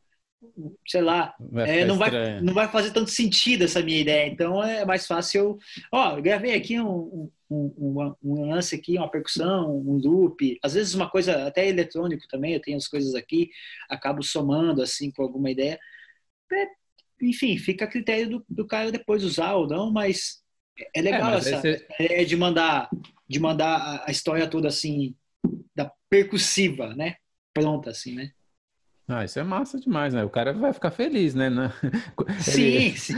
Sei 0.87 1.01
lá, 1.01 1.35
vai 1.41 1.81
é, 1.81 1.85
não, 1.85 1.97
vai, 1.97 2.41
não 2.41 2.53
vai 2.53 2.69
fazer 2.69 2.93
tanto 2.93 3.11
sentido 3.11 3.65
essa 3.65 3.83
minha 3.83 4.01
ideia. 4.01 4.29
Então 4.29 4.63
é 4.63 4.85
mais 4.85 5.07
fácil 5.07 5.41
eu. 5.41 5.59
Ó, 5.91 6.21
gravei 6.21 6.55
aqui 6.55 6.79
um, 6.79 7.31
um, 7.51 7.75
um, 7.79 8.15
um 8.23 8.51
lance 8.51 8.75
aqui, 8.75 8.99
uma 8.99 9.11
percussão, 9.11 9.77
um 9.77 9.97
loop. 9.97 10.59
Às 10.63 10.75
vezes 10.75 10.95
uma 10.95 11.09
coisa 11.09 11.47
até 11.47 11.69
eletrônico 11.69 12.29
também, 12.29 12.55
eu 12.55 12.61
tenho 12.61 12.77
as 12.77 12.87
coisas 12.87 13.15
aqui, 13.15 13.51
acabo 13.89 14.23
somando 14.23 14.83
assim 14.83 15.11
com 15.11 15.23
alguma 15.23 15.51
ideia. 15.51 15.79
É, 16.53 16.67
enfim, 17.23 17.57
fica 17.57 17.85
a 17.85 17.89
critério 17.89 18.29
do, 18.29 18.45
do 18.49 18.67
cara 18.67 18.91
depois 18.91 19.25
usar 19.25 19.55
ou 19.55 19.67
não, 19.67 19.91
mas 19.93 20.43
é 20.95 21.01
legal 21.01 21.35
é, 21.35 21.37
essa 21.37 21.69
esse... 21.69 21.87
é 21.99 22.25
de 22.25 22.37
mandar 22.37 22.91
de 23.29 23.41
mandar 23.41 24.05
a 24.07 24.11
história 24.11 24.47
toda 24.47 24.69
assim 24.69 25.15
da 25.75 25.91
percussiva, 26.11 26.95
né? 26.95 27.17
Pronta 27.55 27.91
assim, 27.91 28.15
né? 28.15 28.31
Ah, 29.09 29.25
isso 29.25 29.39
é 29.39 29.43
massa 29.43 29.81
demais, 29.81 30.15
né? 30.15 30.23
O 30.25 30.31
cara 30.31 30.53
vai 30.53 30.73
ficar 30.73 30.91
feliz, 30.91 31.35
né? 31.35 31.51
Sim, 32.39 32.63
Ele... 32.63 32.97
sim. 32.97 33.15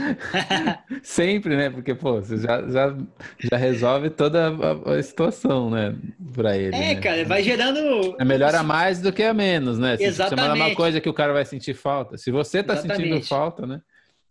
Sempre, 1.03 1.55
né? 1.55 1.69
Porque, 1.69 1.93
pô, 1.93 2.15
você 2.21 2.37
já, 2.37 2.67
já, 2.67 2.97
já 3.39 3.57
resolve 3.57 4.09
toda 4.09 4.49
a, 4.49 4.95
a 4.95 5.03
situação, 5.03 5.69
né? 5.69 5.95
Pra 6.33 6.57
ele. 6.57 6.75
É, 6.75 6.95
né? 6.95 7.01
cara, 7.01 7.23
vai 7.23 7.43
gerando. 7.43 8.15
É 8.19 8.25
melhor 8.25 8.53
a 8.55 8.63
mais 8.63 8.99
do 8.99 9.13
que 9.13 9.23
a 9.23 9.33
menos, 9.33 9.77
né? 9.77 9.95
Se 9.95 10.03
Exatamente. 10.03 10.41
Você 10.41 10.49
manda 10.49 10.65
uma 10.65 10.75
coisa 10.75 10.99
que 10.99 11.07
o 11.07 11.13
cara 11.13 11.33
vai 11.33 11.45
sentir 11.45 11.75
falta. 11.75 12.17
Se 12.17 12.31
você 12.31 12.63
tá 12.63 12.73
Exatamente. 12.73 13.09
sentindo 13.09 13.27
falta, 13.27 13.65
né? 13.67 13.79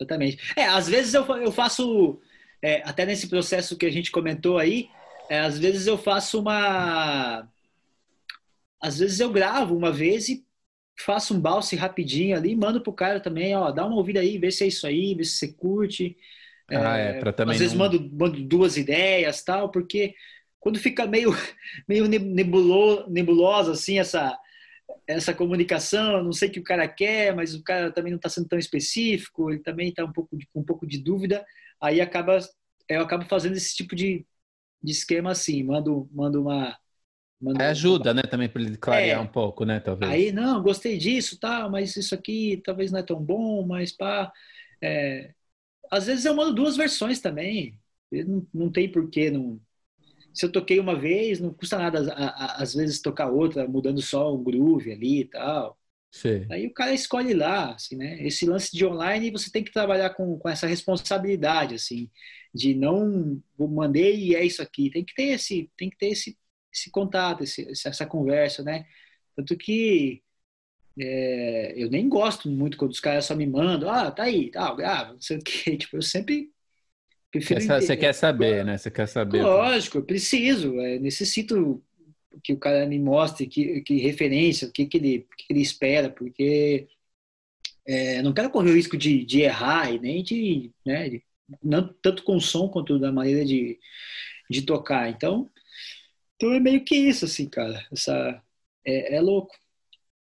Exatamente. 0.01 0.39
É, 0.57 0.65
às 0.67 0.89
vezes 0.89 1.15
eu, 1.15 1.25
eu 1.37 1.53
faço, 1.53 2.21
é, 2.63 2.83
até 2.85 3.07
nesse 3.07 3.29
processo 3.29 3.77
que 3.77 3.87
a 3.87 3.91
gente 3.91 4.11
comentou 4.11 4.59
aí, 4.59 4.89
é, 5.29 5.41
às 5.41 5.59
vezes 5.59 5.87
eu 5.87 5.97
faço 5.97 6.41
uma. 6.41 7.49
Às 8.81 8.99
vezes 8.99 9.21
eu 9.21 9.31
gravo 9.31 9.77
uma 9.77 9.91
vez 9.91 10.29
e 10.29 10.45
faço 10.99 11.35
um 11.35 11.41
balse 11.41 11.75
rapidinho 11.75 12.37
ali, 12.37 12.55
mando 12.55 12.81
pro 12.81 12.93
cara 12.93 13.19
também, 13.19 13.57
ó, 13.57 13.71
dá 13.71 13.87
uma 13.87 13.97
ouvida 13.97 14.21
aí, 14.21 14.39
vê 14.39 14.51
se 14.51 14.65
é 14.65 14.67
isso 14.67 14.87
aí, 14.87 15.15
vê 15.15 15.25
se 15.25 15.39
você 15.39 15.53
curte. 15.53 16.17
Ah, 16.69 16.99
é, 16.99 17.19
é 17.19 17.33
também 17.33 17.55
às 17.55 17.61
vezes 17.61 17.75
mando, 17.75 18.11
mando 18.13 18.43
duas 18.43 18.77
ideias 18.77 19.43
tal, 19.43 19.71
porque 19.71 20.15
quando 20.61 20.79
fica 20.79 21.07
meio, 21.07 21.31
meio 21.89 22.07
nebulo, 22.07 23.09
nebulosa 23.09 23.73
assim 23.73 23.99
essa 23.99 24.39
essa 25.07 25.35
comunicação, 25.35 26.23
não 26.23 26.33
sei 26.33 26.49
o 26.49 26.53
que 26.53 26.61
o 26.61 26.65
cara 26.65 26.89
quer, 26.89 27.35
mas 27.35 27.55
o 27.55 27.63
cara 27.63 27.91
também 27.93 28.13
não 28.13 28.17
está 28.17 28.29
sendo 28.29 28.49
tão 28.49 28.59
específico, 28.59 29.51
ele 29.51 29.61
também 29.61 29.89
está 29.89 30.05
um 30.05 30.13
pouco 30.13 30.37
de, 30.37 30.47
com 30.47 30.61
um 30.61 30.65
pouco 30.65 30.87
de 30.87 30.99
dúvida, 30.99 31.45
aí 31.81 32.01
acaba 32.01 32.39
eu 32.89 33.01
acabo 33.01 33.25
fazendo 33.27 33.57
esse 33.57 33.75
tipo 33.75 33.95
de, 33.95 34.27
de 34.83 34.93
esquema 34.93 35.31
assim, 35.33 35.63
mando 35.63 36.09
mando 36.13 36.43
uma 36.43 36.79
mando 37.41 37.63
ajuda, 37.63 38.11
uma... 38.11 38.15
né, 38.15 38.23
também 38.23 38.49
para 38.49 38.63
ele 38.63 38.77
clarear 38.77 39.19
é, 39.19 39.23
um 39.23 39.27
pouco, 39.27 39.65
né, 39.65 39.81
talvez. 39.81 40.11
Aí 40.11 40.33
não, 40.33 40.63
gostei 40.63 40.97
disso, 40.97 41.39
tá, 41.39 41.69
mas 41.69 41.97
isso 41.97 42.15
aqui 42.15 42.63
talvez 42.65 42.91
não 42.91 43.01
é 43.01 43.03
tão 43.03 43.21
bom, 43.21 43.67
mas 43.67 43.93
pá, 43.93 44.33
é... 44.83 45.35
às 45.91 46.07
vezes 46.07 46.25
eu 46.25 46.35
mando 46.35 46.55
duas 46.55 46.77
versões 46.77 47.21
também, 47.21 47.79
não, 48.11 48.47
não 48.55 48.73
tem 48.73 48.91
porquê 48.91 49.31
não 49.31 49.61
se 50.35 50.45
eu 50.45 50.53
toquei 50.53 50.81
uma 50.81 50.99
vez, 50.99 51.41
não 51.41 51.55
custa 51.55 51.79
nada, 51.79 52.13
às 52.57 52.75
vezes, 52.75 53.01
tocar 53.01 53.29
outra, 53.31 53.69
mudando 53.69 54.03
só 54.03 54.35
um 54.35 54.43
groove 54.43 54.93
ali 54.93 55.21
e 55.21 55.25
tal. 55.27 55.79
Sim. 56.11 56.47
Aí 56.51 56.67
o 56.67 56.75
cara 56.75 56.93
escolhe 56.93 57.35
lá, 57.35 57.75
assim, 57.75 57.97
né? 57.97 58.21
Esse 58.25 58.47
lance 58.47 58.77
de 58.77 58.85
online, 58.87 59.31
você 59.31 59.51
tem 59.51 59.65
que 59.65 59.73
trabalhar 59.73 60.11
com, 60.11 60.39
com 60.39 60.49
essa 60.49 60.67
responsabilidade, 60.67 61.75
assim, 61.77 62.11
de 62.55 62.75
não 62.75 63.43
mandei 63.59 64.17
e 64.17 64.35
é 64.37 64.45
isso 64.45 64.63
aqui. 64.63 64.91
Tem 64.91 65.05
que 65.05 65.15
ter 65.15 65.35
esse, 65.35 65.71
tem 65.77 65.91
que 65.91 65.97
ter 65.97 66.09
esse, 66.09 66.39
esse 66.73 66.91
contato, 66.91 67.43
esse, 67.45 67.69
essa 67.71 68.07
conversa, 68.07 68.63
né? 68.63 68.87
Tanto 69.37 69.57
que 69.57 70.23
é, 70.99 71.75
eu 71.77 71.91
nem 71.91 72.09
gosto 72.09 72.49
muito 72.49 72.77
quando 72.77 72.93
os 72.93 73.01
caras 73.01 73.25
só 73.27 73.35
me 73.35 73.47
mandam, 73.47 73.91
ah, 73.91 74.11
tá 74.11 74.25
aí, 74.25 74.51
tá, 74.51 74.73
grava, 74.75 75.15
não 75.15 75.21
sei 75.21 75.39
o 75.39 75.43
quê. 75.43 75.77
Tipo, 75.79 75.97
eu 75.97 76.03
sempre 76.03 76.54
prefiro. 77.39 77.61
Você 77.61 77.97
quer 77.97 78.13
saber, 78.13 78.65
né? 78.65 78.79
Você 78.79 78.91
quer 78.91 79.07
saber. 79.07 79.43
Lógico, 79.43 79.99
eu 79.99 80.03
preciso, 80.03 80.79
é, 80.81 80.99
necessito 80.99 81.83
que 82.43 82.53
o 82.53 82.59
cara 82.59 82.87
me 82.87 82.99
mostre 82.99 83.47
que, 83.47 83.81
que 83.83 83.99
referência, 83.99 84.69
o 84.69 84.73
que, 84.73 84.87
que, 84.87 84.97
ele, 84.97 85.27
que 85.37 85.53
ele 85.53 85.61
espera, 85.61 86.11
porque 86.11 86.89
é, 87.87 88.23
não 88.23 88.33
quero 88.33 88.51
correr 88.51 88.71
o 88.71 88.75
risco 88.75 88.97
de, 88.97 89.25
de 89.25 89.43
errar 89.43 89.93
e 89.93 89.99
nem 89.99 90.23
de, 90.23 90.73
né, 90.85 91.09
de, 91.09 91.25
não, 91.63 91.93
tanto 92.03 92.23
com 92.23 92.37
o 92.37 92.41
som 92.41 92.69
quanto 92.69 92.99
da 92.99 93.13
maneira 93.13 93.45
de, 93.45 93.79
de 94.51 94.63
tocar. 94.63 95.09
Então, 95.11 95.51
então 96.37 96.53
é 96.53 96.61
meio 96.61 96.85
que 96.85 96.97
isso, 96.97 97.25
assim, 97.25 97.49
cara. 97.49 97.87
Essa, 97.93 98.43
é, 98.85 99.17
é 99.17 99.21
louco. 99.21 99.55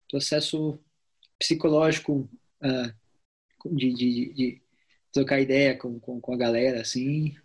Processo 0.10 0.80
psicológico 1.38 2.30
uh, 2.64 3.76
de, 3.76 3.94
de, 3.94 4.34
de, 4.34 4.62
trocar 5.12 5.40
ideia 5.40 5.76
com, 5.76 6.00
com, 6.00 6.20
com 6.20 6.34
a 6.34 6.38
galera, 6.38 6.82
assim, 6.82 7.36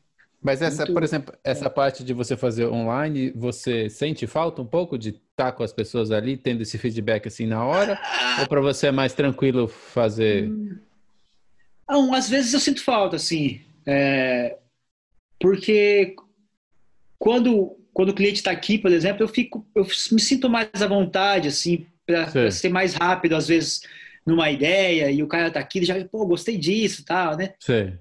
mas 0.45 0.61
essa, 0.61 0.83
Muito... 0.83 0.93
por 0.93 1.03
exemplo, 1.03 1.35
essa 1.43 1.71
parte 1.71 2.05
de 2.05 2.13
você 2.13 2.37
fazer 2.37 2.67
online, 2.67 3.33
você 3.35 3.89
sente 3.89 4.27
falta 4.27 4.61
um 4.61 4.67
pouco 4.67 4.99
de 4.99 5.09
estar 5.31 5.53
com 5.53 5.63
as 5.63 5.73
pessoas 5.73 6.11
ali, 6.11 6.37
tendo 6.37 6.61
esse 6.61 6.77
feedback 6.77 7.27
assim 7.27 7.47
na 7.47 7.65
hora? 7.65 7.99
Ou 8.39 8.47
para 8.47 8.61
você 8.61 8.89
é 8.89 8.93
mais 8.93 9.15
tranquilo 9.15 9.67
fazer? 9.67 10.53
Não, 11.89 12.13
às 12.13 12.29
vezes 12.29 12.53
eu 12.53 12.61
sinto 12.61 12.85
falta, 12.85 13.17
assim. 13.17 13.63
É... 13.87 14.59
Porque 15.41 16.15
quando, 17.19 17.79
quando 17.95 18.11
o 18.11 18.15
cliente 18.15 18.37
está 18.37 18.51
aqui, 18.51 18.77
por 18.77 18.93
exemplo, 18.93 19.23
eu 19.23 19.29
fico, 19.29 19.67
eu 19.75 19.85
me 20.13 20.21
sinto 20.21 20.51
mais 20.51 20.69
à 20.75 20.87
vontade, 20.87 21.49
assim, 21.49 21.87
para 22.05 22.51
ser 22.51 22.69
mais 22.69 22.93
rápido, 22.93 23.35
às 23.35 23.49
vezes, 23.49 23.81
numa 24.27 24.51
ideia, 24.51 25.11
e 25.11 25.23
o 25.23 25.29
cara 25.29 25.49
está 25.49 25.61
aqui, 25.61 25.85
já, 25.85 26.03
pô, 26.07 26.27
gostei 26.27 26.57
disso 26.57 27.05
tal, 27.05 27.37
né? 27.37 27.55
Sim 27.61 27.99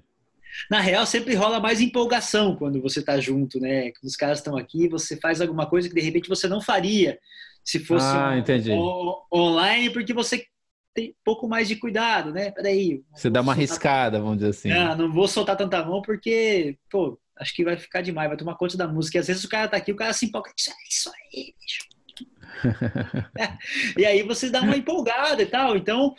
na 0.70 0.80
real 0.80 1.04
sempre 1.04 1.34
rola 1.34 1.60
mais 1.60 1.80
empolgação 1.80 2.54
quando 2.56 2.80
você 2.80 3.02
tá 3.02 3.18
junto, 3.18 3.58
né? 3.58 3.90
Quando 3.92 4.04
os 4.04 4.16
caras 4.16 4.38
estão 4.38 4.56
aqui, 4.56 4.88
você 4.88 5.16
faz 5.16 5.40
alguma 5.40 5.66
coisa 5.66 5.88
que 5.88 5.94
de 5.94 6.00
repente 6.00 6.28
você 6.28 6.46
não 6.46 6.60
faria 6.60 7.18
se 7.64 7.78
fosse 7.78 8.06
ah, 8.06 8.42
um, 8.68 9.22
online, 9.32 9.90
porque 9.90 10.12
você 10.12 10.46
tem 10.92 11.10
um 11.10 11.14
pouco 11.24 11.48
mais 11.48 11.66
de 11.66 11.76
cuidado, 11.76 12.30
né? 12.30 12.50
Peraí. 12.50 13.02
Você 13.14 13.30
dá 13.30 13.40
uma 13.40 13.52
arriscada, 13.52 14.20
vamos 14.20 14.36
dizer 14.36 14.50
assim. 14.50 14.68
Não, 14.68 14.96
não 14.96 15.12
vou 15.12 15.26
soltar 15.26 15.56
tanta 15.56 15.82
mão 15.82 16.02
porque, 16.02 16.76
pô, 16.90 17.18
acho 17.36 17.54
que 17.54 17.64
vai 17.64 17.76
ficar 17.76 18.02
demais, 18.02 18.28
vai 18.28 18.36
tomar 18.36 18.54
conta 18.56 18.76
da 18.76 18.86
música. 18.86 19.16
E 19.16 19.20
às 19.20 19.26
vezes 19.26 19.42
o 19.42 19.48
cara 19.48 19.66
tá 19.66 19.78
aqui, 19.78 19.90
o 19.90 19.96
cara 19.96 20.12
se 20.12 20.26
empolga, 20.26 20.52
isso 20.56 20.70
é 20.70 20.74
isso 20.88 21.10
aí, 21.10 21.54
bicho. 21.58 21.93
E 23.98 24.04
aí 24.04 24.22
você 24.22 24.50
dá 24.50 24.62
uma 24.62 24.76
empolgada 24.76 25.42
e 25.42 25.46
tal. 25.46 25.76
Então, 25.76 26.14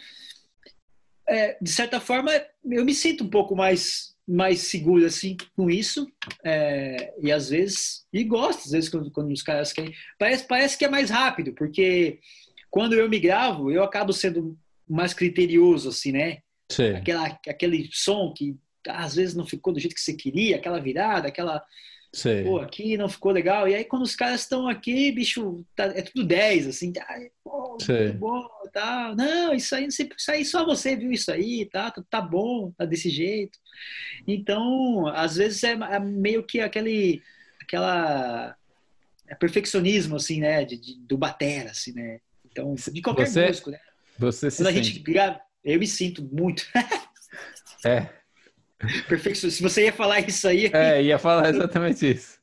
é, 1.27 1.57
de 1.61 1.71
certa 1.71 1.99
forma, 1.99 2.31
eu 2.63 2.85
me 2.85 2.93
sinto 2.93 3.23
um 3.23 3.29
pouco 3.29 3.55
mais 3.55 4.15
mais 4.27 4.61
seguro 4.61 5.05
assim 5.05 5.37
com 5.55 5.69
isso 5.69 6.11
é, 6.43 7.13
e 7.21 7.31
às 7.31 7.49
vezes 7.49 8.07
e 8.11 8.23
gosto 8.23 8.65
às 8.65 8.71
vezes 8.71 8.89
quando, 8.89 9.11
quando 9.11 9.31
os 9.31 9.43
caras 9.43 9.71
querem 9.71 9.93
parece 10.17 10.47
parece 10.47 10.77
que 10.77 10.85
é 10.85 10.89
mais 10.89 11.11
rápido 11.11 11.53
porque 11.53 12.19
quando 12.71 12.93
eu 12.93 13.07
me 13.07 13.19
gravo 13.19 13.69
eu 13.69 13.83
acabo 13.83 14.11
sendo 14.11 14.57
mais 14.89 15.13
criterioso 15.13 15.89
assim 15.89 16.11
né 16.11 16.39
Sim. 16.71 16.95
aquela 16.95 17.39
aquele 17.47 17.87
som 17.91 18.33
que 18.35 18.57
às 18.87 19.13
vezes 19.13 19.35
não 19.35 19.45
ficou 19.45 19.71
do 19.71 19.79
jeito 19.79 19.93
que 19.93 20.01
você 20.01 20.15
queria 20.15 20.55
aquela 20.55 20.79
virada 20.79 21.27
aquela 21.27 21.63
Sim. 22.15 22.45
pô, 22.45 22.59
aqui 22.59 22.95
não 22.95 23.09
ficou 23.09 23.29
legal. 23.33 23.67
E 23.67 23.75
aí, 23.75 23.83
quando 23.83 24.03
os 24.03 24.15
caras 24.15 24.39
estão 24.39 24.69
aqui, 24.69 25.11
bicho, 25.11 25.65
tá, 25.75 25.83
é 25.87 26.01
tudo 26.01 26.23
10, 26.23 26.67
assim, 26.67 26.93
tá, 26.93 27.05
pô, 27.43 27.77
bom, 28.17 28.47
tá. 28.71 29.13
Não, 29.17 29.53
isso 29.53 29.75
aí, 29.75 29.85
isso 29.87 30.31
aí 30.31 30.45
só 30.45 30.65
você 30.65 30.95
viu 30.95 31.11
isso 31.11 31.29
aí, 31.29 31.65
tá, 31.65 31.91
tá, 31.91 32.01
tá 32.09 32.21
bom, 32.21 32.71
tá 32.71 32.85
desse 32.85 33.09
jeito. 33.09 33.59
Então, 34.25 35.07
às 35.07 35.35
vezes 35.35 35.61
é, 35.65 35.71
é 35.73 35.99
meio 35.99 36.41
que 36.43 36.61
aquele, 36.61 37.21
aquela 37.61 38.55
é 39.27 39.35
perfeccionismo, 39.35 40.15
assim, 40.15 40.39
né, 40.39 40.63
de, 40.63 40.77
de, 40.77 40.97
do 41.01 41.17
batera, 41.17 41.71
assim, 41.71 41.91
né. 41.91 42.21
Então, 42.49 42.73
de 42.75 43.01
qualquer 43.01 43.27
você, 43.27 43.47
músico, 43.47 43.71
né. 43.71 43.79
Você 44.17 44.49
se 44.49 44.63
Quando 44.63 44.67
sente. 44.67 44.79
a 44.79 44.83
gente 44.83 44.99
grava, 44.99 45.41
eu 45.65 45.77
me 45.77 45.85
sinto 45.85 46.23
muito. 46.23 46.65
é. 47.85 48.07
Perfeito. 49.07 49.49
Se 49.49 49.61
você 49.61 49.85
ia 49.85 49.93
falar 49.93 50.19
isso 50.27 50.47
aí. 50.47 50.69
É, 50.73 51.01
ia 51.01 51.17
falar 51.17 51.49
exatamente 51.49 52.11
isso. 52.11 52.39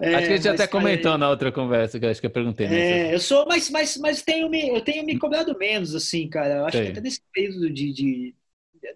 É, 0.00 0.14
acho 0.14 0.26
que 0.26 0.32
a 0.32 0.36
gente 0.36 0.48
até 0.48 0.66
comentou 0.66 1.18
na 1.18 1.28
outra 1.28 1.52
conversa, 1.52 1.98
que 1.98 2.06
eu 2.06 2.10
acho 2.10 2.20
que 2.20 2.26
eu 2.26 2.30
perguntei. 2.30 2.66
É, 2.66 3.14
eu 3.14 3.20
sou, 3.20 3.46
mas, 3.46 3.68
mas, 3.70 3.96
mas 3.98 4.22
tenho 4.22 4.48
me, 4.48 4.68
eu 4.68 4.80
tenho 4.80 5.04
me 5.04 5.18
cobrado 5.18 5.56
menos, 5.58 5.94
assim, 5.94 6.28
cara. 6.28 6.54
Eu 6.54 6.66
acho 6.66 6.82
que 6.82 6.88
até 6.88 7.00
nesse 7.00 7.20
período 7.32 7.70
de, 7.70 7.92
de, 7.92 8.34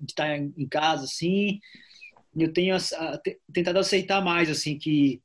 de 0.01 0.11
estar 0.11 0.37
em 0.37 0.69
casa, 0.69 1.05
assim, 1.05 1.61
eu 2.37 2.53
tenho 2.53 2.75
a, 2.75 2.79
a, 2.79 3.21
tentado 3.53 3.79
aceitar 3.79 4.23
mais, 4.23 4.49
assim, 4.51 4.79
que, 4.79 5.21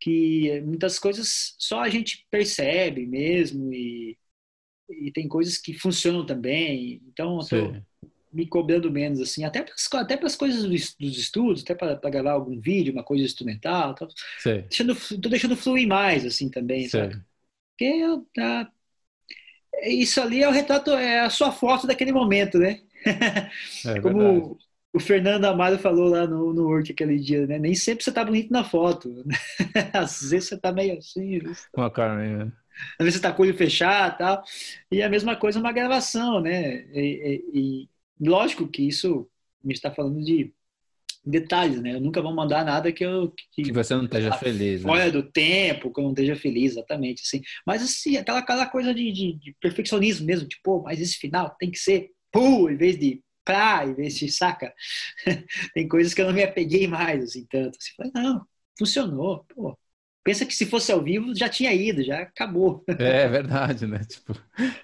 que 0.00 0.60
muitas 0.62 0.98
coisas 0.98 1.54
só 1.58 1.80
a 1.80 1.88
gente 1.88 2.26
percebe 2.30 3.06
mesmo 3.06 3.72
e, 3.72 4.18
e 4.90 5.10
tem 5.12 5.28
coisas 5.28 5.58
que 5.58 5.72
funcionam 5.74 6.24
também. 6.26 7.00
Então, 7.08 7.38
eu 7.40 7.48
tô, 7.48 7.76
me 8.36 8.46
cobrando 8.46 8.90
menos, 8.90 9.20
assim, 9.20 9.44
até 9.44 9.62
para 9.62 10.00
até 10.00 10.24
as 10.24 10.36
coisas 10.36 10.62
dos, 10.62 10.94
dos 10.94 11.18
estudos, 11.18 11.62
até 11.62 11.74
para 11.74 12.10
gravar 12.10 12.32
algum 12.32 12.60
vídeo, 12.60 12.92
uma 12.92 13.02
coisa 13.02 13.24
instrumental, 13.24 13.94
tal. 13.94 14.08
Deixando, 14.68 14.94
tô 15.20 15.28
deixando 15.28 15.56
fluir 15.56 15.88
mais, 15.88 16.24
assim, 16.24 16.50
também, 16.50 16.88
sabe? 16.88 17.20
Porque 17.76 18.02
tá, 18.34 18.70
isso 19.84 20.20
ali 20.20 20.42
é 20.42 20.48
o 20.48 20.52
retrato, 20.52 20.90
é 20.92 21.20
a 21.20 21.30
sua 21.30 21.52
foto 21.52 21.86
daquele 21.86 22.12
momento, 22.12 22.58
né? 22.58 22.80
É, 23.84 24.00
Como 24.00 24.18
verdade. 24.18 24.56
o 24.92 25.00
Fernando 25.00 25.44
Amado 25.44 25.78
falou 25.78 26.08
lá 26.08 26.26
no, 26.26 26.52
no 26.52 26.68
Work 26.68 26.92
aquele 26.92 27.18
dia, 27.18 27.46
né? 27.46 27.58
Nem 27.58 27.74
sempre 27.74 28.04
você 28.04 28.12
tá 28.12 28.24
bonito 28.24 28.52
na 28.52 28.64
foto. 28.64 29.24
Às 29.92 30.30
vezes 30.30 30.48
você 30.48 30.58
tá 30.58 30.72
meio 30.72 30.98
assim. 30.98 31.40
Uma 31.76 31.90
cara 31.90 32.16
meio... 32.16 32.46
Né? 32.46 32.52
Às 32.98 33.04
vezes 33.04 33.14
você 33.14 33.22
tá 33.22 33.32
com 33.32 33.42
o 33.42 33.46
olho 33.46 33.56
fechado 33.56 34.14
e 34.14 34.18
tal. 34.18 34.44
E 34.90 35.02
a 35.02 35.08
mesma 35.08 35.36
coisa 35.36 35.58
uma 35.58 35.72
gravação, 35.72 36.40
né? 36.40 36.84
E, 36.92 37.42
e, 37.54 37.88
Lógico 38.20 38.68
que 38.68 38.82
isso 38.82 39.28
me 39.62 39.72
está 39.72 39.90
falando 39.90 40.22
de 40.24 40.52
detalhes, 41.24 41.80
né? 41.80 41.94
Eu 41.94 42.00
nunca 42.00 42.22
vou 42.22 42.32
mandar 42.32 42.64
nada 42.64 42.92
que 42.92 43.04
eu 43.04 43.32
que, 43.52 43.64
que 43.64 43.72
você 43.72 43.94
não 43.94 44.04
esteja 44.04 44.32
feliz, 44.32 44.82
né? 44.82 44.88
fora 44.88 45.06
né? 45.06 45.10
do 45.10 45.22
tempo, 45.24 45.92
que 45.92 46.00
eu 46.00 46.04
não 46.04 46.12
esteja 46.12 46.36
feliz, 46.36 46.72
exatamente, 46.72 47.22
assim. 47.24 47.42
Mas 47.66 47.82
assim, 47.82 48.16
aquela 48.16 48.38
aquela 48.38 48.66
coisa 48.66 48.94
de, 48.94 49.10
de, 49.10 49.32
de 49.34 49.56
perfeccionismo 49.60 50.24
mesmo, 50.24 50.46
tipo, 50.46 50.82
mas 50.82 51.00
esse 51.00 51.18
final 51.18 51.54
tem 51.58 51.70
que 51.70 51.78
ser 51.78 52.10
pu, 52.30 52.70
em 52.70 52.76
vez 52.76 52.98
de 52.98 53.20
pra, 53.44 53.84
em 53.86 53.94
vez 53.94 54.16
de 54.16 54.30
saca. 54.30 54.72
tem 55.74 55.88
coisas 55.88 56.14
que 56.14 56.20
eu 56.20 56.26
não 56.26 56.32
me 56.34 56.42
apeguei 56.42 56.86
mais, 56.86 57.24
assim, 57.24 57.44
tanto. 57.46 57.76
Assim, 57.80 57.92
falei, 57.96 58.12
não, 58.14 58.46
funcionou, 58.78 59.44
pô. 59.54 59.76
Pensa 60.26 60.44
que 60.44 60.56
se 60.56 60.66
fosse 60.66 60.90
ao 60.90 61.00
vivo 61.00 61.32
já 61.36 61.48
tinha 61.48 61.72
ido, 61.72 62.02
já 62.02 62.22
acabou. 62.22 62.84
É, 62.98 63.22
é 63.22 63.28
verdade, 63.28 63.86
né? 63.86 64.00
Tipo, 64.02 64.36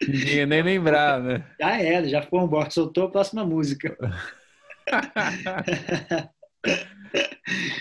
ninguém 0.07 0.47
nem 0.47 0.63
lembrar, 0.63 1.21
né? 1.21 1.45
Já 1.61 1.83
era, 1.83 2.09
já 2.09 2.23
foi 2.23 2.39
embora, 2.39 2.71
soltou 2.71 3.07
a 3.07 3.11
próxima 3.11 3.45
música. 3.45 3.99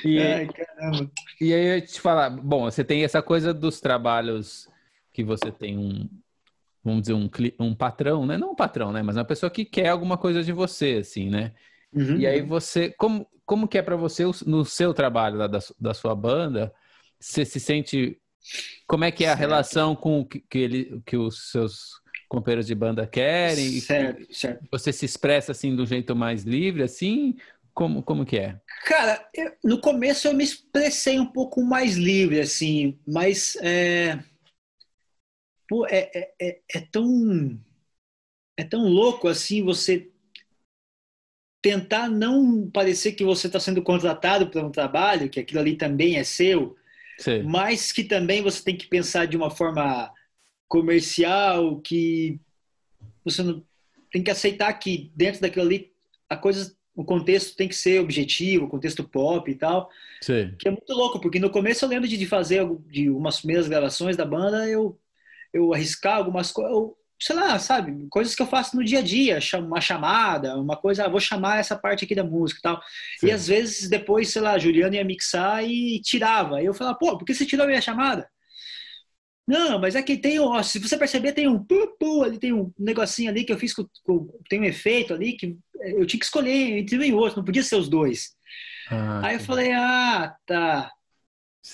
e, 0.03 0.19
Ai, 0.19 0.47
caramba. 0.47 1.11
E 1.39 1.53
aí 1.53 1.65
eu 1.67 1.75
ia 1.75 1.81
te 1.81 2.01
falar, 2.01 2.31
bom, 2.31 2.63
você 2.63 2.83
tem 2.83 3.03
essa 3.03 3.21
coisa 3.21 3.53
dos 3.53 3.79
trabalhos 3.79 4.67
que 5.13 5.23
você 5.23 5.51
tem 5.51 5.77
um, 5.77 6.09
vamos 6.83 7.01
dizer, 7.01 7.13
um, 7.13 7.29
um 7.59 7.75
patrão, 7.75 8.25
né? 8.25 8.39
Não 8.39 8.53
um 8.53 8.55
patrão, 8.55 8.91
né? 8.91 9.03
Mas 9.03 9.17
uma 9.17 9.23
pessoa 9.25 9.51
que 9.51 9.65
quer 9.65 9.89
alguma 9.89 10.17
coisa 10.17 10.43
de 10.43 10.51
você, 10.51 10.97
assim, 11.01 11.29
né? 11.29 11.51
Uhum. 11.93 12.17
E 12.17 12.25
aí 12.25 12.41
você, 12.41 12.89
como, 12.97 13.27
como 13.45 13.67
que 13.67 13.77
é 13.77 13.83
para 13.83 13.95
você 13.95 14.23
no 14.47 14.65
seu 14.65 14.95
trabalho 14.95 15.37
lá 15.37 15.45
da, 15.45 15.59
da 15.79 15.93
sua 15.93 16.15
banda? 16.15 16.73
Você 17.21 17.45
se 17.45 17.59
sente. 17.59 18.17
Como 18.87 19.03
é 19.03 19.11
que 19.11 19.23
é 19.23 19.29
a 19.29 19.35
relação 19.35 19.95
com 19.95 20.21
o 20.21 20.25
que, 20.25 20.43
ele, 20.57 21.01
que 21.05 21.15
os 21.15 21.51
seus 21.51 22.01
companheiros 22.27 22.65
de 22.65 22.73
banda 22.73 23.05
querem? 23.05 23.79
Certo, 23.79 24.33
certo. 24.33 24.67
Você 24.71 24.91
se 24.91 25.05
expressa 25.05 25.51
assim 25.51 25.75
do 25.75 25.85
jeito 25.85 26.15
mais 26.15 26.43
livre, 26.43 26.81
assim? 26.81 27.37
Como, 27.73 28.01
como 28.01 28.25
que 28.25 28.37
é? 28.37 28.59
Cara, 28.85 29.29
eu, 29.33 29.53
no 29.63 29.79
começo 29.79 30.27
eu 30.27 30.33
me 30.33 30.43
expressei 30.43 31.19
um 31.19 31.25
pouco 31.25 31.61
mais 31.61 31.95
livre, 31.95 32.39
assim, 32.39 32.99
mas 33.07 33.55
é, 33.61 34.19
pô, 35.69 35.85
é, 35.87 36.11
é, 36.13 36.33
é, 36.41 36.61
é 36.75 36.81
tão 36.91 37.57
é 38.57 38.63
tão 38.63 38.83
louco 38.83 39.27
assim 39.27 39.63
você 39.63 40.11
tentar 41.61 42.09
não 42.09 42.69
parecer 42.69 43.13
que 43.13 43.23
você 43.23 43.47
está 43.47 43.59
sendo 43.59 43.81
contratado 43.83 44.49
para 44.49 44.65
um 44.65 44.71
trabalho, 44.71 45.29
que 45.29 45.39
aquilo 45.39 45.59
ali 45.59 45.77
também 45.77 46.17
é 46.17 46.23
seu, 46.23 46.75
Sim. 47.21 47.43
mas 47.43 47.91
que 47.91 48.03
também 48.03 48.41
você 48.41 48.63
tem 48.63 48.75
que 48.75 48.87
pensar 48.87 49.25
de 49.25 49.37
uma 49.37 49.49
forma 49.49 50.11
comercial, 50.67 51.79
que 51.81 52.39
você 53.23 53.43
não 53.43 53.63
tem 54.11 54.23
que 54.23 54.31
aceitar 54.31 54.73
que 54.73 55.11
dentro 55.15 55.41
daquilo 55.41 55.65
ali 55.65 55.91
a 56.29 56.35
coisa, 56.35 56.75
o 56.95 57.03
contexto 57.03 57.55
tem 57.55 57.67
que 57.67 57.75
ser 57.75 57.99
objetivo, 57.99 58.65
o 58.65 58.69
contexto 58.69 59.03
pop 59.03 59.49
e 59.49 59.55
tal. 59.55 59.89
Sim. 60.21 60.53
Que 60.57 60.67
é 60.67 60.71
muito 60.71 60.93
louco, 60.93 61.19
porque 61.19 61.39
no 61.39 61.49
começo 61.49 61.83
eu 61.85 61.89
lembro 61.89 62.07
de, 62.07 62.25
fazer 62.25 62.65
de 62.87 63.09
umas 63.09 63.37
primeiras 63.37 63.67
gravações 63.67 64.17
da 64.17 64.25
banda, 64.25 64.67
eu 64.67 64.97
eu 65.53 65.73
arriscar 65.73 66.15
algumas 66.15 66.51
coisas, 66.51 66.93
sei 67.21 67.35
lá, 67.35 67.59
sabe, 67.59 68.07
coisas 68.09 68.33
que 68.33 68.41
eu 68.41 68.47
faço 68.47 68.75
no 68.75 68.83
dia 68.83 68.97
a 68.97 69.01
dia, 69.03 69.37
uma 69.59 69.79
chamada, 69.79 70.57
uma 70.57 70.75
coisa, 70.75 71.05
ah, 71.05 71.09
vou 71.09 71.19
chamar 71.19 71.59
essa 71.59 71.77
parte 71.77 72.03
aqui 72.03 72.15
da 72.15 72.23
música 72.23 72.59
e 72.59 72.61
tal. 72.63 72.81
Sim. 73.19 73.27
E 73.27 73.31
às 73.31 73.47
vezes 73.47 73.87
depois, 73.87 74.29
sei 74.29 74.41
lá, 74.41 74.57
Juliano 74.57 74.95
ia 74.95 75.05
mixar 75.05 75.63
e 75.63 76.01
tirava. 76.01 76.57
Aí 76.57 76.65
eu 76.65 76.73
falava, 76.73 76.97
pô, 76.97 77.17
por 77.17 77.23
que 77.23 77.33
você 77.35 77.45
tirou 77.45 77.65
a 77.65 77.67
minha 77.67 77.81
chamada? 77.81 78.27
Não, 79.47 79.79
mas 79.79 79.95
é 79.95 80.01
que 80.01 80.17
tem, 80.17 80.39
ó, 80.39 80.63
se 80.63 80.79
você 80.79 80.97
perceber, 80.97 81.33
tem 81.33 81.47
um 81.47 81.63
pu, 81.63 82.23
ali 82.23 82.39
tem 82.39 82.53
um 82.53 82.71
negocinho 82.79 83.29
ali 83.29 83.43
que 83.43 83.53
eu 83.53 83.57
fiz 83.57 83.73
com, 83.73 83.85
com, 84.03 84.27
tem 84.49 84.59
um 84.59 84.63
efeito 84.63 85.13
ali 85.13 85.33
que 85.33 85.57
eu 85.75 86.05
tinha 86.05 86.19
que 86.19 86.25
escolher 86.25 86.79
entre 86.79 86.97
um 86.97 87.03
e 87.03 87.13
outro, 87.13 87.37
não 87.37 87.45
podia 87.45 87.61
ser 87.61 87.75
os 87.75 87.87
dois. 87.87 88.31
Ah, 88.89 89.27
Aí 89.27 89.35
eu 89.35 89.39
falei, 89.41 89.71
ah, 89.73 90.35
tá. 90.45 90.91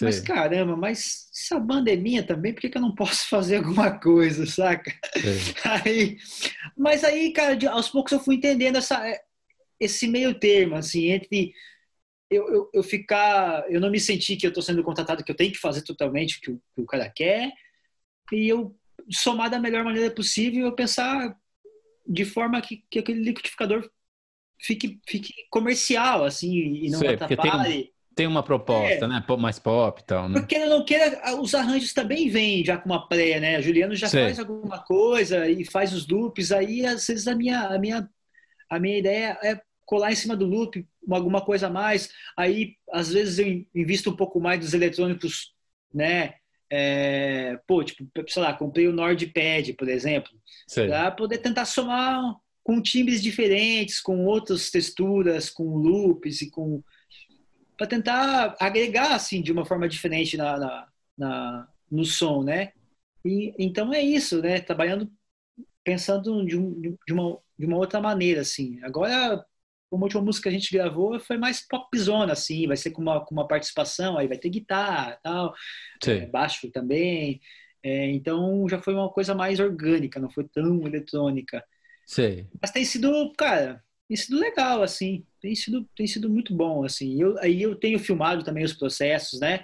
Mas 0.01 0.19
caramba, 0.19 0.75
mas 0.75 1.29
se 1.31 1.53
a 1.53 1.59
banda 1.59 1.91
é 1.91 1.95
minha 1.95 2.21
também, 2.21 2.53
por 2.53 2.59
que, 2.61 2.69
que 2.69 2.77
eu 2.77 2.81
não 2.81 2.93
posso 2.93 3.27
fazer 3.29 3.57
alguma 3.57 3.97
coisa, 3.97 4.45
saca? 4.45 4.93
Aí, 5.85 6.17
mas 6.75 7.03
aí, 7.03 7.31
cara, 7.31 7.57
aos 7.71 7.89
poucos 7.89 8.11
eu 8.11 8.19
fui 8.19 8.35
entendendo 8.35 8.77
essa, 8.77 9.01
esse 9.79 10.07
meio 10.07 10.38
termo, 10.38 10.75
assim, 10.75 11.05
entre 11.11 11.53
eu, 12.29 12.47
eu, 12.53 12.69
eu, 12.73 12.83
ficar, 12.83 13.65
eu 13.71 13.79
não 13.79 13.89
me 13.89 13.99
sentir 13.99 14.35
que 14.35 14.45
eu 14.45 14.49
estou 14.49 14.61
sendo 14.61 14.83
contratado, 14.83 15.23
que 15.23 15.31
eu 15.31 15.35
tenho 15.35 15.51
que 15.51 15.57
fazer 15.57 15.81
totalmente 15.81 16.38
o 16.38 16.41
que 16.41 16.51
o, 16.51 16.61
que 16.75 16.81
o 16.81 16.85
cara 16.85 17.09
quer, 17.09 17.51
e 18.33 18.49
eu 18.49 18.77
somar 19.09 19.49
da 19.49 19.59
melhor 19.59 19.85
maneira 19.85 20.11
possível, 20.13 20.65
eu 20.65 20.75
pensar 20.75 21.33
de 22.05 22.25
forma 22.25 22.61
que, 22.61 22.83
que 22.89 22.99
aquele 22.99 23.21
liquidificador 23.21 23.89
fique, 24.59 24.99
fique 25.07 25.33
comercial, 25.49 26.25
assim, 26.25 26.53
e 26.53 26.89
não 26.89 26.99
Sei, 26.99 27.09
atrapalhe 27.09 27.83
tem 27.83 27.96
uma 28.26 28.41
proposta, 28.41 29.05
é. 29.05 29.07
né? 29.07 29.24
Mais 29.38 29.59
pop 29.59 30.01
e 30.01 30.03
tal, 30.05 30.30
né? 30.30 30.39
Porque 30.39 30.55
ele 30.55 30.65
não 30.65 30.84
queira, 30.84 31.22
os 31.39 31.53
arranjos 31.53 31.93
também 31.93 32.30
vêm 32.30 32.63
já 32.63 32.78
com 32.78 32.89
uma 32.89 33.07
pré, 33.07 33.39
né? 33.39 33.57
A 33.57 33.61
Juliano 33.61 33.95
já 33.95 34.07
Sei. 34.07 34.24
faz 34.24 34.39
alguma 34.39 34.80
coisa 34.80 35.47
e 35.47 35.63
faz 35.65 35.93
os 35.93 36.07
loops, 36.07 36.51
aí 36.51 36.86
às 36.86 37.05
vezes 37.05 37.28
a 37.28 37.36
minha, 37.36 37.68
a 37.68 37.78
minha, 37.78 38.09
a 38.70 38.80
minha 38.80 38.97
ideia 38.97 39.38
é 39.43 39.61
colar 39.86 40.11
em 40.11 40.15
cima 40.15 40.36
do 40.36 40.45
loop 40.45 40.86
alguma 41.09 41.41
coisa 41.41 41.68
a 41.68 41.70
mais, 41.70 42.09
aí 42.36 42.76
às 42.91 43.11
vezes 43.11 43.39
eu 43.39 43.65
invisto 43.76 44.09
um 44.09 44.15
pouco 44.15 44.39
mais 44.39 44.59
dos 44.59 44.74
eletrônicos, 44.74 45.53
né? 45.93 46.34
É, 46.70 47.57
pô, 47.65 47.82
tipo, 47.84 48.05
sei 48.28 48.41
lá, 48.41 48.53
comprei 48.53 48.88
o 48.88 48.91
NordPad, 48.91 49.74
por 49.78 49.88
exemplo, 49.88 50.32
para 50.74 51.11
poder 51.11 51.38
tentar 51.38 51.65
somar 51.65 52.36
com 52.61 52.82
timbres 52.82 53.24
diferentes, 53.24 54.01
com 54.01 54.26
outras 54.26 54.70
texturas, 54.70 55.49
com 55.49 55.78
loops 55.78 56.41
e 56.41 56.51
com 56.51 56.84
para 57.78 57.88
tentar 57.88 58.55
agregar 58.59 59.13
assim 59.13 59.41
de 59.41 59.51
uma 59.51 59.65
forma 59.65 59.88
diferente 59.88 60.36
na, 60.36 60.57
na, 60.57 60.88
na, 61.17 61.67
no 61.91 62.03
som, 62.03 62.43
né? 62.43 62.71
E, 63.23 63.53
então 63.59 63.93
é 63.93 64.01
isso, 64.01 64.41
né? 64.41 64.59
Trabalhando, 64.59 65.11
pensando 65.84 66.45
de, 66.45 66.57
um, 66.57 66.82
de, 66.82 67.13
uma, 67.13 67.39
de 67.57 67.65
uma 67.65 67.78
outra 67.78 68.01
maneira, 68.01 68.41
assim. 68.41 68.80
Agora, 68.84 69.45
como 69.89 70.03
a 70.03 70.05
última 70.05 70.21
música 70.23 70.49
que 70.49 70.55
a 70.55 70.59
gente 70.59 70.73
gravou 70.75 71.19
foi 71.19 71.38
mais 71.38 71.65
popzona, 71.65 72.34
assim, 72.34 72.67
vai 72.67 72.78
ser 72.78 72.91
com 72.91 73.01
uma, 73.01 73.23
com 73.23 73.34
uma 73.34 73.47
participação, 73.47 74.17
aí 74.17 74.28
vai 74.28 74.38
ter 74.38 74.49
guitarra, 74.49 75.19
tal, 75.23 75.53
é, 76.07 76.25
baixo 76.25 76.71
também. 76.71 77.39
É, 77.84 78.09
então 78.11 78.67
já 78.67 78.82
foi 78.82 78.93
uma 78.93 79.09
coisa 79.09 79.36
mais 79.36 79.59
orgânica, 79.59 80.19
não 80.19 80.30
foi 80.30 80.45
tão 80.45 80.86
eletrônica. 80.86 81.63
Sei. 82.05 82.47
Mas 82.61 82.71
tem 82.71 82.84
sido, 82.84 83.32
cara, 83.38 83.84
tem 84.07 84.17
sido 84.17 84.39
legal, 84.39 84.82
assim 84.82 85.25
tem 85.47 85.55
sido, 85.55 85.87
tem 85.95 86.05
sido 86.05 86.29
muito 86.29 86.53
bom, 86.53 86.83
assim. 86.83 87.21
Eu, 87.21 87.39
aí 87.39 87.61
eu 87.61 87.73
tenho 87.73 87.97
filmado 87.97 88.43
também 88.43 88.65
os 88.65 88.73
processos, 88.73 89.39
né? 89.39 89.63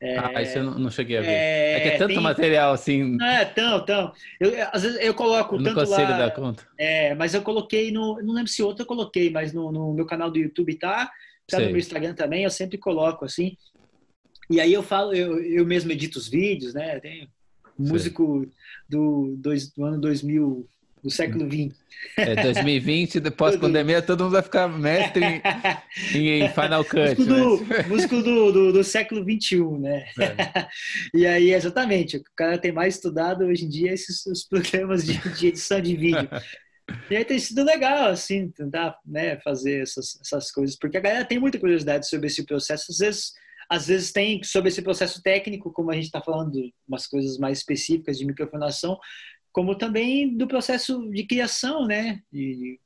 É, 0.00 0.18
ah, 0.18 0.42
isso 0.42 0.58
eu 0.58 0.64
não, 0.64 0.78
não 0.78 0.90
cheguei 0.90 1.16
a 1.16 1.22
ver. 1.22 1.28
É, 1.28 1.72
é 1.72 1.80
que 1.80 1.88
é 1.88 1.96
tanto 1.96 2.14
tem, 2.14 2.20
material 2.20 2.72
assim. 2.72 3.16
Não 3.16 3.26
é, 3.26 3.44
tão, 3.44 3.84
tão. 3.84 4.12
Eu, 4.38 4.52
às 4.70 4.82
vezes 4.82 5.00
eu 5.00 5.14
coloco 5.14 5.56
eu 5.56 5.60
não 5.60 5.74
tanto 5.74 5.86
consigo 5.86 6.10
lá. 6.10 6.18
dar 6.18 6.30
conta. 6.30 6.66
É, 6.78 7.14
mas 7.14 7.34
eu 7.34 7.42
coloquei 7.42 7.90
no. 7.90 8.22
Não 8.22 8.34
lembro 8.34 8.50
se 8.50 8.62
outro 8.62 8.82
eu 8.82 8.86
coloquei, 8.86 9.30
mas 9.30 9.52
no, 9.52 9.72
no 9.72 9.92
meu 9.92 10.06
canal 10.06 10.30
do 10.30 10.38
YouTube 10.38 10.76
tá. 10.76 11.10
Tá 11.48 11.56
Sei. 11.56 11.66
no 11.66 11.72
meu 11.72 11.78
Instagram 11.78 12.14
também, 12.14 12.44
eu 12.44 12.50
sempre 12.50 12.78
coloco 12.78 13.24
assim. 13.24 13.56
E 14.48 14.60
aí 14.60 14.72
eu 14.72 14.82
falo, 14.82 15.14
eu, 15.14 15.42
eu 15.42 15.66
mesmo 15.66 15.90
edito 15.90 16.18
os 16.18 16.28
vídeos, 16.28 16.74
né? 16.74 17.00
Tenho 17.00 17.28
músico 17.78 18.46
do, 18.88 19.34
dois, 19.38 19.70
do 19.72 19.84
ano 19.84 20.00
2000 20.00 20.68
do 21.04 21.10
século 21.10 21.46
XX. 21.46 21.76
É 22.16 22.42
2020, 22.42 23.20
depois 23.20 23.56
pandemia, 23.56 24.00
todo 24.00 24.24
mundo 24.24 24.32
vai 24.32 24.42
ficar 24.42 24.68
mestre 24.68 25.42
em, 26.14 26.28
em 26.28 26.48
Final 26.48 26.84
Cut. 26.88 27.16
Músico, 27.18 27.24
do, 27.24 27.64
né? 27.64 27.82
músico 27.88 28.22
do, 28.22 28.52
do, 28.52 28.72
do, 28.72 28.84
século 28.84 29.22
XXI, 29.22 29.78
né? 29.78 30.06
É. 30.18 30.66
E 31.14 31.26
aí, 31.26 31.52
exatamente, 31.52 32.16
o 32.16 32.24
cara 32.34 32.58
tem 32.58 32.72
mais 32.72 32.94
estudado 32.94 33.44
hoje 33.44 33.66
em 33.66 33.68
dia 33.68 33.92
esses 33.92 34.24
os 34.26 34.44
programas 34.44 35.04
de, 35.04 35.18
de 35.34 35.48
edição 35.48 35.80
de 35.80 35.94
vídeo. 35.94 36.28
E 37.10 37.16
aí 37.16 37.24
tem 37.24 37.38
sido 37.38 37.64
legal, 37.64 38.10
assim, 38.10 38.50
tentar 38.50 38.98
né, 39.06 39.40
fazer 39.40 39.80
essas, 39.80 40.20
essas 40.20 40.52
coisas, 40.52 40.76
porque 40.76 40.98
a 40.98 41.00
galera 41.00 41.24
tem 41.24 41.38
muita 41.38 41.58
curiosidade 41.58 42.06
sobre 42.06 42.26
esse 42.26 42.44
processo. 42.44 42.92
Às 42.92 42.98
vezes, 42.98 43.32
às 43.70 43.86
vezes 43.86 44.12
tem 44.12 44.42
sobre 44.42 44.68
esse 44.68 44.82
processo 44.82 45.22
técnico, 45.22 45.72
como 45.72 45.90
a 45.90 45.94
gente 45.94 46.04
está 46.04 46.20
falando, 46.20 46.52
umas 46.86 47.06
coisas 47.06 47.38
mais 47.38 47.58
específicas 47.58 48.18
de 48.18 48.26
microfonação, 48.26 48.98
como 49.54 49.76
também 49.76 50.36
do 50.36 50.48
processo 50.48 51.08
de 51.10 51.24
criação, 51.24 51.86
né? 51.86 52.20
E, 52.32 52.80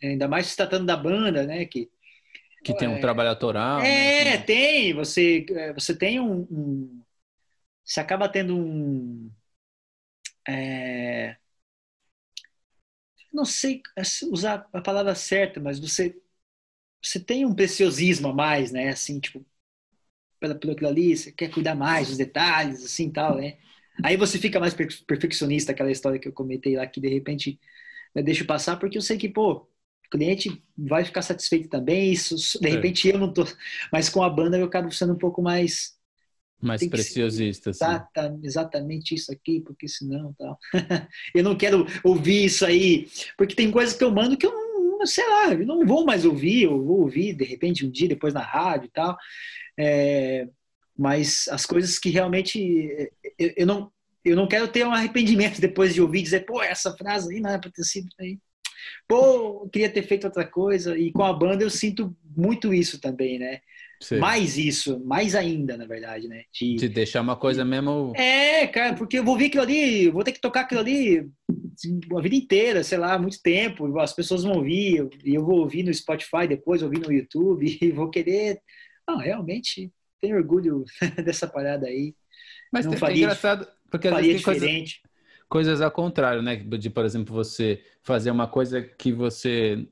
ainda 0.00 0.28
mais 0.28 0.46
se 0.46 0.56
tratando 0.56 0.86
da 0.86 0.96
banda, 0.96 1.44
né? 1.44 1.64
Que, 1.64 1.90
que 2.62 2.72
tem 2.76 2.86
um 2.86 2.96
é, 2.96 3.00
trabalho 3.00 3.30
autoral. 3.30 3.80
É, 3.80 4.24
né? 4.24 4.38
tem. 4.38 4.94
Você, 4.94 5.44
é, 5.50 5.72
você 5.72 5.92
tem 5.92 6.20
um, 6.20 6.46
um, 6.48 7.02
Você 7.84 7.98
acaba 7.98 8.28
tendo 8.28 8.56
um. 8.56 9.28
É, 10.46 11.36
não 13.32 13.44
sei 13.44 13.82
usar 14.30 14.68
a 14.72 14.80
palavra 14.80 15.16
certa, 15.16 15.58
mas 15.58 15.80
você 15.80 16.16
você 17.02 17.18
tem 17.18 17.44
um 17.44 17.54
preciosismo 17.54 18.28
a 18.28 18.32
mais, 18.32 18.70
né? 18.70 18.90
Assim, 18.90 19.18
tipo, 19.18 19.44
pelo, 20.38 20.54
pelo 20.54 20.72
aquilo 20.74 20.88
ali, 20.88 21.16
você 21.16 21.32
quer 21.32 21.50
cuidar 21.50 21.74
mais 21.74 22.06
dos 22.08 22.16
detalhes, 22.16 22.84
assim, 22.84 23.10
tal, 23.10 23.36
né? 23.36 23.58
Aí 24.02 24.16
você 24.16 24.38
fica 24.38 24.58
mais 24.58 24.74
perfeccionista, 24.74 25.72
aquela 25.72 25.90
história 25.90 26.18
que 26.18 26.26
eu 26.26 26.32
comentei 26.32 26.76
lá, 26.76 26.86
que 26.86 27.00
de 27.00 27.08
repente 27.08 27.60
né, 28.14 28.22
deixo 28.22 28.44
passar, 28.44 28.76
porque 28.76 28.98
eu 28.98 29.02
sei 29.02 29.16
que, 29.16 29.28
pô, 29.28 29.52
o 29.52 29.68
cliente 30.10 30.62
vai 30.76 31.04
ficar 31.04 31.22
satisfeito 31.22 31.68
também, 31.68 32.12
isso, 32.12 32.36
de 32.60 32.68
é. 32.68 32.70
repente 32.70 33.08
eu 33.08 33.18
não 33.18 33.32
tô, 33.32 33.44
mas 33.92 34.08
com 34.08 34.22
a 34.22 34.30
banda 34.30 34.58
eu 34.58 34.64
acabo 34.64 34.90
sendo 34.90 35.12
um 35.12 35.18
pouco 35.18 35.42
mais 35.42 35.94
mais 36.60 36.86
preciosista, 36.88 37.72
ser, 37.74 37.84
exata, 37.84 38.38
exatamente 38.42 39.14
isso 39.14 39.30
aqui, 39.30 39.60
porque 39.60 39.86
senão 39.86 40.32
tal. 40.38 40.58
eu 41.34 41.44
não 41.44 41.56
quero 41.56 41.86
ouvir 42.02 42.46
isso 42.46 42.64
aí, 42.64 43.06
porque 43.36 43.54
tem 43.54 43.70
coisas 43.70 43.94
que 43.94 44.02
eu 44.02 44.10
mando 44.10 44.36
que 44.36 44.46
eu 44.46 44.52
não, 44.52 45.06
sei 45.06 45.28
lá, 45.28 45.52
eu 45.52 45.66
não 45.66 45.84
vou 45.84 46.06
mais 46.06 46.24
ouvir, 46.24 46.62
eu 46.62 46.82
vou 46.82 47.00
ouvir 47.00 47.34
de 47.34 47.44
repente 47.44 47.84
um 47.84 47.90
dia 47.90 48.08
depois 48.08 48.32
na 48.32 48.40
rádio 48.40 48.86
e 48.86 48.90
tal. 48.90 49.16
É, 49.78 50.48
mas 50.96 51.48
as 51.48 51.66
coisas 51.66 51.98
que 51.98 52.08
realmente 52.08 53.10
eu, 53.38 53.52
eu, 53.56 53.66
não 53.66 53.90
eu 54.24 54.36
não 54.36 54.46
quero 54.46 54.68
ter 54.68 54.86
um 54.86 54.92
arrependimento 54.92 55.60
depois 55.60 55.92
de 55.92 56.00
ouvir 56.00 56.22
dizer 56.22 56.46
pô 56.46 56.62
essa 56.62 56.96
frase 56.96 57.34
aí 57.34 57.40
não 57.40 57.50
era 57.50 57.58
para 57.58 57.70
ter 57.70 57.84
sido 57.84 58.08
aí 58.20 58.38
pô 59.08 59.62
eu 59.64 59.68
queria 59.70 59.90
ter 59.90 60.02
feito 60.02 60.24
outra 60.24 60.46
coisa 60.46 60.96
e 60.96 61.12
com 61.12 61.24
a 61.24 61.32
banda 61.32 61.62
eu 61.64 61.70
sinto 61.70 62.16
muito 62.36 62.72
isso 62.72 63.00
também 63.00 63.38
né? 63.38 63.60
Sim. 64.00 64.18
mais 64.18 64.58
isso 64.58 65.00
mais 65.04 65.34
ainda 65.34 65.76
na 65.76 65.86
verdade 65.86 66.28
né? 66.28 66.42
De, 66.52 66.76
de 66.76 66.88
deixar 66.88 67.20
uma 67.20 67.36
coisa 67.36 67.64
mesmo 67.64 68.12
é 68.14 68.66
cara 68.66 68.94
porque 68.94 69.18
eu 69.18 69.24
vou 69.24 69.34
ouvir 69.34 69.46
aquilo 69.46 69.62
ali 69.62 70.10
vou 70.10 70.22
ter 70.22 70.32
que 70.32 70.40
tocar 70.40 70.60
aquilo 70.60 70.80
ali 70.80 71.28
a 72.16 72.20
vida 72.20 72.36
inteira 72.36 72.84
sei 72.84 72.98
lá 72.98 73.18
muito 73.18 73.40
tempo 73.42 73.98
as 73.98 74.12
pessoas 74.12 74.44
vão 74.44 74.54
ouvir 74.54 75.08
e 75.24 75.34
eu 75.34 75.44
vou 75.44 75.58
ouvir 75.58 75.82
no 75.82 75.92
Spotify 75.92 76.46
depois 76.48 76.82
ouvir 76.82 77.00
no 77.00 77.12
YouTube 77.12 77.64
e 77.80 77.90
vou 77.90 78.10
querer 78.10 78.60
não 79.08 79.18
realmente 79.18 79.92
tenho 80.24 80.36
orgulho 80.36 80.84
dessa 81.24 81.46
parada 81.46 81.86
aí. 81.86 82.14
Mas 82.72 82.86
não 82.86 82.94
é 82.94 82.96
faria, 82.96 83.24
engraçado, 83.24 83.66
porque 83.90 84.08
às 84.08 84.16
vezes 84.16 84.42
tem 84.42 84.42
coisas, 84.42 85.00
coisas 85.48 85.80
ao 85.80 85.90
contrário, 85.90 86.42
né? 86.42 86.56
De, 86.56 86.90
por 86.90 87.04
exemplo, 87.04 87.34
você 87.34 87.82
fazer 88.02 88.30
uma 88.30 88.48
coisa 88.48 88.82
que 88.82 89.12
você, 89.12 89.86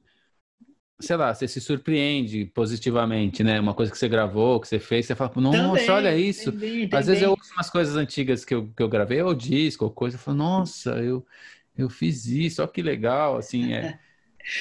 sei 0.98 1.16
lá, 1.16 1.34
você 1.34 1.46
se 1.46 1.60
surpreende 1.60 2.46
positivamente, 2.46 3.44
né? 3.44 3.60
Uma 3.60 3.74
coisa 3.74 3.92
que 3.92 3.98
você 3.98 4.08
gravou, 4.08 4.60
que 4.60 4.66
você 4.66 4.78
fez, 4.78 5.06
você 5.06 5.14
fala, 5.14 5.30
nossa, 5.36 5.58
também, 5.58 5.90
olha 5.90 6.16
isso. 6.16 6.50
Também, 6.50 6.88
também. 6.88 6.98
Às 6.98 7.06
vezes 7.06 7.22
eu 7.22 7.30
ouço 7.30 7.52
umas 7.52 7.70
coisas 7.70 7.94
antigas 7.94 8.44
que 8.44 8.54
eu, 8.54 8.72
que 8.74 8.82
eu 8.82 8.88
gravei, 8.88 9.22
ou 9.22 9.34
disco, 9.34 9.84
ou 9.84 9.90
coisa, 9.90 10.16
eu 10.16 10.20
falo, 10.20 10.38
nossa, 10.38 10.92
eu, 11.02 11.24
eu 11.76 11.88
fiz 11.88 12.26
isso, 12.26 12.62
olha 12.62 12.70
que 12.70 12.82
legal, 12.82 13.36
assim, 13.36 13.74
é... 13.74 13.98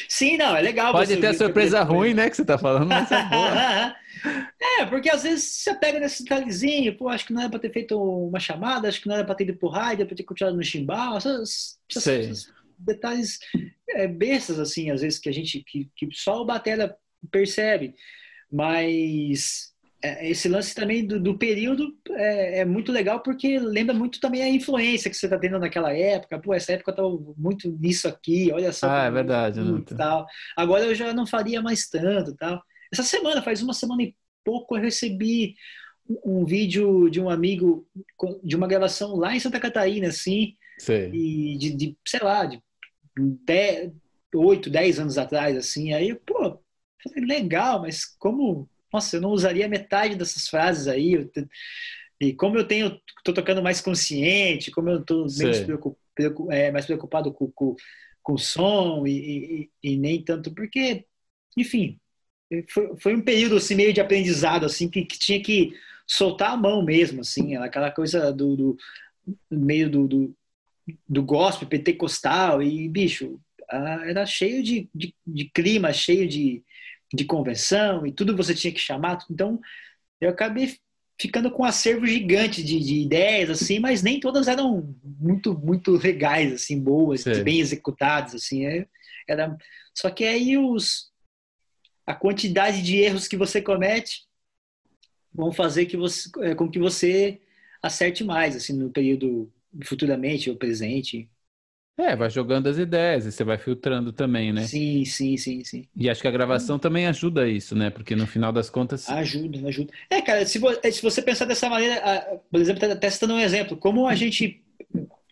Sim, 0.08 0.38
não, 0.38 0.56
é 0.56 0.62
legal. 0.62 0.92
Pode 0.92 1.18
ter 1.18 1.28
a 1.28 1.34
surpresa 1.34 1.84
ruim, 1.84 2.14
né, 2.14 2.30
que 2.30 2.36
você 2.36 2.46
tá 2.46 2.58
falando, 2.58 2.88
mas 2.88 3.12
é 3.12 3.24
boa. 3.24 3.96
é, 4.80 4.86
porque 4.86 5.10
às 5.10 5.24
vezes 5.24 5.46
você 5.46 5.74
pega 5.76 6.00
nesse 6.00 6.24
detalhezinho, 6.24 6.98
pô, 6.98 7.10
acho 7.10 7.26
que 7.26 7.34
não 7.34 7.42
era 7.42 7.50
pra 7.50 7.60
ter 7.60 7.72
feito 7.72 8.02
uma 8.02 8.40
chamada, 8.40 8.88
acho 8.88 9.02
que 9.02 9.08
não 9.08 9.16
era 9.16 9.26
pra 9.26 9.36
ter 9.36 9.44
ido 9.44 9.58
pro 9.58 9.70
rádio, 9.70 10.06
pra 10.06 10.16
ter 10.16 10.24
continuado 10.24 10.58
no 10.58 10.64
chimbal, 10.64 11.18
essas, 11.18 11.80
essas 11.96 12.48
detalhes 12.78 13.40
é, 13.90 14.08
bestas, 14.08 14.60
assim, 14.60 14.90
às 14.90 15.02
vezes 15.02 15.20
que 15.20 15.30
a 15.30 15.34
gente, 15.34 15.64
que, 15.64 15.90
que 15.96 16.08
só 16.12 16.42
o 16.42 16.46
batera 16.46 16.96
percebe, 17.32 17.94
mas 18.52 19.71
esse 20.04 20.50
lance 20.50 20.74
também 20.74 21.06
do, 21.06 21.20
do 21.20 21.38
período 21.38 21.96
é, 22.12 22.60
é, 22.60 22.66
muito 22.66 22.92
legal 22.92 23.22
porque 23.22 23.60
lembra 23.60 23.94
muito 23.94 24.20
também 24.20 24.42
a 24.42 24.50
influência 24.50 25.10
que 25.10 25.16
você 25.16 25.28
está 25.28 25.38
tendo 25.38 25.60
naquela 25.60 25.94
época. 25.94 26.40
Pô, 26.40 26.54
essa 26.54 26.74
época 26.74 26.94
tá 26.94 27.04
muito 27.38 27.72
nisso 27.80 28.08
aqui, 28.08 28.52
olha 28.52 28.72
só. 28.72 28.90
Ah, 28.90 29.06
é 29.06 29.12
verdade. 29.12 29.60
Não... 29.60 29.82
Tal. 29.84 30.26
Agora 30.58 30.86
eu 30.86 30.96
já 30.96 31.14
não 31.14 31.28
faria 31.28 31.62
mais 31.62 31.88
tanto, 31.88 32.36
tal. 32.36 32.62
Essa 32.92 33.04
semana, 33.04 33.42
faz 33.42 33.62
uma 33.62 33.74
semana 33.74 34.04
e 34.04 34.16
pouco, 34.44 34.76
eu 34.76 34.82
recebi 34.82 35.56
um 36.26 36.44
vídeo 36.46 37.10
de 37.10 37.22
um 37.22 37.30
amigo 37.30 37.88
de 38.44 38.56
uma 38.56 38.68
gravação 38.68 39.16
lá 39.16 39.36
em 39.36 39.40
Santa 39.40 39.60
Catarina, 39.60 40.08
assim, 40.08 40.56
Sei. 40.80 41.10
e 41.14 41.58
de, 41.58 41.76
de, 41.76 41.98
sei 42.06 42.20
lá, 42.22 42.46
de 42.46 42.62
10, 43.18 43.92
8, 44.34 44.70
10 44.70 45.00
anos 45.00 45.18
atrás, 45.18 45.56
assim. 45.56 45.94
Aí, 45.94 46.14
pô, 46.16 46.60
legal, 47.16 47.82
mas 47.82 48.06
como 48.06 48.70
nossa, 48.92 49.18
eu 49.18 49.22
não 49.22 49.32
usaria 49.32 49.68
metade 49.68 50.16
dessas 50.16 50.48
frases 50.48 50.88
aí. 50.88 51.30
E 52.20 52.34
como 52.34 52.58
eu 52.58 52.68
tenho, 52.68 53.00
tô 53.24 53.34
tocando 53.34 53.64
mais 53.64 53.82
consciente, 53.82 54.72
como 54.72 54.90
eu 54.90 55.04
tô 55.04 55.26
menos 55.38 55.60
preocupado, 55.62 56.52
é, 56.52 56.72
mais 56.72 56.86
preocupado 56.86 57.34
com, 57.34 57.52
com, 57.52 57.76
com 58.22 58.34
o 58.34 58.38
som 58.38 59.08
e, 59.08 59.70
e, 59.84 59.92
e, 59.92 59.98
nem 59.98 60.22
tanto 60.24 60.54
porque, 60.54 61.06
enfim, 61.58 62.00
foi, 62.70 62.96
foi 62.98 63.16
um 63.16 63.22
período 63.22 63.56
assim 63.56 63.76
meio 63.76 63.94
de 63.94 64.02
aprendizado 64.02 64.66
assim 64.66 64.90
que, 64.90 65.06
que 65.06 65.18
tinha 65.18 65.42
que 65.42 65.74
soltar 66.06 66.52
a 66.52 66.58
mão 66.58 66.84
mesmo, 66.84 67.22
assim, 67.22 67.56
aquela 67.56 67.90
coisa 67.90 68.34
do, 68.34 68.56
do 68.56 68.78
meio 69.50 69.90
do, 69.90 70.08
do, 70.08 70.36
do 71.08 71.24
gospel 71.24 71.70
pentecostal 71.70 72.62
e 72.62 72.90
bicho, 72.90 73.40
era 73.70 74.26
cheio 74.26 74.62
de, 74.62 74.90
de, 74.94 75.16
de 75.26 75.46
clima, 75.46 75.94
cheio 75.94 76.28
de 76.28 76.64
de 77.14 77.26
convenção 77.26 78.06
e 78.06 78.12
tudo 78.12 78.36
você 78.36 78.54
tinha 78.54 78.74
que 78.74 78.80
chamar. 78.80 79.18
Então, 79.30 79.60
eu 80.20 80.30
acabei 80.30 80.78
ficando 81.20 81.52
com 81.52 81.64
um 81.64 81.66
acervo 81.66 82.08
gigante 82.08 82.64
de, 82.64 82.80
de 82.80 82.96
ideias, 82.96 83.50
assim, 83.50 83.80
mas 83.80 84.02
nem 84.02 84.20
todas 84.20 84.48
eram 84.48 84.96
muito, 85.04 85.54
muito 85.54 85.92
legais, 85.92 86.52
assim, 86.54 86.80
boas, 86.80 87.22
Sim. 87.22 87.44
bem 87.44 87.60
executadas, 87.60 88.34
assim. 88.34 88.66
É, 88.66 88.88
era... 89.28 89.56
Só 89.94 90.10
que 90.10 90.24
aí 90.24 90.58
os... 90.58 91.12
a 92.08 92.16
quantidade 92.16 92.82
de 92.82 92.98
erros 92.98 93.28
que 93.28 93.38
você 93.38 93.62
comete 93.62 94.24
vão 95.34 95.52
fazer 95.52 95.86
que 95.86 95.96
você, 95.96 96.30
é, 96.40 96.56
com 96.56 96.70
que 96.70 96.80
você 96.80 97.40
acerte 97.82 98.24
mais, 98.24 98.56
assim, 98.56 98.74
no 98.74 98.90
período 98.90 99.52
futuramente 99.84 100.50
ou 100.50 100.56
presente. 100.56 101.30
É, 102.02 102.16
vai 102.16 102.32
jogando 102.32 102.68
as 102.68 102.80
ideias 102.80 103.28
e 103.28 103.32
você 103.32 103.44
vai 103.44 103.60
filtrando 103.60 104.12
também, 104.12 104.52
né? 104.52 104.64
Sim, 104.64 105.06
sim, 105.06 105.38
sim, 105.38 105.64
sim. 105.64 105.88
E 105.96 106.10
acho 106.10 106.20
que 106.20 106.28
a 106.28 106.32
gravação 106.32 106.80
também 106.80 107.06
ajuda 107.06 107.48
isso, 107.48 107.76
né? 107.76 107.92
Porque 107.92 108.16
no 108.16 108.26
final 108.26 108.52
das 108.52 108.72
contas. 108.72 109.08
Ajuda, 109.08 109.68
ajuda. 109.68 109.94
É, 110.10 110.20
cara, 110.20 110.44
se, 110.44 110.60
é, 110.82 110.92
você 110.92 111.22
pensar 111.22 111.46
dessa 111.46 111.70
maneira, 111.70 112.42
por 112.50 112.60
exemplo, 112.60 112.92
até 112.92 113.08
citando 113.08 113.36
um 113.36 113.40
exemplo, 113.40 113.78
como 113.78 114.08
a 114.08 114.16
gente, 114.16 114.64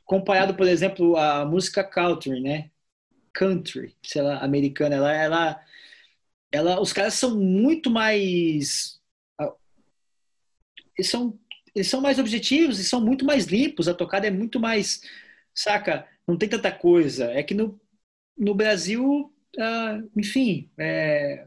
comparado, 0.06 0.54
por 0.54 0.68
exemplo, 0.68 1.18
a 1.18 1.44
música 1.44 1.84
country, 1.84 2.40
né? 2.40 2.70
Country, 3.34 3.96
sei 4.04 4.22
lá, 4.22 4.38
americana, 4.38 4.96
ela, 4.96 5.12
ela, 5.12 5.62
ela 6.52 6.82
os 6.82 6.94
caras 6.94 7.16
são 7.16 7.36
muito 7.36 7.90
mais. 7.90 9.00
Eles 10.96 11.10
são, 11.10 11.40
eles 11.74 11.88
são 11.90 12.00
mais 12.00 12.20
objetivos 12.20 12.78
e 12.78 12.84
são 12.84 13.02
muito 13.02 13.26
mais 13.26 13.46
limpos, 13.46 13.88
a 13.88 13.94
tocada 13.94 14.28
é 14.28 14.32
muito 14.32 14.60
mais. 14.60 15.02
Saca? 15.52 16.08
Não 16.30 16.38
tem 16.38 16.48
tanta 16.48 16.72
coisa. 16.72 17.32
É 17.32 17.42
que 17.42 17.54
no, 17.54 17.80
no 18.38 18.54
Brasil, 18.54 19.34
ah, 19.58 20.00
enfim, 20.16 20.70
é, 20.78 21.46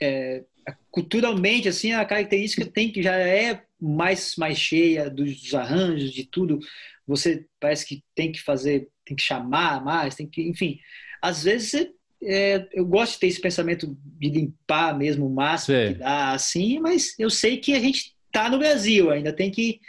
é, 0.00 0.44
culturalmente, 0.90 1.68
assim, 1.68 1.92
a 1.92 2.04
característica 2.04 2.66
tem 2.66 2.92
que 2.92 3.02
já 3.02 3.16
é 3.16 3.62
mais, 3.80 4.36
mais 4.36 4.58
cheia 4.58 5.08
dos 5.08 5.54
arranjos, 5.54 6.12
de 6.12 6.24
tudo. 6.24 6.60
Você 7.06 7.46
parece 7.58 7.86
que 7.86 8.04
tem 8.14 8.30
que 8.30 8.40
fazer, 8.40 8.88
tem 9.04 9.16
que 9.16 9.22
chamar 9.22 9.82
mais, 9.82 10.14
tem 10.14 10.26
que, 10.26 10.42
enfim. 10.42 10.78
Às 11.22 11.44
vezes 11.44 11.90
é, 12.22 12.68
eu 12.72 12.84
gosto 12.84 13.14
de 13.14 13.20
ter 13.20 13.26
esse 13.28 13.40
pensamento 13.40 13.96
de 14.04 14.28
limpar 14.28 14.96
mesmo 14.96 15.26
o 15.26 15.34
máximo 15.34 15.76
Sim. 15.78 15.94
que 15.94 15.98
dá, 15.98 16.32
assim, 16.32 16.78
mas 16.78 17.18
eu 17.18 17.30
sei 17.30 17.56
que 17.56 17.72
a 17.72 17.80
gente 17.80 18.14
tá 18.30 18.50
no 18.50 18.58
Brasil, 18.58 19.10
ainda 19.10 19.32
tem 19.32 19.50
que 19.50 19.80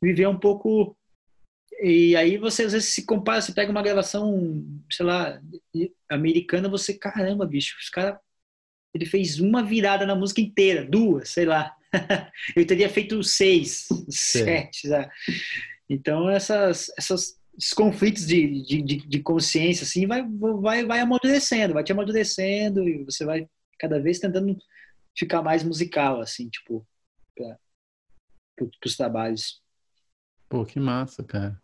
viver 0.00 0.28
um 0.28 0.38
pouco 0.38 0.96
e 1.82 2.16
aí 2.16 2.38
você 2.38 2.64
às 2.64 2.72
vezes 2.72 2.90
se 2.90 3.04
compara, 3.04 3.40
você 3.40 3.52
pega 3.52 3.70
uma 3.70 3.82
gravação, 3.82 4.64
sei 4.90 5.04
lá, 5.04 5.40
americana, 6.08 6.68
você, 6.68 6.94
caramba, 6.94 7.46
bicho, 7.46 7.76
os 7.80 7.90
cara 7.90 8.20
ele 8.94 9.06
fez 9.06 9.40
uma 9.40 9.62
virada 9.62 10.04
na 10.04 10.14
música 10.14 10.40
inteira, 10.40 10.84
duas, 10.84 11.30
sei 11.30 11.46
lá. 11.46 11.74
Eu 12.54 12.66
teria 12.66 12.88
feito 12.88 13.22
seis, 13.22 13.88
Sim. 14.08 14.44
sete. 14.44 14.88
Já. 14.88 15.10
Então 15.88 16.28
essas, 16.28 16.92
essas 16.96 17.40
esses 17.56 17.74
conflitos 17.74 18.26
de, 18.26 18.62
de, 18.62 18.82
de, 18.82 19.20
consciência 19.20 19.84
assim 19.84 20.06
vai, 20.06 20.26
vai, 20.60 20.84
vai 20.86 21.00
amadurecendo, 21.00 21.74
vai 21.74 21.84
te 21.84 21.92
amadurecendo 21.92 22.88
e 22.88 23.04
você 23.04 23.24
vai 23.24 23.46
cada 23.78 24.00
vez 24.00 24.18
tentando 24.18 24.56
ficar 25.14 25.42
mais 25.42 25.62
musical, 25.62 26.20
assim, 26.20 26.48
tipo, 26.48 26.86
para 27.36 27.58
os 28.86 28.96
trabalhos. 28.96 29.62
Pô, 30.48 30.64
que 30.64 30.80
massa, 30.80 31.22
cara. 31.22 31.60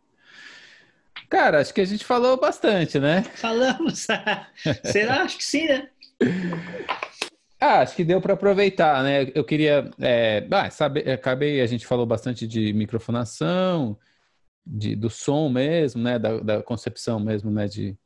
Cara, 1.29 1.61
acho 1.61 1.73
que 1.73 1.81
a 1.81 1.85
gente 1.85 2.05
falou 2.05 2.39
bastante, 2.39 2.99
né? 2.99 3.23
Falamos. 3.23 4.07
Será? 4.85 5.23
acho 5.23 5.39
que 5.39 5.45
sim, 5.45 5.67
né? 5.67 5.89
Ah, 7.61 7.81
acho 7.81 7.97
que 7.97 8.05
deu 8.05 8.21
para 8.21 8.35
aproveitar, 8.35 9.03
né? 9.03 9.31
Eu 9.35 9.45
queria, 9.45 9.91
é, 9.99 10.47
ah, 10.51 10.71
sabe, 10.71 11.01
acabei, 11.11 11.61
a 11.61 11.67
gente 11.67 11.87
falou 11.87 12.07
bastante 12.07 12.47
de 12.47 12.73
microfonação, 12.73 13.99
de, 14.65 14.95
do 14.95 15.11
som 15.11 15.49
mesmo, 15.49 16.03
né? 16.03 16.19
Da, 16.19 16.39
da 16.39 16.63
concepção 16.63 17.19
mesmo, 17.19 17.51
né? 17.51 17.67
De, 17.67 17.97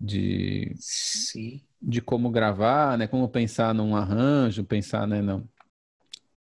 de, 0.00 0.72
Sim. 0.76 1.60
de 1.82 2.00
como 2.00 2.30
gravar, 2.30 2.96
né? 2.96 3.06
Como 3.06 3.28
pensar 3.28 3.74
num 3.74 3.94
arranjo, 3.94 4.64
pensar, 4.64 5.06
né? 5.06 5.20
Não, 5.20 5.46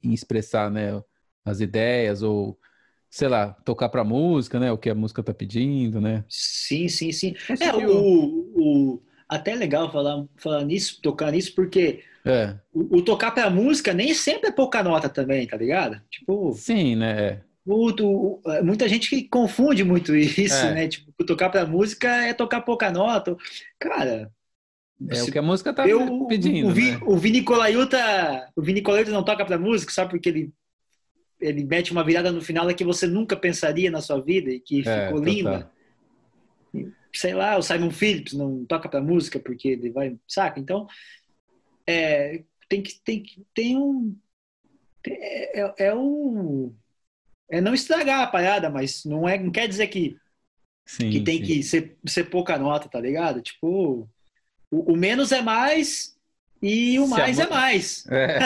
em 0.03 0.13
expressar, 0.13 0.71
né? 0.71 1.03
As 1.45 1.61
ideias 1.61 2.23
ou 2.23 2.59
sei 3.11 3.27
lá, 3.27 3.49
tocar 3.65 3.89
para 3.89 4.05
música, 4.05 4.61
né? 4.61 4.71
O 4.71 4.79
que 4.79 4.89
a 4.89 4.95
música 4.95 5.23
tá 5.23 5.35
pedindo, 5.35 6.01
né? 6.01 6.25
Sim, 6.29 6.89
sim, 6.89 7.11
sim. 7.11 7.35
É, 7.61 7.75
o, 7.75 8.53
o, 8.55 9.03
até 9.29 9.51
é 9.51 9.57
legal 9.57 9.91
falar, 9.91 10.25
falar 10.37 10.65
nisso, 10.65 11.01
tocar 11.03 11.33
nisso, 11.33 11.53
porque 11.55 12.05
é. 12.25 12.55
o, 12.73 12.99
o 12.99 13.03
tocar 13.03 13.33
para 13.33 13.51
música 13.51 13.93
nem 13.93 14.15
sempre 14.15 14.49
é 14.49 14.53
pouca 14.53 14.83
nota 14.83 15.09
também, 15.09 15.45
tá 15.45 15.57
ligado? 15.57 16.01
Tipo. 16.09 16.53
Sim, 16.55 16.95
né? 16.95 17.43
O, 17.67 17.91
o, 17.91 18.41
muita 18.63 18.89
gente 18.89 19.11
que 19.11 19.25
confunde 19.29 19.83
muito 19.83 20.15
isso, 20.15 20.67
é. 20.67 20.75
né? 20.75 20.89
Tipo, 20.89 21.13
tocar 21.25 21.51
para 21.51 21.67
música 21.67 22.09
é 22.09 22.33
tocar 22.33 22.61
pouca 22.61 22.93
nota. 22.93 23.37
Cara. 23.77 24.31
É 25.09 25.23
o 25.23 25.33
que 25.33 25.39
a 25.39 25.43
música 25.43 25.73
tá 25.73 25.89
eu, 25.89 26.27
pedindo. 26.27 26.69
O, 26.69 26.75
né? 26.75 27.01
o 27.03 27.17
Vini 27.17 27.43
Colaiuta, 27.43 28.51
o 28.55 28.63
Vini 28.63 28.83
Colaiuta 28.83 29.11
não 29.11 29.25
toca 29.25 29.45
para 29.45 29.59
música, 29.59 29.91
sabe? 29.91 30.11
Porque 30.11 30.29
ele 30.29 30.53
ele 31.41 31.65
mete 31.65 31.93
uma 31.93 32.05
virada 32.05 32.31
no 32.31 32.41
final 32.41 32.73
que 32.75 32.85
você 32.85 33.07
nunca 33.07 33.37
pensaria 33.37 33.91
na 33.91 34.01
sua 34.01 34.21
vida 34.21 34.51
e 34.51 34.61
que 34.61 34.87
é, 34.87 35.07
ficou 35.07 35.23
linda. 35.23 35.71
Sei 37.13 37.35
lá, 37.35 37.57
o 37.57 37.63
Simon 37.63 37.91
Phillips 37.91 38.35
não 38.35 38.65
toca 38.65 38.89
pra 38.89 39.01
música 39.01 39.41
porque 39.41 39.69
ele 39.69 39.91
vai, 39.91 40.17
saca? 40.29 40.61
Então, 40.61 40.87
é, 41.87 42.45
tem 42.69 42.83
que 42.83 43.01
tem 43.03 43.23
que 43.23 43.45
tem 43.53 43.77
um 43.77 44.17
é, 45.07 45.61
é, 45.61 45.75
é 45.79 45.95
um 45.95 46.73
é 47.51 47.61
não 47.61 47.75
estragar 47.75 48.21
a 48.21 48.27
parada, 48.27 48.71
mas 48.71 49.05
não 49.05 49.29
é 49.29 49.39
não 49.39 49.51
quer 49.51 49.67
dizer 49.67 49.89
que 49.89 50.17
sim, 50.87 51.11
que 51.11 51.21
tem 51.21 51.39
sim. 51.39 51.45
que 51.45 51.63
ser, 51.63 51.99
ser 52.07 52.25
pouca 52.25 52.57
nota, 52.57 52.89
tá 52.89 53.01
ligado? 53.01 53.43
Tipo, 53.43 54.09
o, 54.71 54.93
o 54.93 54.97
menos 54.97 55.33
é 55.33 55.43
mais 55.43 56.17
e 56.63 57.01
o 57.01 57.07
Se 57.07 57.11
mais 57.11 57.39
é 57.39 57.49
mais. 57.49 58.07
É. 58.09 58.39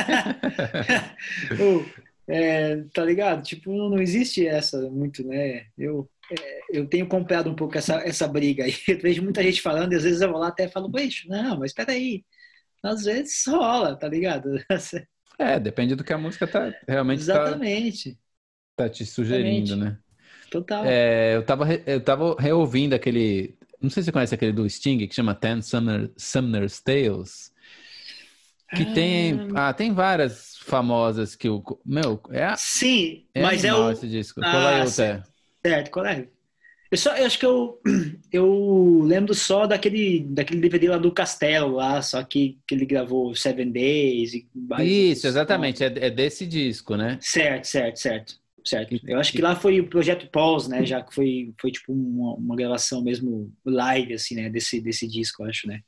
É, 2.27 2.77
tá 2.95 3.05
ligado? 3.05 3.43
Tipo, 3.43 3.71
não 3.71 4.01
existe 4.01 4.47
essa 4.47 4.81
muito, 4.91 5.27
né? 5.27 5.67
Eu, 5.77 6.09
é, 6.31 6.61
eu 6.79 6.87
tenho 6.87 7.07
comprado 7.07 7.51
um 7.51 7.55
pouco 7.55 7.77
essa, 7.77 7.97
essa 7.97 8.27
briga 8.27 8.65
aí. 8.65 8.75
Eu 8.89 8.99
vejo 8.99 9.23
muita 9.23 9.43
gente 9.43 9.61
falando 9.61 9.93
e 9.93 9.97
às 9.97 10.05
vezes 10.05 10.21
eu 10.23 10.31
vou 10.31 10.39
lá 10.39 10.49
até 10.49 10.69
falo, 10.69 10.89
bicho, 10.89 11.29
não, 11.29 11.59
mas 11.59 11.73
peraí. 11.73 12.25
Às 12.83 13.05
vezes 13.05 13.45
rola, 13.47 13.97
tá 13.97 14.09
ligado? 14.09 14.51
É, 15.37 15.59
depende 15.59 15.97
do 15.97 16.05
que 16.05 16.13
a 16.13 16.19
música 16.19 16.47
tá 16.47 16.73
realmente 16.87 17.27
tá 17.27 17.33
Exatamente. 17.33 18.15
Tá, 18.77 18.85
tá 18.85 18.89
te 18.89 19.05
sugerindo, 19.05 19.73
Exatamente. 19.73 19.97
né? 19.97 19.99
Total. 20.49 20.85
É, 20.87 21.35
eu, 21.35 21.43
tava, 21.45 21.67
eu 21.75 22.01
tava 22.01 22.37
reouvindo 22.39 22.95
aquele. 22.95 23.59
Não 23.81 23.91
sei 23.91 24.01
se 24.01 24.07
você 24.07 24.13
conhece 24.13 24.33
aquele 24.33 24.53
do 24.53 24.69
Sting 24.71 24.99
que 25.09 25.13
chama 25.13 25.35
Ten 25.35 25.61
Summer, 25.61 26.09
Sumner's 26.17 26.81
Tales. 26.81 27.53
Que 28.75 28.83
ah. 28.83 28.93
tem. 28.95 29.49
Ah, 29.55 29.73
tem 29.73 29.93
várias 29.93 30.57
famosas 30.59 31.37
que 31.37 31.49
o. 31.49 31.63
Meu, 31.85 32.21
é. 32.31 32.55
Sim, 32.57 33.25
é 33.35 33.43
mas 33.43 33.65
é 33.65 33.75
o. 33.75 33.91
Esse 33.91 34.09
disco. 34.09 34.41
Ah, 34.43 34.83
o 34.85 34.89
certo, 34.89 35.29
certo, 35.63 36.05
é? 36.05 36.29
Eu, 36.91 36.99
só, 36.99 37.17
eu 37.17 37.27
acho 37.27 37.39
que 37.39 37.47
eu, 37.47 37.81
eu 38.33 39.01
lembro 39.03 39.35
só 39.35 39.67
daquele, 39.67 40.21
daquele 40.21 40.61
DVD 40.61 40.89
lá 40.91 40.97
do 40.97 41.11
Castelo, 41.11 41.75
lá, 41.75 42.01
só 42.01 42.23
que, 42.23 42.59
que 42.67 42.75
ele 42.75 42.87
gravou 42.87 43.35
Seven 43.35 43.73
Days. 43.73 44.33
E 44.33 45.11
Isso, 45.11 45.27
exatamente, 45.27 45.83
é, 45.83 45.87
é, 45.87 46.11
desse 46.11 46.47
disco, 46.47 46.97
né? 46.97 47.19
Certo, 47.21 47.65
certo, 47.65 47.97
certo. 47.97 48.35
certo. 48.65 49.01
Eu 49.05 49.19
acho 49.19 49.33
que 49.33 49.43
lá 49.43 49.57
foi 49.57 49.81
o 49.81 49.89
Projeto 49.89 50.29
Pause, 50.29 50.71
né? 50.71 50.87
Já 50.87 51.03
que 51.03 51.13
foi, 51.13 51.53
foi 51.61 51.73
tipo 51.73 51.93
uma, 51.93 52.35
uma 52.35 52.57
gravação 52.57 53.03
mesmo 53.03 53.53
live, 53.65 54.15
assim, 54.15 54.37
né? 54.37 54.49
Desse, 54.49 54.81
desse 54.81 55.09
disco, 55.09 55.43
eu 55.43 55.49
acho, 55.49 55.67
né? 55.67 55.81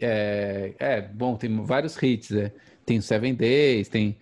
É, 0.00 0.74
é, 0.78 1.00
bom, 1.00 1.36
tem 1.36 1.64
vários 1.64 2.00
hits, 2.02 2.30
né? 2.30 2.52
Tem 2.84 2.98
o 2.98 3.02
Seven 3.02 3.34
Days, 3.34 3.88
tem 3.88 4.18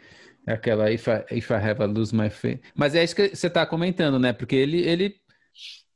aquela 0.47 0.91
If 0.91 1.07
I, 1.09 1.37
If 1.37 1.51
I 1.51 1.55
Have 1.55 1.83
a 1.83 1.87
Lose 1.87 2.14
My 2.14 2.31
Faith. 2.31 2.61
Mas 2.75 2.95
é 2.95 3.03
isso 3.03 3.17
que 3.17 3.35
você 3.35 3.47
está 3.47 3.67
comentando, 3.67 4.19
né? 4.19 4.33
Porque 4.33 4.57
ele, 4.57 4.81
ele 4.81 5.17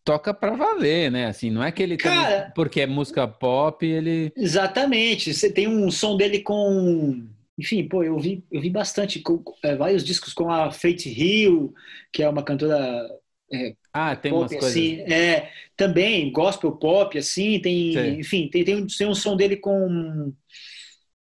toca 0.05 0.35
para 0.35 0.57
valer, 0.57 1.11
né? 1.11 1.27
Assim, 1.27 1.51
não 1.51 1.63
é 1.63 1.71
que 1.71 1.83
ele 1.83 1.97
Cara, 1.97 2.41
também, 2.41 2.53
porque 2.55 2.81
é 2.81 2.87
música 2.87 3.27
pop, 3.29 3.85
ele 3.87 4.33
Exatamente. 4.37 5.33
Você 5.33 5.53
tem 5.53 5.69
um 5.69 5.91
som 5.91 6.17
dele 6.17 6.41
com 6.41 7.29
enfim, 7.61 7.87
pô, 7.87 8.03
eu 8.03 8.19
vi, 8.19 8.43
eu 8.51 8.59
vi 8.59 8.71
bastante 8.71 9.21
com, 9.21 9.43
é, 9.63 9.77
vários 9.77 10.03
discos 10.03 10.33
com 10.33 10.51
a 10.51 10.73
Faith 10.73 11.05
Hill, 11.05 11.75
que 12.11 12.23
é 12.23 12.29
uma 12.29 12.43
cantora 12.43 13.07
é, 13.53 13.75
ah, 13.93 14.15
tem 14.17 14.33
pop, 14.33 14.43
umas 14.43 14.65
assim, 14.65 14.97
coisas. 14.97 15.13
É, 15.13 15.53
também 15.77 16.31
gospel 16.33 16.73
pop, 16.73 17.19
assim, 17.19 17.61
tem, 17.61 17.93
Sim. 17.93 18.21
enfim, 18.21 18.49
tem, 18.49 18.65
tem, 18.65 18.77
um, 18.77 18.87
tem 18.87 19.07
um 19.07 19.15
som 19.15 19.37
dele 19.37 19.57
com 19.57 20.33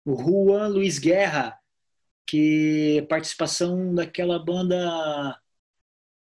o 0.04 0.16
Juan 0.16 0.68
Luiz 0.68 0.98
Guerra, 0.98 1.58
que 2.26 2.98
é 2.98 3.02
participação 3.02 3.94
daquela 3.94 4.38
banda. 4.38 5.38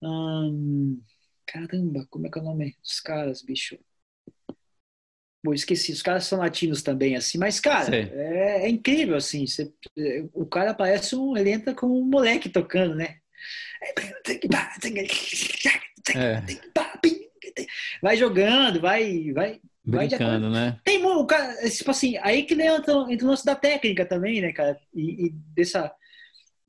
Hum, 0.02 1.02
caramba, 1.46 2.06
como 2.10 2.28
é 2.28 2.30
que 2.30 2.38
é 2.38 2.42
o 2.42 2.46
nome 2.46 2.76
dos 2.82 3.00
caras, 3.00 3.42
bicho? 3.42 3.78
Bom, 5.44 5.54
esqueci, 5.54 5.92
os 5.92 6.02
caras 6.02 6.26
são 6.26 6.40
latinos 6.40 6.82
também, 6.82 7.16
assim, 7.16 7.38
mas, 7.38 7.60
cara, 7.60 7.96
é, 7.96 8.66
é, 8.66 8.70
incrível, 8.70 9.16
assim, 9.16 9.46
você, 9.46 9.72
o 10.34 10.44
cara 10.44 10.74
parece 10.74 11.16
um, 11.16 11.38
ele 11.38 11.52
entra 11.52 11.76
como 11.76 12.00
um 12.00 12.04
moleque 12.04 12.50
tocando, 12.50 12.96
né? 12.96 13.20
É. 16.16 16.44
Vai 18.02 18.18
jogando, 18.18 18.82
vai, 18.82 19.32
vai, 19.32 19.60
Brincando, 19.86 20.50
né? 20.50 20.80
Tem, 20.84 21.04
o 21.06 21.26
cara, 21.28 21.70
tipo 21.70 21.92
assim, 21.92 22.18
aí 22.18 22.44
que 22.44 22.56
entra, 22.56 22.94
entra 23.08 23.26
o 23.26 23.30
lance 23.30 23.46
da 23.46 23.56
técnica 23.56 24.04
também, 24.04 24.42
né, 24.42 24.52
cara? 24.52 24.80
E, 24.92 25.28
e 25.28 25.30
dessa, 25.30 25.94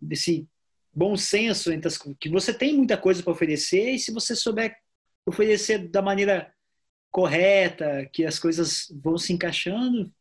desse 0.00 0.46
bom 0.92 1.16
senso 1.16 1.72
entre 1.72 1.88
as, 1.88 1.98
que 2.20 2.28
você 2.28 2.52
tem 2.52 2.76
muita 2.76 2.96
coisa 2.96 3.22
para 3.22 3.32
oferecer 3.32 3.92
e 3.92 3.98
se 3.98 4.12
você 4.12 4.36
souber 4.36 4.76
oferecer 5.24 5.88
da 5.88 6.02
maneira 6.02 6.52
correta, 7.10 8.06
que 8.12 8.24
as 8.24 8.38
coisas 8.38 8.86
vão 9.02 9.16
se 9.16 9.32
encaixando, 9.32 10.12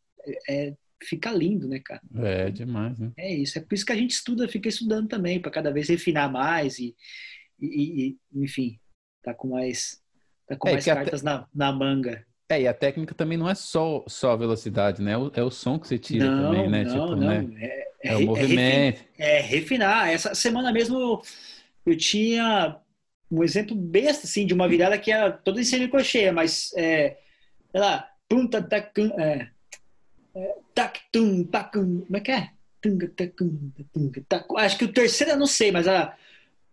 é, 0.50 0.74
fica 1.04 1.32
lindo, 1.32 1.68
né, 1.68 1.80
cara? 1.84 2.02
É 2.18 2.50
demais, 2.50 2.98
né? 3.00 3.12
É 3.18 3.34
isso. 3.34 3.58
É 3.58 3.62
por 3.62 3.74
isso 3.74 3.86
que 3.86 3.92
a 3.92 3.98
gente 3.98 4.12
estuda, 4.12 4.48
fica 4.48 4.70
estudando 4.70 5.08
também, 5.08 5.40
para 5.40 5.52
cada 5.52 5.72
vez 5.72 5.90
refinar 5.90 6.32
mais 6.32 6.80
e, 6.80 6.96
e, 7.60 8.08
e, 8.08 8.18
enfim, 8.34 8.80
tá 9.24 9.34
com 9.34 9.50
mais, 9.50 10.02
tá 10.48 10.56
com 10.56 10.70
é, 10.70 10.74
mais 10.74 10.86
cartas 10.86 11.26
até... 11.26 11.38
na, 11.38 11.48
na 11.54 11.72
manga. 11.72 12.26
É, 12.48 12.62
e 12.62 12.68
a 12.68 12.74
técnica 12.74 13.16
também 13.16 13.38
não 13.38 13.50
é 13.50 13.56
só, 13.56 14.04
só 14.08 14.32
a 14.32 14.36
velocidade, 14.36 15.02
né? 15.02 15.14
É 15.14 15.18
o, 15.18 15.32
é 15.34 15.44
o 15.44 15.50
som 15.50 15.80
que 15.80 15.88
você 15.88 15.98
tira 15.98 16.30
não, 16.30 16.52
também, 16.52 16.70
né? 16.70 16.84
Não, 16.84 16.92
tipo, 16.92 17.16
não. 17.16 17.28
Né? 17.42 17.48
É, 17.60 17.86
é, 18.04 18.14
é, 18.14 18.18
o 18.18 18.26
movimento. 18.26 19.04
É, 19.18 19.42
refinar. 19.42 20.10
Essa 20.10 20.36
semana 20.36 20.72
mesmo 20.72 21.00
eu, 21.00 21.22
eu, 21.88 21.98
tinha 21.98 22.80
um 23.32 23.44
exemplo 23.44 23.76
besta, 23.76 24.28
assim, 24.28 24.46
de 24.46 24.54
uma 24.54 24.68
virada 24.68 24.98
que 25.00 25.12
era 25.12 25.32
toda 25.32 25.60
em 25.60 25.64
semicocheia, 25.64 26.32
mas, 26.32 26.72
é, 26.76 27.18
sei 27.72 27.82
lá, 27.82 28.08
punta, 28.30 28.62
tacum, 28.62 29.10
é, 29.20 29.50
é, 30.36 30.56
tacum, 30.74 31.44
como 31.44 32.18
é 32.18 32.20
que 32.20 32.32
é? 32.32 32.50
Acho 34.58 34.78
que 34.78 34.86
o 34.86 34.94
terceiro 34.94 35.34
eu 35.34 35.38
não 35.38 35.48
sei, 35.48 35.72
mas 35.72 35.88
a, 35.88 36.16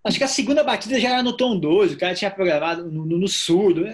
Acho 0.05 0.19
que 0.19 0.25
a 0.25 0.29
segunda 0.29 0.65
batida 0.65 0.99
já 0.99 1.11
era 1.11 1.23
no 1.23 1.37
tom 1.37 1.59
12, 1.59 1.95
o 1.95 1.99
cara 1.99 2.15
tinha 2.15 2.31
programado 2.31 2.91
no, 2.91 3.07
no, 3.07 3.19
no, 3.19 3.29
surdo. 3.29 3.87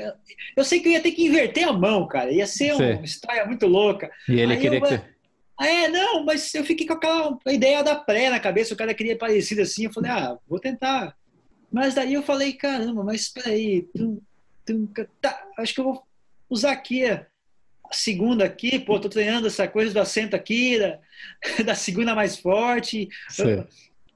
Eu 0.57 0.65
sei 0.65 0.81
que 0.81 0.89
eu 0.89 0.93
ia 0.93 1.03
ter 1.03 1.11
que 1.11 1.27
inverter 1.27 1.69
a 1.69 1.73
mão, 1.73 2.09
cara. 2.09 2.33
Ia 2.33 2.47
ser 2.47 2.73
uma 2.73 3.05
história 3.05 3.45
muito 3.45 3.67
louca. 3.67 4.11
E 4.27 4.41
ele 4.41 4.55
Aí 4.55 4.61
queria 4.61 4.79
eu, 4.79 4.83
que. 4.83 5.01
Ah, 5.61 5.69
é, 5.69 5.89
não, 5.89 6.25
mas 6.25 6.55
eu 6.55 6.65
fiquei 6.65 6.87
com 6.87 6.95
aquela 6.95 7.37
ideia 7.49 7.83
da 7.83 7.95
pré 7.95 8.31
na 8.31 8.41
cabeça, 8.41 8.73
o 8.73 8.77
cara 8.77 8.95
queria 8.95 9.19
parecido 9.19 9.61
assim. 9.61 9.85
Eu 9.85 9.93
falei, 9.93 10.11
ah, 10.11 10.39
vou 10.49 10.59
tentar. 10.59 11.15
Mas 11.71 11.95
daí 11.95 12.15
eu 12.15 12.23
falei, 12.23 12.55
caramba, 12.55 13.05
mas 13.05 13.29
peraí. 13.29 13.83
Tum, 13.95 14.19
tum, 14.65 14.89
tá, 15.21 15.47
acho 15.59 15.75
que 15.75 15.81
eu 15.81 15.85
vou 15.85 16.03
usar 16.49 16.73
aqui 16.73 17.05
a 17.05 17.27
segunda 17.93 18.45
aqui, 18.45 18.79
pô, 18.79 18.99
tô 18.99 19.09
treinando 19.09 19.47
essa 19.47 19.67
coisa 19.69 19.93
do 19.93 20.01
acento 20.01 20.37
aqui, 20.37 20.79
da, 20.79 20.99
da 21.65 21.75
segunda 21.75 22.15
mais 22.15 22.39
forte. 22.39 23.09
Sim 23.29 23.65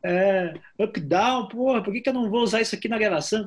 é, 0.04 0.54
up 0.80 0.98
down, 1.00 1.48
porra, 1.48 1.82
por 1.82 1.92
que, 1.92 2.00
que 2.00 2.08
eu 2.08 2.12
não 2.12 2.28
vou 2.28 2.42
usar 2.42 2.60
isso 2.60 2.74
aqui 2.74 2.88
na 2.88 2.98
gravação? 2.98 3.46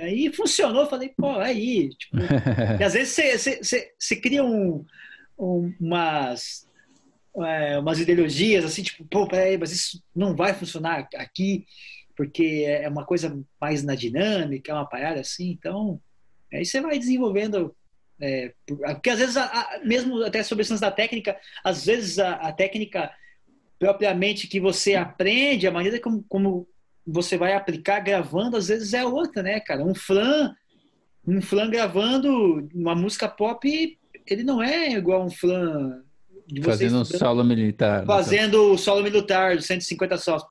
Aí 0.00 0.32
funcionou, 0.32 0.86
falei, 0.86 1.12
pô, 1.16 1.38
aí. 1.38 1.90
Tipo, 1.90 2.16
e 2.80 2.82
às 2.82 2.94
vezes 2.94 3.16
você, 3.98 4.16
cria 4.16 4.44
um, 4.44 4.84
um, 5.38 5.72
umas, 5.80 6.66
é, 7.36 7.78
umas 7.78 8.00
ideologias 8.00 8.64
assim, 8.64 8.82
tipo, 8.82 9.04
pô, 9.04 9.28
peraí, 9.28 9.56
mas 9.56 9.70
isso 9.70 10.02
não 10.14 10.34
vai 10.34 10.52
funcionar 10.54 11.08
aqui, 11.14 11.64
porque 12.16 12.64
é 12.66 12.88
uma 12.88 13.04
coisa 13.04 13.40
mais 13.60 13.84
na 13.84 13.94
dinâmica, 13.94 14.72
é 14.72 14.74
uma 14.74 14.88
parada 14.88 15.20
assim, 15.20 15.50
então. 15.50 16.00
Aí 16.52 16.64
você 16.64 16.80
vai 16.80 16.98
desenvolvendo. 16.98 17.74
É, 18.20 18.52
porque 18.66 19.10
às 19.10 19.18
vezes, 19.18 19.36
a, 19.36 19.44
a, 19.44 19.80
mesmo 19.84 20.22
até 20.22 20.42
sobre 20.42 20.64
a 20.64 20.76
da 20.76 20.90
técnica, 20.90 21.36
às 21.64 21.86
vezes 21.86 22.18
a, 22.18 22.34
a 22.34 22.52
técnica 22.52 23.10
propriamente 23.78 24.46
que 24.46 24.60
você 24.60 24.94
aprende, 24.94 25.66
a 25.66 25.72
maneira 25.72 26.00
como, 26.00 26.24
como 26.28 26.68
você 27.06 27.36
vai 27.36 27.52
aplicar 27.52 28.00
gravando, 28.00 28.56
às 28.56 28.68
vezes 28.68 28.94
é 28.94 29.04
outra, 29.04 29.42
né, 29.42 29.60
cara? 29.60 29.84
Um 29.84 29.94
flan, 29.94 30.54
um 31.26 31.42
flan 31.42 31.68
gravando 31.68 32.68
uma 32.74 32.94
música 32.94 33.28
pop, 33.28 33.98
ele 34.26 34.42
não 34.42 34.62
é 34.62 34.92
igual 34.92 35.24
um 35.24 35.30
flan 35.30 36.02
de 36.46 36.62
fazendo 36.62 37.00
um 37.00 37.04
solo 37.04 37.44
militar. 37.44 38.00
Né? 38.00 38.06
Fazendo 38.06 38.72
o 38.72 38.78
solo 38.78 39.02
militar, 39.02 39.60
150 39.60 40.18
solos, 40.18 40.44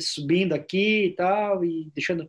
subindo 0.00 0.52
aqui 0.52 1.06
e 1.06 1.14
tal, 1.14 1.64
e 1.64 1.90
deixando. 1.94 2.28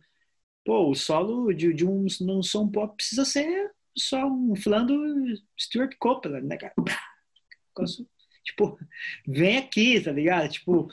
Pô, 0.64 0.90
o 0.90 0.94
solo 0.94 1.52
de, 1.52 1.72
de 1.72 1.86
um, 1.86 2.06
um 2.22 2.42
som 2.42 2.68
pop 2.68 2.94
precisa 2.94 3.24
ser 3.24 3.70
só 3.96 4.24
um 4.26 4.54
flan 4.54 4.86
do 4.86 5.24
Stuart 5.58 5.94
Copeland, 5.98 6.46
né, 6.46 6.56
cara? 6.56 6.72
Tipo, 8.44 8.76
vem 9.26 9.56
aqui, 9.58 10.00
tá 10.00 10.10
ligado? 10.10 10.48
Tipo. 10.48 10.88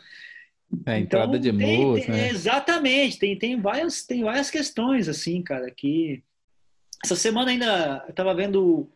É, 0.85 0.99
entrada 0.99 1.35
então, 1.35 1.39
de 1.39 1.51
música. 1.51 2.11
Né? 2.11 2.29
Exatamente, 2.29 3.17
tem, 3.17 3.37
tem, 3.37 3.59
várias, 3.59 4.05
tem 4.05 4.23
várias 4.23 4.51
questões, 4.51 5.09
assim, 5.09 5.41
cara, 5.41 5.69
que. 5.71 6.23
Essa 7.03 7.15
semana 7.15 7.51
ainda 7.51 8.05
eu 8.07 8.13
tava 8.13 8.35
vendo. 8.35 8.87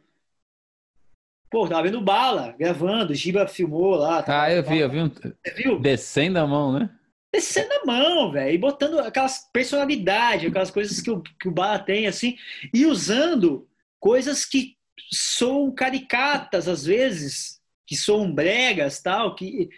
Pô, 1.50 1.68
tava 1.68 1.84
vendo 1.84 2.02
Bala 2.02 2.56
gravando, 2.58 3.16
Giba 3.16 3.48
filmou 3.48 3.96
lá. 3.96 4.24
Ah, 4.28 4.52
eu 4.52 4.64
vi, 4.64 4.80
eu 4.80 4.90
vi 4.90 5.02
um. 5.02 5.10
Você 5.10 5.54
viu? 5.56 5.80
Descendo 5.80 6.38
a 6.38 6.46
mão, 6.46 6.74
né? 6.74 6.90
Descendo 7.34 7.74
a 7.74 7.86
mão, 7.86 8.32
velho, 8.32 8.54
e 8.54 8.58
botando 8.58 9.00
aquelas 9.00 9.50
personalidades, 9.52 10.48
aquelas 10.50 10.70
coisas 10.70 11.02
que 11.02 11.10
o, 11.10 11.22
que 11.22 11.48
o 11.48 11.52
Bala 11.52 11.80
tem, 11.80 12.06
assim, 12.06 12.38
e 12.72 12.86
usando 12.86 13.68
coisas 14.00 14.46
que 14.46 14.78
são 15.12 15.72
caricatas, 15.72 16.68
às 16.68 16.86
vezes, 16.86 17.60
que 17.88 17.96
soam 17.96 18.32
bregas, 18.32 19.02
tal, 19.02 19.36
que 19.36 19.70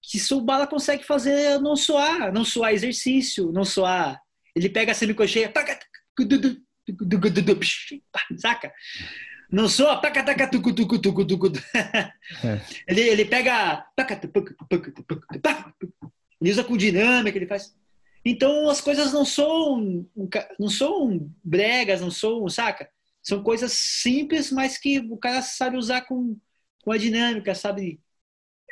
que 0.00 0.18
o 0.32 0.40
Bala 0.40 0.66
consegue 0.66 1.04
fazer 1.04 1.60
não 1.60 1.76
soar, 1.76 2.32
não 2.32 2.44
soar 2.44 2.72
exercício, 2.72 3.52
não 3.52 3.64
soar. 3.64 4.18
Ele 4.56 4.68
pega 4.70 4.92
a 4.92 4.94
semicocheia, 4.94 5.52
saca? 8.38 8.72
Não 9.50 9.68
soa, 9.68 10.00
ele, 12.86 13.00
ele 13.00 13.24
pega, 13.24 13.84
ele 16.40 16.50
usa 16.50 16.64
com 16.64 16.76
dinâmica, 16.76 17.36
ele 17.36 17.46
faz. 17.46 17.76
Então 18.24 18.68
as 18.68 18.80
coisas 18.80 19.12
não 19.12 19.24
são, 19.24 20.06
não 20.58 20.68
são 20.68 21.30
bregas, 21.42 22.00
não 22.00 22.10
são, 22.10 22.48
saca? 22.48 22.88
São 23.22 23.42
coisas 23.42 23.72
simples, 23.72 24.50
mas 24.50 24.78
que 24.78 24.98
o 24.98 25.16
cara 25.16 25.42
sabe 25.42 25.76
usar 25.76 26.02
com 26.02 26.36
com 26.88 26.92
a 26.92 26.96
dinâmica, 26.96 27.54
sabe? 27.54 28.00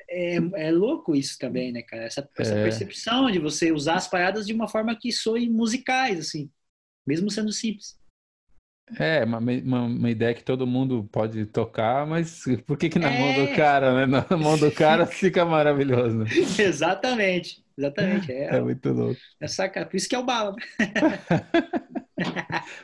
É, 0.09 0.37
é 0.37 0.71
louco 0.71 1.15
isso 1.15 1.37
também, 1.39 1.71
né, 1.71 1.83
cara? 1.83 2.05
Essa, 2.05 2.27
essa 2.39 2.55
é. 2.55 2.63
percepção 2.63 3.31
de 3.31 3.39
você 3.39 3.73
usar 3.73 3.97
as 3.97 4.09
paradas 4.09 4.47
de 4.47 4.55
uma 4.55 4.67
forma 4.67 4.97
que 4.99 5.13
soe 5.13 5.51
musicais, 5.51 6.19
assim, 6.19 6.51
mesmo 7.07 7.31
sendo 7.31 7.53
simples. 7.53 7.99
É, 8.99 9.25
uma, 9.25 9.39
uma, 9.39 9.83
uma, 9.83 10.11
ideia 10.11 10.33
que 10.33 10.45
todo 10.45 10.67
mundo 10.67 11.09
pode 11.11 11.45
tocar, 11.47 12.07
mas 12.07 12.45
por 12.65 12.79
que, 12.79 12.89
que 12.89 13.01
na 13.01 13.11
é... 13.11 13.19
mão 13.19 13.35
do 13.35 13.51
é. 13.51 13.57
cara, 13.57 13.95
né? 13.95 14.07
Na 14.07 14.37
mão 14.37 14.57
do 14.57 14.71
cara 14.71 15.07
fica 15.07 15.45
maravilhoso. 15.45 16.19
Né? 16.19 16.27
exatamente, 16.59 17.65
exatamente. 17.77 18.31
É, 18.31 18.57
é 18.57 18.61
muito 18.61 18.93
louco. 18.93 19.21
É 19.41 19.49
saca, 19.49 19.85
por 19.85 19.97
isso 19.97 20.09
que 20.09 20.15
é 20.15 20.19
o 20.19 20.25
bala. 20.25 20.55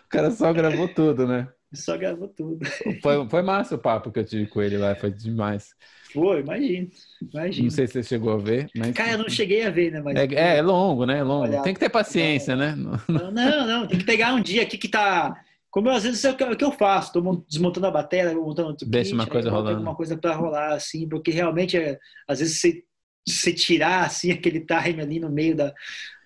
o 0.04 0.08
cara 0.08 0.30
só 0.32 0.52
gravou 0.52 0.88
tudo, 0.88 1.26
né? 1.26 1.46
Só 1.72 1.96
gravou 1.96 2.28
tudo. 2.28 2.66
Foi, 3.00 3.28
foi 3.28 3.42
massa 3.42 3.76
o 3.76 3.78
papo 3.78 4.10
que 4.10 4.18
eu 4.18 4.24
tive 4.24 4.46
com 4.46 4.60
ele 4.60 4.76
lá, 4.76 4.94
foi 4.96 5.10
demais. 5.10 5.70
Foi, 6.12 6.40
imagino, 6.40 6.90
imagino. 7.32 7.64
Não 7.64 7.70
sei 7.70 7.86
se 7.86 7.94
você 7.94 8.02
chegou 8.02 8.34
a 8.34 8.36
ver, 8.36 8.68
mas... 8.76 8.92
Cara, 8.92 9.12
eu 9.12 9.18
não 9.18 9.30
cheguei 9.30 9.64
a 9.64 9.70
ver, 9.70 9.90
né? 9.90 10.02
Mas... 10.02 10.16
É, 10.16 10.34
é, 10.34 10.56
é 10.58 10.62
longo, 10.62 11.06
né? 11.06 11.18
É 11.18 11.22
longo. 11.22 11.44
Olha, 11.44 11.62
tem 11.62 11.72
que 11.72 11.80
ter 11.80 11.88
paciência, 11.88 12.54
não, 12.54 12.92
né? 12.92 12.98
Não, 13.08 13.30
não, 13.30 13.66
não, 13.66 13.86
tem 13.86 13.98
que 13.98 14.04
pegar 14.04 14.34
um 14.34 14.42
dia 14.42 14.62
aqui 14.62 14.76
que 14.76 14.88
tá... 14.88 15.34
Como 15.72 15.88
às 15.88 16.02
vezes 16.02 16.22
é 16.22 16.30
o 16.30 16.36
que, 16.36 16.44
é 16.44 16.56
eu 16.60 16.70
faço, 16.72 17.14
tô 17.14 17.44
desmontando 17.48 17.86
a 17.86 17.90
bateria, 17.90 18.34
montando 18.34 18.68
outro 18.68 18.86
Deixa 18.86 19.08
kit, 19.08 19.14
uma 19.18 19.26
coisa 19.26 19.50
rolando. 19.50 19.70
alguma 19.70 19.96
coisa 19.96 20.18
para 20.18 20.34
rolar, 20.34 20.74
assim, 20.74 21.08
porque 21.08 21.30
realmente, 21.30 21.78
é, 21.78 21.98
às 22.28 22.40
vezes, 22.40 22.60
você, 22.60 22.84
você 23.26 23.54
tirar, 23.54 24.04
assim, 24.04 24.30
aquele 24.32 24.60
time 24.60 25.00
ali 25.00 25.18
no 25.18 25.30
meio 25.30 25.56
da... 25.56 25.72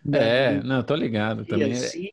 da 0.05 0.18
é, 0.18 0.61
não, 0.64 0.82
tô 0.82 0.97
ligado 0.97 1.47
também. 1.47 1.70
Assim, 1.70 2.11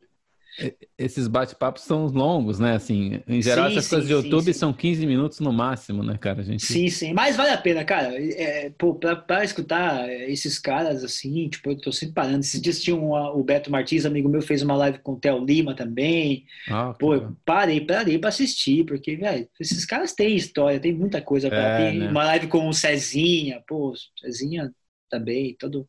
esses 0.97 1.27
bate-papos 1.27 1.83
são 1.83 2.05
longos, 2.05 2.59
né? 2.59 2.75
Assim, 2.75 3.21
em 3.27 3.41
geral, 3.41 3.69
sim, 3.69 3.71
essas 3.71 3.85
sim, 3.85 3.89
coisas 3.89 4.07
de 4.07 4.13
YouTube 4.13 4.53
sim, 4.53 4.59
são 4.59 4.71
15 4.71 5.05
minutos 5.05 5.39
no 5.39 5.51
máximo, 5.51 6.03
né, 6.03 6.17
cara? 6.17 6.41
A 6.41 6.43
gente... 6.43 6.63
Sim, 6.63 6.89
sim, 6.89 7.11
mas 7.13 7.35
vale 7.35 7.49
a 7.49 7.57
pena, 7.57 7.83
cara. 7.83 8.13
É, 8.15 8.69
pô, 8.77 8.93
pra, 8.93 9.15
pra, 9.15 9.43
escutar 9.43 10.07
esses 10.29 10.59
caras, 10.59 11.03
assim, 11.03 11.49
tipo, 11.49 11.71
eu 11.71 11.77
tô 11.77 11.91
sempre 11.91 12.13
parando. 12.13 12.41
Esses 12.41 12.61
dias 12.61 12.81
tinha 12.81 12.95
um, 12.95 13.13
o 13.13 13.43
Beto 13.43 13.71
Martins, 13.71 14.05
amigo 14.05 14.29
meu, 14.29 14.41
fez 14.41 14.61
uma 14.61 14.75
live 14.75 14.99
com 14.99 15.13
o 15.13 15.19
Theo 15.19 15.43
Lima 15.43 15.75
também. 15.75 16.45
Ah, 16.69 16.93
pô, 16.93 17.15
eu 17.15 17.35
parei, 17.43 17.81
parei 17.81 18.19
pra 18.19 18.29
assistir, 18.29 18.85
porque, 18.85 19.15
velho, 19.15 19.47
esses 19.59 19.85
caras 19.85 20.13
têm 20.13 20.35
história, 20.35 20.79
tem 20.79 20.93
muita 20.93 21.21
coisa. 21.21 21.49
Pra, 21.49 21.57
é, 21.57 21.91
tem 21.91 21.99
né? 21.99 22.09
uma 22.09 22.25
live 22.25 22.47
com 22.47 22.69
o 22.69 22.73
Cezinha, 22.73 23.63
pô, 23.67 23.93
Cezinha 24.19 24.71
também, 25.09 25.55
todo. 25.59 25.87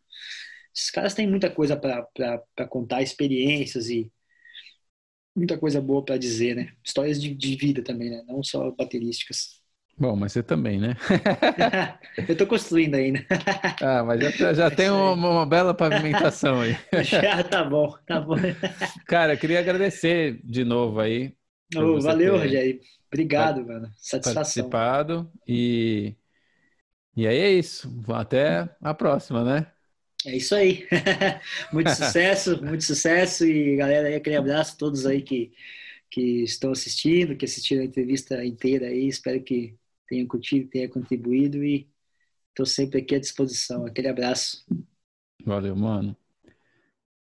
Esses 0.75 0.91
caras 0.91 1.15
têm 1.15 1.27
muita 1.27 1.51
coisa 1.51 1.77
para 1.77 2.67
contar, 2.69 3.03
experiências 3.03 3.89
e 3.89 4.11
muita 5.35 5.59
coisa 5.59 5.81
boa 5.81 6.05
para 6.05 6.17
dizer, 6.17 6.55
né? 6.55 6.73
Histórias 6.83 7.21
de, 7.21 7.35
de, 7.35 7.57
vida 7.57 7.83
também, 7.83 8.11
né? 8.11 8.23
Não 8.27 8.43
só 8.43 8.71
baterísticas. 8.71 9.61
Bom, 9.97 10.17
mas 10.17 10.33
você 10.33 10.43
também, 10.43 10.81
né? 10.81 10.97
eu 12.29 12.37
tô 12.37 12.47
construindo 12.47 12.95
ainda. 12.97 13.25
ah, 13.81 14.03
mas 14.05 14.37
já, 14.37 14.53
já 14.53 14.71
tem 14.71 14.91
uma, 14.91 15.13
uma, 15.13 15.47
bela 15.47 15.73
pavimentação 15.73 16.61
aí. 16.61 16.77
já, 17.05 17.43
tá 17.45 17.65
bom, 17.65 17.97
tá 18.07 18.21
bom. 18.21 18.37
Cara, 19.07 19.35
eu 19.35 19.39
queria 19.39 19.61
agradecer 19.61 20.41
de 20.45 20.65
novo 20.65 21.01
aí. 21.01 21.33
Oh, 21.77 22.01
valeu, 22.01 22.39
Rogério. 22.39 22.81
Obrigado, 23.07 23.65
mano. 23.65 23.89
Satisfação. 23.97 24.69
Participado 24.69 25.33
e... 25.47 26.15
E 27.17 27.29
aí 27.29 27.39
é 27.39 27.53
isso. 27.53 27.89
Até 28.09 28.69
a 28.83 28.93
próxima, 28.93 29.45
né? 29.45 29.67
É 30.27 30.37
isso 30.37 30.55
aí. 30.55 30.87
muito 31.73 31.91
sucesso, 31.91 32.63
muito 32.63 32.85
sucesso. 32.85 33.45
E 33.45 33.77
galera, 33.77 34.17
aquele 34.17 34.37
abraço 34.37 34.75
a 34.75 34.79
todos 34.79 35.07
aí 35.07 35.23
que, 35.23 35.53
que 36.11 36.43
estão 36.45 36.73
assistindo, 36.73 37.37
que 37.37 37.45
assistiram 37.45 37.83
a 37.83 37.87
entrevista 37.87 38.45
inteira 38.45 38.87
aí. 38.87 39.07
Espero 39.07 39.43
que 39.43 39.77
tenham 40.09 40.27
curtido, 40.27 40.69
tenham 40.71 40.91
contribuído 40.91 41.63
e 41.65 41.89
estou 42.51 42.67
sempre 42.67 43.01
aqui 43.01 43.15
à 43.15 43.21
disposição. 43.21 43.87
Aquele 43.87 44.09
abraço. 44.09 44.65
Valeu, 45.45 45.77
mano. 45.77 46.17